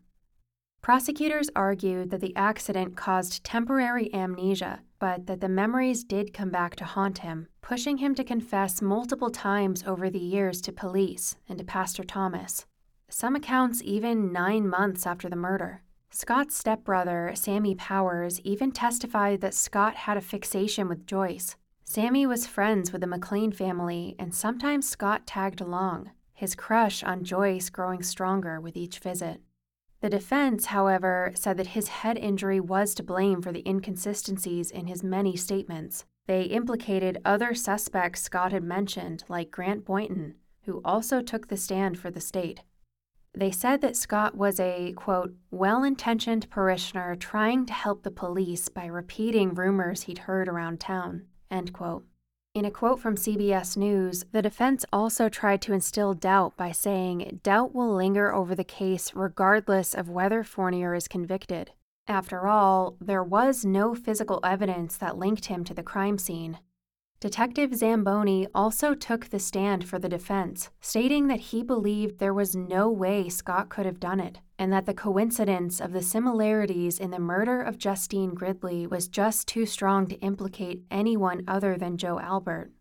Prosecutors 0.81 1.49
argued 1.55 2.09
that 2.09 2.21
the 2.21 2.35
accident 2.35 2.95
caused 2.95 3.43
temporary 3.43 4.13
amnesia, 4.13 4.79
but 4.97 5.27
that 5.27 5.41
the 5.41 5.49
memories 5.49 6.03
did 6.03 6.33
come 6.33 6.49
back 6.49 6.75
to 6.77 6.85
haunt 6.85 7.19
him, 7.19 7.47
pushing 7.61 7.97
him 7.97 8.15
to 8.15 8.23
confess 8.23 8.81
multiple 8.81 9.29
times 9.29 9.83
over 9.85 10.09
the 10.09 10.19
years 10.19 10.61
to 10.61 10.71
police 10.71 11.35
and 11.47 11.57
to 11.59 11.65
Pastor 11.65 12.03
Thomas. 12.03 12.65
Some 13.09 13.35
accounts 13.35 13.81
even 13.83 14.31
nine 14.31 14.67
months 14.67 15.05
after 15.05 15.29
the 15.29 15.35
murder. 15.35 15.83
Scott's 16.11 16.55
stepbrother, 16.55 17.33
Sammy 17.35 17.75
Powers, 17.75 18.39
even 18.41 18.71
testified 18.71 19.41
that 19.41 19.53
Scott 19.53 19.95
had 19.95 20.17
a 20.17 20.21
fixation 20.21 20.87
with 20.87 21.05
Joyce. 21.05 21.55
Sammy 21.83 22.25
was 22.25 22.47
friends 22.47 22.91
with 22.91 23.01
the 23.01 23.07
McLain 23.07 23.53
family, 23.53 24.15
and 24.17 24.33
sometimes 24.33 24.87
Scott 24.87 25.27
tagged 25.27 25.61
along, 25.61 26.11
his 26.33 26.55
crush 26.55 27.03
on 27.03 27.23
Joyce 27.23 27.69
growing 27.69 28.01
stronger 28.01 28.59
with 28.59 28.77
each 28.77 28.99
visit. 28.99 29.41
The 30.01 30.09
defense, 30.09 30.67
however, 30.67 31.31
said 31.35 31.57
that 31.57 31.67
his 31.67 31.89
head 31.89 32.17
injury 32.17 32.59
was 32.59 32.95
to 32.95 33.03
blame 33.03 33.41
for 33.41 33.51
the 33.51 33.67
inconsistencies 33.67 34.71
in 34.71 34.87
his 34.87 35.03
many 35.03 35.35
statements. 35.35 36.05
They 36.25 36.43
implicated 36.43 37.21
other 37.25 37.53
suspects 37.53 38.21
Scott 38.21 38.51
had 38.51 38.63
mentioned, 38.63 39.23
like 39.27 39.51
Grant 39.51 39.83
Boynton, 39.83 40.35
who 40.63 40.81
also 40.85 41.21
took 41.21 41.47
the 41.47 41.57
stand 41.57 41.99
for 41.99 42.11
the 42.11 42.21
state. 42.21 42.61
They 43.33 43.51
said 43.51 43.81
that 43.81 43.95
Scott 43.95 44.35
was 44.35 44.59
a, 44.59 44.93
quote, 44.93 45.33
well 45.51 45.83
intentioned 45.83 46.49
parishioner 46.49 47.15
trying 47.15 47.65
to 47.65 47.73
help 47.73 48.03
the 48.03 48.11
police 48.11 48.69
by 48.69 48.85
repeating 48.85 49.53
rumors 49.53 50.03
he'd 50.03 50.19
heard 50.19 50.47
around 50.47 50.79
town, 50.79 51.25
end 51.51 51.73
quote. 51.73 52.05
In 52.55 52.65
a 52.65 52.71
quote 52.71 52.99
from 52.99 53.15
CBS 53.15 53.77
News, 53.77 54.25
the 54.31 54.41
defense 54.41 54.83
also 54.91 55.29
tried 55.29 55.61
to 55.61 55.73
instill 55.73 56.15
doubt 56.15 56.57
by 56.57 56.71
saying 56.71 57.41
doubt 57.43 57.75
will 57.75 57.93
linger 57.93 58.33
over 58.33 58.55
the 58.55 58.63
case 58.63 59.13
regardless 59.13 59.93
of 59.93 60.09
whether 60.09 60.43
Fournier 60.43 60.95
is 60.95 61.07
convicted. 61.07 61.71
After 62.07 62.47
all, 62.47 62.97
there 62.99 63.23
was 63.23 63.63
no 63.63 63.93
physical 63.93 64.39
evidence 64.43 64.97
that 64.97 65.15
linked 65.15 65.45
him 65.45 65.63
to 65.65 65.75
the 65.75 65.83
crime 65.83 66.17
scene. 66.17 66.57
Detective 67.21 67.75
Zamboni 67.75 68.47
also 68.55 68.95
took 68.95 69.25
the 69.25 69.39
stand 69.39 69.85
for 69.85 69.99
the 69.99 70.07
defense, 70.07 70.69
stating 70.79 71.27
that 71.27 71.41
he 71.41 71.61
believed 71.61 72.17
there 72.17 72.33
was 72.33 72.55
no 72.55 72.89
way 72.89 73.27
Scott 73.27 73.67
could 73.67 73.85
have 73.85 73.99
done 73.99 74.21
it, 74.21 74.39
and 74.57 74.71
that 74.71 74.85
the 74.85 74.93
coincidence 74.93 75.81
of 75.81 75.91
the 75.91 76.01
similarities 76.01 76.97
in 76.97 77.11
the 77.11 77.19
murder 77.19 77.61
of 77.61 77.77
Justine 77.77 78.33
Gridley 78.33 78.87
was 78.87 79.09
just 79.09 79.49
too 79.49 79.65
strong 79.65 80.07
to 80.07 80.19
implicate 80.21 80.83
anyone 80.89 81.43
other 81.45 81.75
than 81.75 81.97
Joe 81.97 82.21
Albert. 82.21 82.71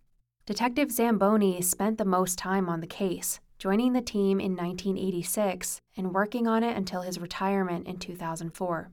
Detective 0.46 0.92
Zamboni 0.92 1.60
spent 1.60 1.98
the 1.98 2.04
most 2.04 2.38
time 2.38 2.68
on 2.68 2.80
the 2.80 2.86
case, 2.86 3.40
joining 3.58 3.92
the 3.92 4.00
team 4.00 4.38
in 4.38 4.52
1986 4.52 5.80
and 5.96 6.14
working 6.14 6.46
on 6.46 6.62
it 6.62 6.76
until 6.76 7.02
his 7.02 7.18
retirement 7.18 7.88
in 7.88 7.98
2004. 7.98 8.92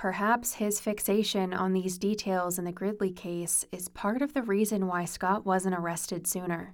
Perhaps 0.00 0.54
his 0.54 0.80
fixation 0.80 1.52
on 1.52 1.74
these 1.74 1.98
details 1.98 2.58
in 2.58 2.64
the 2.64 2.72
Gridley 2.72 3.12
case 3.12 3.66
is 3.70 3.88
part 3.88 4.22
of 4.22 4.32
the 4.32 4.40
reason 4.42 4.86
why 4.86 5.04
Scott 5.04 5.44
wasn't 5.44 5.74
arrested 5.74 6.26
sooner. 6.26 6.72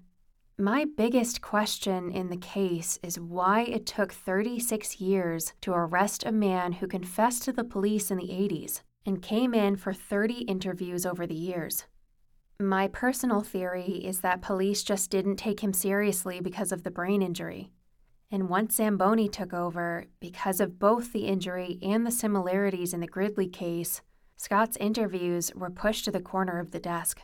My 0.57 0.85
biggest 0.85 1.41
question 1.41 2.13
in 2.13 2.29
the 2.29 2.37
case 2.37 3.01
is 3.03 3.19
why 3.19 3.63
it 3.63 3.85
took 3.85 4.13
36 4.13 5.01
years 5.01 5.55
to 5.63 5.73
arrest 5.73 6.23
a 6.25 6.31
man 6.31 6.75
who 6.75 6.87
confessed 6.87 7.43
to 7.43 7.53
the 7.53 7.65
police 7.65 8.13
in 8.13 8.19
the 8.19 8.29
80s 8.29 8.83
and 9.05 9.21
came 9.21 9.55
in 9.55 9.75
for 9.75 9.93
30 9.93 10.43
interviews 10.43 11.05
over 11.05 11.27
the 11.27 11.35
years. 11.35 11.87
My 12.61 12.87
personal 12.87 13.41
theory 13.41 14.05
is 14.05 14.21
that 14.21 14.41
police 14.41 14.85
just 14.85 15.11
didn't 15.11 15.35
take 15.35 15.65
him 15.65 15.73
seriously 15.73 16.39
because 16.39 16.71
of 16.71 16.85
the 16.85 16.93
brain 16.93 17.23
injury. 17.23 17.73
And 18.31 18.49
once 18.49 18.77
Zamboni 18.77 19.29
took 19.29 19.55
over, 19.55 20.07
because 20.21 20.61
of 20.61 20.79
both 20.79 21.13
the 21.13 21.27
injury 21.27 21.79
and 21.81 22.05
the 22.05 22.11
similarities 22.11 22.93
in 22.93 23.01
the 23.01 23.07
Gridley 23.07 23.49
case, 23.49 24.03
Scott's 24.37 24.77
interviews 24.79 25.53
were 25.55 25.71
pushed 25.71 26.05
to 26.05 26.11
the 26.11 26.21
corner 26.21 26.59
of 26.59 26.73
the 26.73 26.81
desk. 26.81 27.21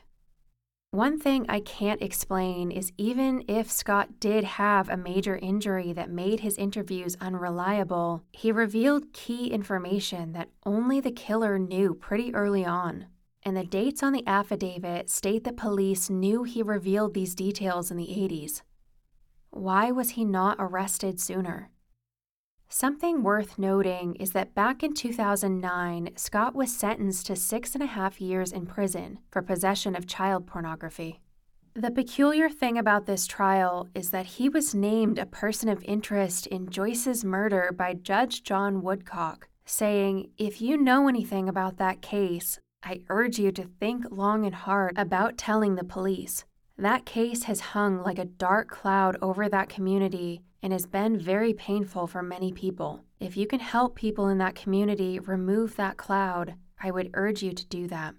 One 0.92 1.18
thing 1.18 1.46
I 1.48 1.60
can't 1.60 2.02
explain 2.02 2.70
is 2.70 2.92
even 2.98 3.44
if 3.48 3.70
Scott 3.70 4.20
did 4.20 4.44
have 4.44 4.90
a 4.90 4.96
major 4.96 5.36
injury 5.38 5.94
that 5.94 6.10
made 6.10 6.40
his 6.40 6.58
interviews 6.58 7.16
unreliable, 7.18 8.22
he 8.30 8.52
revealed 8.52 9.14
key 9.14 9.46
information 9.46 10.32
that 10.32 10.50
only 10.66 11.00
the 11.00 11.10
killer 11.10 11.58
knew 11.58 11.94
pretty 11.94 12.34
early 12.34 12.64
on. 12.64 13.06
And 13.42 13.56
the 13.56 13.64
dates 13.64 14.02
on 14.02 14.12
the 14.12 14.26
affidavit 14.26 15.08
state 15.08 15.44
that 15.44 15.56
police 15.56 16.10
knew 16.10 16.44
he 16.44 16.62
revealed 16.62 17.14
these 17.14 17.34
details 17.34 17.90
in 17.90 17.96
the 17.96 18.08
80s. 18.08 18.60
Why 19.52 19.90
was 19.90 20.10
he 20.10 20.24
not 20.24 20.56
arrested 20.58 21.20
sooner? 21.20 21.68
Something 22.70 23.22
worth 23.22 23.58
noting 23.58 24.14
is 24.14 24.30
that 24.32 24.54
back 24.54 24.82
in 24.82 24.94
2009, 24.94 26.08
Scott 26.16 26.54
was 26.54 26.74
sentenced 26.74 27.26
to 27.26 27.36
six 27.36 27.74
and 27.74 27.84
a 27.84 27.86
half 27.86 28.18
years 28.18 28.50
in 28.50 28.64
prison 28.64 29.18
for 29.30 29.42
possession 29.42 29.94
of 29.94 30.06
child 30.06 30.46
pornography. 30.46 31.20
The 31.74 31.90
peculiar 31.90 32.48
thing 32.48 32.78
about 32.78 33.04
this 33.04 33.26
trial 33.26 33.90
is 33.94 34.08
that 34.08 34.24
he 34.24 34.48
was 34.48 34.74
named 34.74 35.18
a 35.18 35.26
person 35.26 35.68
of 35.68 35.84
interest 35.84 36.46
in 36.46 36.70
Joyce's 36.70 37.22
murder 37.22 37.72
by 37.76 37.92
Judge 37.92 38.42
John 38.42 38.80
Woodcock, 38.80 39.48
saying, 39.66 40.30
If 40.38 40.62
you 40.62 40.78
know 40.78 41.08
anything 41.08 41.46
about 41.46 41.76
that 41.76 42.00
case, 42.00 42.58
I 42.82 43.02
urge 43.10 43.38
you 43.38 43.52
to 43.52 43.64
think 43.64 44.06
long 44.10 44.46
and 44.46 44.54
hard 44.54 44.96
about 44.96 45.36
telling 45.36 45.74
the 45.74 45.84
police. 45.84 46.46
That 46.82 47.06
case 47.06 47.44
has 47.44 47.60
hung 47.60 48.02
like 48.02 48.18
a 48.18 48.24
dark 48.24 48.68
cloud 48.68 49.16
over 49.22 49.48
that 49.48 49.68
community 49.68 50.42
and 50.64 50.72
has 50.72 50.84
been 50.84 51.16
very 51.16 51.54
painful 51.54 52.08
for 52.08 52.24
many 52.24 52.50
people. 52.50 53.04
If 53.20 53.36
you 53.36 53.46
can 53.46 53.60
help 53.60 53.94
people 53.94 54.26
in 54.26 54.38
that 54.38 54.56
community 54.56 55.20
remove 55.20 55.76
that 55.76 55.96
cloud, 55.96 56.56
I 56.82 56.90
would 56.90 57.10
urge 57.14 57.40
you 57.40 57.52
to 57.52 57.66
do 57.66 57.86
that. 57.86 58.16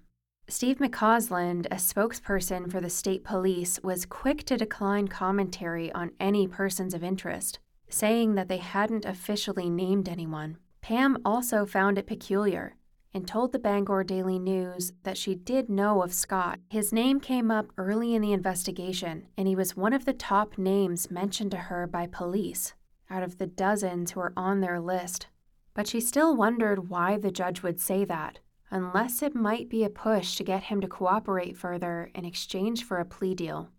Steve 0.47 0.77
McCausland, 0.77 1.65
a 1.65 1.75
spokesperson 1.75 2.71
for 2.71 2.79
the 2.79 2.89
state 2.89 3.25
police, 3.25 3.81
was 3.83 4.05
quick 4.05 4.45
to 4.45 4.55
decline 4.55 5.09
commentary 5.09 5.91
on 5.91 6.11
any 6.21 6.47
persons 6.47 6.93
of 6.93 7.03
interest, 7.03 7.59
saying 7.89 8.35
that 8.35 8.47
they 8.47 8.59
hadn't 8.59 9.03
officially 9.03 9.69
named 9.69 10.07
anyone. 10.07 10.55
Pam 10.79 11.17
also 11.25 11.65
found 11.65 11.97
it 11.97 12.07
peculiar 12.07 12.77
and 13.13 13.27
told 13.27 13.51
the 13.51 13.59
Bangor 13.59 14.03
Daily 14.03 14.39
News 14.39 14.91
that 15.03 15.17
she 15.17 15.35
did 15.35 15.69
know 15.69 16.01
of 16.01 16.13
Scott. 16.13 16.59
His 16.69 16.91
name 16.91 17.19
came 17.19 17.51
up 17.51 17.67
early 17.77 18.15
in 18.15 18.21
the 18.21 18.33
investigation, 18.33 19.27
and 19.37 19.47
he 19.47 19.55
was 19.55 19.77
one 19.77 19.93
of 19.93 20.05
the 20.05 20.13
top 20.13 20.57
names 20.57 21.11
mentioned 21.11 21.51
to 21.51 21.57
her 21.57 21.85
by 21.85 22.07
police 22.07 22.73
out 23.09 23.23
of 23.23 23.37
the 23.37 23.47
dozens 23.47 24.11
who 24.11 24.19
were 24.19 24.33
on 24.35 24.61
their 24.61 24.79
list. 24.79 25.27
But 25.73 25.87
she 25.87 25.99
still 25.99 26.35
wondered 26.35 26.89
why 26.89 27.17
the 27.17 27.31
judge 27.31 27.61
would 27.61 27.79
say 27.79 28.05
that, 28.05 28.39
unless 28.71 29.21
it 29.21 29.35
might 29.35 29.69
be 29.69 29.83
a 29.83 29.89
push 29.89 30.35
to 30.35 30.43
get 30.43 30.63
him 30.63 30.81
to 30.81 30.87
cooperate 30.87 31.57
further 31.57 32.09
in 32.15 32.25
exchange 32.25 32.83
for 32.83 32.97
a 32.97 33.05
plea 33.05 33.35
deal. 33.35 33.69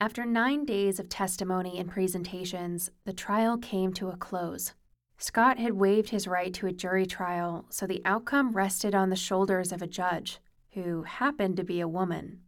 After 0.00 0.24
nine 0.24 0.64
days 0.64 0.98
of 0.98 1.08
testimony 1.08 1.78
and 1.78 1.88
presentations, 1.88 2.90
the 3.04 3.12
trial 3.12 3.56
came 3.56 3.92
to 3.94 4.08
a 4.08 4.16
close. 4.16 4.72
Scott 5.18 5.58
had 5.58 5.74
waived 5.74 6.10
his 6.10 6.26
right 6.26 6.52
to 6.54 6.66
a 6.66 6.72
jury 6.72 7.06
trial, 7.06 7.64
so 7.68 7.86
the 7.86 8.02
outcome 8.04 8.52
rested 8.52 8.94
on 8.94 9.10
the 9.10 9.16
shoulders 9.16 9.72
of 9.72 9.80
a 9.82 9.86
judge, 9.86 10.40
who 10.72 11.02
happened 11.02 11.56
to 11.56 11.64
be 11.64 11.80
a 11.80 11.88
woman. 11.88 12.40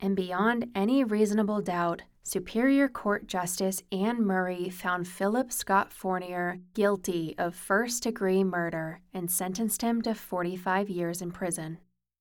And 0.00 0.16
beyond 0.16 0.70
any 0.74 1.04
reasonable 1.04 1.60
doubt, 1.60 2.02
Superior 2.24 2.88
Court 2.88 3.26
Justice 3.26 3.82
Anne 3.90 4.24
Murray 4.24 4.70
found 4.70 5.08
Philip 5.08 5.50
Scott 5.52 5.92
Fournier 5.92 6.60
guilty 6.72 7.34
of 7.36 7.54
first 7.54 8.04
degree 8.04 8.44
murder 8.44 9.00
and 9.12 9.28
sentenced 9.28 9.82
him 9.82 10.00
to 10.02 10.14
45 10.14 10.88
years 10.88 11.20
in 11.20 11.32
prison. 11.32 11.78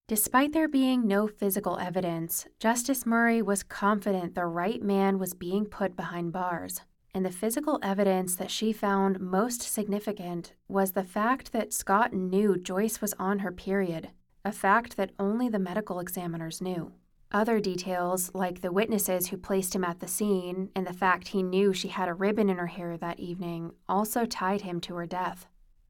Despite 0.08 0.54
there 0.54 0.68
being 0.68 1.08
no 1.08 1.28
physical 1.28 1.78
evidence, 1.78 2.47
Justice 2.60 3.06
Murray 3.06 3.41
was 3.41 3.64
confident 3.64 4.34
the 4.34 4.45
right 4.45 4.82
man 4.82 5.20
was 5.20 5.34
being 5.36 5.66
put 5.66 5.95
behind 5.95 6.34
bars 6.34 6.82
and 7.14 7.26
the 7.26 7.32
physical 7.32 7.80
evidence 7.84 8.36
that 8.36 8.51
she 8.51 8.72
found 8.72 9.20
most 9.20 9.62
significant 9.62 10.53
was 10.68 10.91
the 10.91 11.03
fact 11.03 11.51
that 11.51 11.74
Scott 11.74 12.14
knew 12.14 12.57
Joyce 12.57 13.01
was 13.01 13.14
on 13.20 13.39
her 13.39 13.51
period, 13.51 14.09
a 14.45 14.51
fact 14.51 14.97
that 14.97 15.12
only 15.20 15.49
the 15.49 15.59
medical 15.59 15.99
examiners 15.99 16.62
knew. 16.62 16.93
Other 17.34 17.59
details, 17.59 18.30
like 18.34 18.59
the 18.59 18.74
witnesses 18.74 19.28
who 19.28 19.38
placed 19.38 19.74
him 19.74 19.86
at 19.86 19.99
the 19.99 20.07
scene 20.07 20.70
and 20.76 20.86
the 20.86 20.93
fact 20.93 21.30
he 21.30 21.43
knew 21.43 21.74
she 21.74 21.88
had 21.88 22.09
a 22.09 22.14
ribbon 22.14 22.49
in 22.49 22.57
her 22.57 22.68
hair 22.68 22.97
that 22.97 23.20
evening, 23.20 23.72
also 23.88 24.26
tied 24.26 24.62
him 24.62 24.82
to 24.82 24.95
her 24.95 25.05
death. 25.05 25.47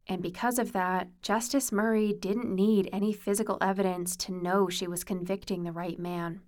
And 0.08 0.22
because 0.22 0.60
of 0.60 0.74
that, 0.74 1.08
Justice 1.22 1.72
Murray 1.72 2.14
didn't 2.14 2.54
need 2.54 2.90
any 2.92 3.14
physical 3.14 3.58
evidence 3.62 4.16
to 4.18 4.32
know 4.32 4.70
she 4.70 4.88
was 4.88 5.04
convicting 5.04 5.64
the 5.64 5.72
right 5.72 5.98
man. 5.98 6.42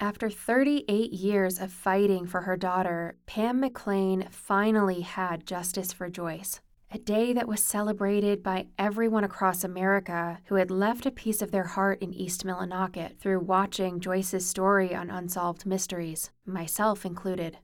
After 0.00 0.30
38 0.30 1.12
years 1.12 1.58
of 1.58 1.72
fighting 1.72 2.24
for 2.24 2.42
her 2.42 2.56
daughter, 2.56 3.16
Pam 3.26 3.60
McLain 3.60 4.32
finally 4.32 5.00
had 5.00 5.44
justice 5.44 5.92
for 5.92 6.08
Joyce. 6.08 6.60
A 6.92 6.98
day 6.98 7.32
that 7.32 7.48
was 7.48 7.60
celebrated 7.60 8.40
by 8.40 8.68
everyone 8.78 9.24
across 9.24 9.64
America 9.64 10.38
who 10.44 10.54
had 10.54 10.70
left 10.70 11.04
a 11.04 11.10
piece 11.10 11.42
of 11.42 11.50
their 11.50 11.64
heart 11.64 12.00
in 12.00 12.14
East 12.14 12.46
Millinocket 12.46 13.18
through 13.18 13.40
watching 13.40 13.98
Joyce's 13.98 14.46
story 14.46 14.94
on 14.94 15.10
Unsolved 15.10 15.66
Mysteries, 15.66 16.30
myself 16.46 17.04
included. 17.04 17.58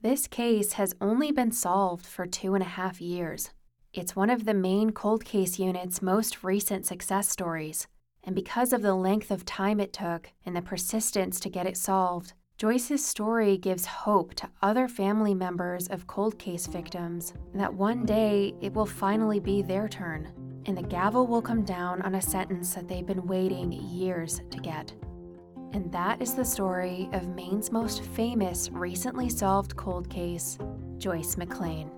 This 0.00 0.26
case 0.26 0.72
has 0.72 0.94
only 1.02 1.30
been 1.30 1.52
solved 1.52 2.06
for 2.06 2.24
two 2.24 2.54
and 2.54 2.62
a 2.62 2.68
half 2.68 3.02
years. 3.02 3.50
It's 3.92 4.16
one 4.16 4.30
of 4.30 4.46
the 4.46 4.54
Maine 4.54 4.92
cold 4.92 5.26
case 5.26 5.58
unit's 5.58 6.00
most 6.00 6.42
recent 6.42 6.86
success 6.86 7.28
stories, 7.28 7.86
and 8.26 8.34
because 8.34 8.72
of 8.72 8.82
the 8.82 8.94
length 8.94 9.30
of 9.30 9.44
time 9.44 9.80
it 9.80 9.92
took 9.92 10.30
and 10.44 10.54
the 10.54 10.60
persistence 10.60 11.40
to 11.40 11.48
get 11.48 11.66
it 11.66 11.76
solved, 11.76 12.34
Joyce's 12.58 13.04
story 13.04 13.58
gives 13.58 13.84
hope 13.84 14.34
to 14.34 14.48
other 14.62 14.88
family 14.88 15.34
members 15.34 15.88
of 15.88 16.06
cold 16.06 16.38
case 16.38 16.66
victims 16.66 17.34
that 17.54 17.72
one 17.72 18.04
day 18.04 18.54
it 18.60 18.72
will 18.72 18.86
finally 18.86 19.38
be 19.38 19.62
their 19.62 19.88
turn, 19.88 20.32
and 20.64 20.76
the 20.76 20.82
gavel 20.82 21.26
will 21.26 21.42
come 21.42 21.64
down 21.64 22.02
on 22.02 22.14
a 22.14 22.22
sentence 22.22 22.74
that 22.74 22.88
they've 22.88 23.06
been 23.06 23.26
waiting 23.26 23.72
years 23.72 24.40
to 24.50 24.58
get. 24.58 24.92
And 25.72 25.92
that 25.92 26.22
is 26.22 26.34
the 26.34 26.44
story 26.44 27.10
of 27.12 27.28
Maine's 27.28 27.70
most 27.70 28.02
famous 28.02 28.70
recently 28.70 29.28
solved 29.28 29.76
cold 29.76 30.08
case, 30.08 30.56
Joyce 30.96 31.34
McLain. 31.34 31.95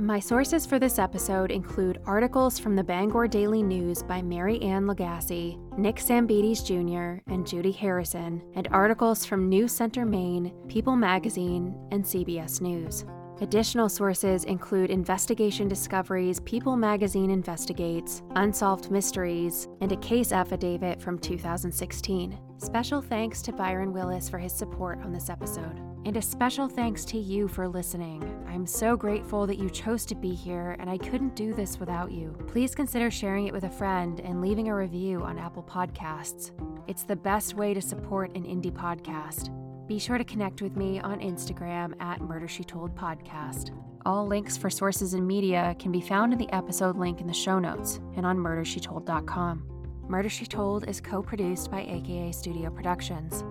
My 0.00 0.20
sources 0.20 0.64
for 0.64 0.78
this 0.78 1.00
episode 1.00 1.50
include 1.50 2.00
articles 2.06 2.56
from 2.56 2.76
the 2.76 2.84
Bangor 2.84 3.26
Daily 3.26 3.64
News 3.64 4.00
by 4.00 4.22
Mary 4.22 4.62
Ann 4.62 4.86
Lagasse, 4.86 5.58
Nick 5.76 5.96
Sambides 5.96 6.64
Jr., 6.64 7.20
and 7.32 7.44
Judy 7.44 7.72
Harrison, 7.72 8.40
and 8.54 8.68
articles 8.70 9.24
from 9.24 9.48
News 9.48 9.72
Center 9.72 10.04
Maine, 10.04 10.54
People 10.68 10.94
Magazine, 10.94 11.74
and 11.90 12.04
CBS 12.04 12.60
News. 12.60 13.06
Additional 13.40 13.88
sources 13.88 14.44
include 14.44 14.90
Investigation 14.90 15.66
Discoveries, 15.66 16.38
People 16.40 16.76
Magazine 16.76 17.30
Investigates, 17.30 18.22
Unsolved 18.36 18.92
Mysteries, 18.92 19.66
and 19.80 19.90
a 19.90 19.96
case 19.96 20.30
affidavit 20.30 21.02
from 21.02 21.18
2016. 21.18 22.38
Special 22.58 23.02
thanks 23.02 23.42
to 23.42 23.52
Byron 23.52 23.92
Willis 23.92 24.28
for 24.28 24.38
his 24.38 24.52
support 24.52 25.00
on 25.02 25.12
this 25.12 25.28
episode. 25.28 25.87
And 26.04 26.16
a 26.16 26.22
special 26.22 26.68
thanks 26.68 27.04
to 27.06 27.18
you 27.18 27.48
for 27.48 27.68
listening. 27.68 28.22
I'm 28.48 28.66
so 28.66 28.96
grateful 28.96 29.46
that 29.46 29.58
you 29.58 29.68
chose 29.68 30.06
to 30.06 30.14
be 30.14 30.34
here, 30.34 30.76
and 30.78 30.88
I 30.88 30.96
couldn't 30.96 31.36
do 31.36 31.52
this 31.52 31.78
without 31.78 32.10
you. 32.10 32.36
Please 32.46 32.74
consider 32.74 33.10
sharing 33.10 33.46
it 33.46 33.52
with 33.52 33.64
a 33.64 33.70
friend 33.70 34.20
and 34.20 34.40
leaving 34.40 34.68
a 34.68 34.74
review 34.74 35.22
on 35.22 35.38
Apple 35.38 35.62
Podcasts. 35.62 36.52
It's 36.86 37.02
the 37.02 37.16
best 37.16 37.54
way 37.54 37.74
to 37.74 37.82
support 37.82 38.34
an 38.34 38.44
indie 38.44 38.72
podcast. 38.72 39.50
Be 39.86 39.98
sure 39.98 40.18
to 40.18 40.24
connect 40.24 40.62
with 40.62 40.76
me 40.76 41.00
on 41.00 41.20
Instagram 41.20 41.94
at 42.00 42.20
Murder 42.20 42.48
She 42.48 42.64
Told 42.64 42.94
Podcast. 42.94 43.70
All 44.06 44.26
links 44.26 44.56
for 44.56 44.70
sources 44.70 45.14
and 45.14 45.26
media 45.26 45.76
can 45.78 45.92
be 45.92 46.00
found 46.00 46.32
in 46.32 46.38
the 46.38 46.52
episode 46.54 46.96
link 46.96 47.20
in 47.20 47.26
the 47.26 47.34
show 47.34 47.58
notes 47.58 48.00
and 48.16 48.24
on 48.24 48.38
murdershetold.com. 48.38 49.64
Murder 50.08 50.28
She 50.30 50.46
Told 50.46 50.88
is 50.88 51.00
co 51.00 51.22
produced 51.22 51.70
by 51.70 51.82
AKA 51.82 52.32
Studio 52.32 52.70
Productions. 52.70 53.44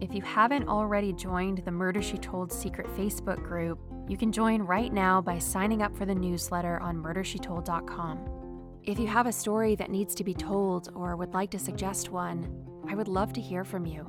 If 0.00 0.14
you 0.14 0.22
haven't 0.22 0.68
already 0.68 1.12
joined 1.12 1.58
the 1.58 1.70
Murder 1.70 2.02
She 2.02 2.18
Told 2.18 2.52
secret 2.52 2.86
Facebook 2.96 3.42
group, 3.42 3.78
you 4.08 4.16
can 4.16 4.32
join 4.32 4.62
right 4.62 4.92
now 4.92 5.20
by 5.20 5.38
signing 5.38 5.82
up 5.82 5.96
for 5.96 6.04
the 6.04 6.14
newsletter 6.14 6.80
on 6.80 6.96
murdershetold.com. 6.96 8.80
If 8.82 8.98
you 8.98 9.06
have 9.06 9.26
a 9.26 9.32
story 9.32 9.76
that 9.76 9.90
needs 9.90 10.14
to 10.16 10.24
be 10.24 10.34
told 10.34 10.90
or 10.94 11.16
would 11.16 11.32
like 11.32 11.50
to 11.52 11.58
suggest 11.58 12.10
one, 12.10 12.66
I 12.88 12.94
would 12.94 13.08
love 13.08 13.32
to 13.34 13.40
hear 13.40 13.64
from 13.64 13.86
you. 13.86 14.06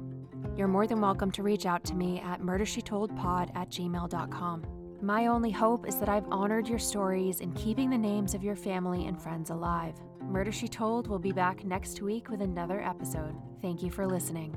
You're 0.58 0.68
more 0.68 0.88
than 0.88 1.02
welcome 1.02 1.32
to 1.32 1.44
reach 1.44 1.66
out 1.66 1.84
to 1.86 1.96
me 1.96 2.20
at 2.20 2.42
murdershetoldpod 2.42 3.56
at 3.56 3.70
gmail.com. 3.70 4.66
My 5.02 5.28
only 5.28 5.52
hope 5.52 5.88
is 5.88 5.98
that 5.98 6.10
I've 6.10 6.28
honored 6.32 6.68
your 6.68 6.80
stories 6.80 7.40
in 7.42 7.54
keeping 7.54 7.90
the 7.90 7.98
names 7.98 8.34
of 8.34 8.44
your 8.44 8.56
family 8.56 9.08
and 9.08 9.22
friends 9.22 9.50
alive. 9.50 9.96
Murder 10.22 10.52
She 10.52 10.68
Told 10.68 11.08
will 11.08 11.20
be 11.20 11.32
back 11.32 11.64
next 11.64 12.02
week 12.02 12.30
with 12.30 12.42
another 12.42 12.82
episode. 12.82 13.36
Thank 13.62 13.84
you 13.84 13.92
for 13.92 14.08
listening. 14.08 14.56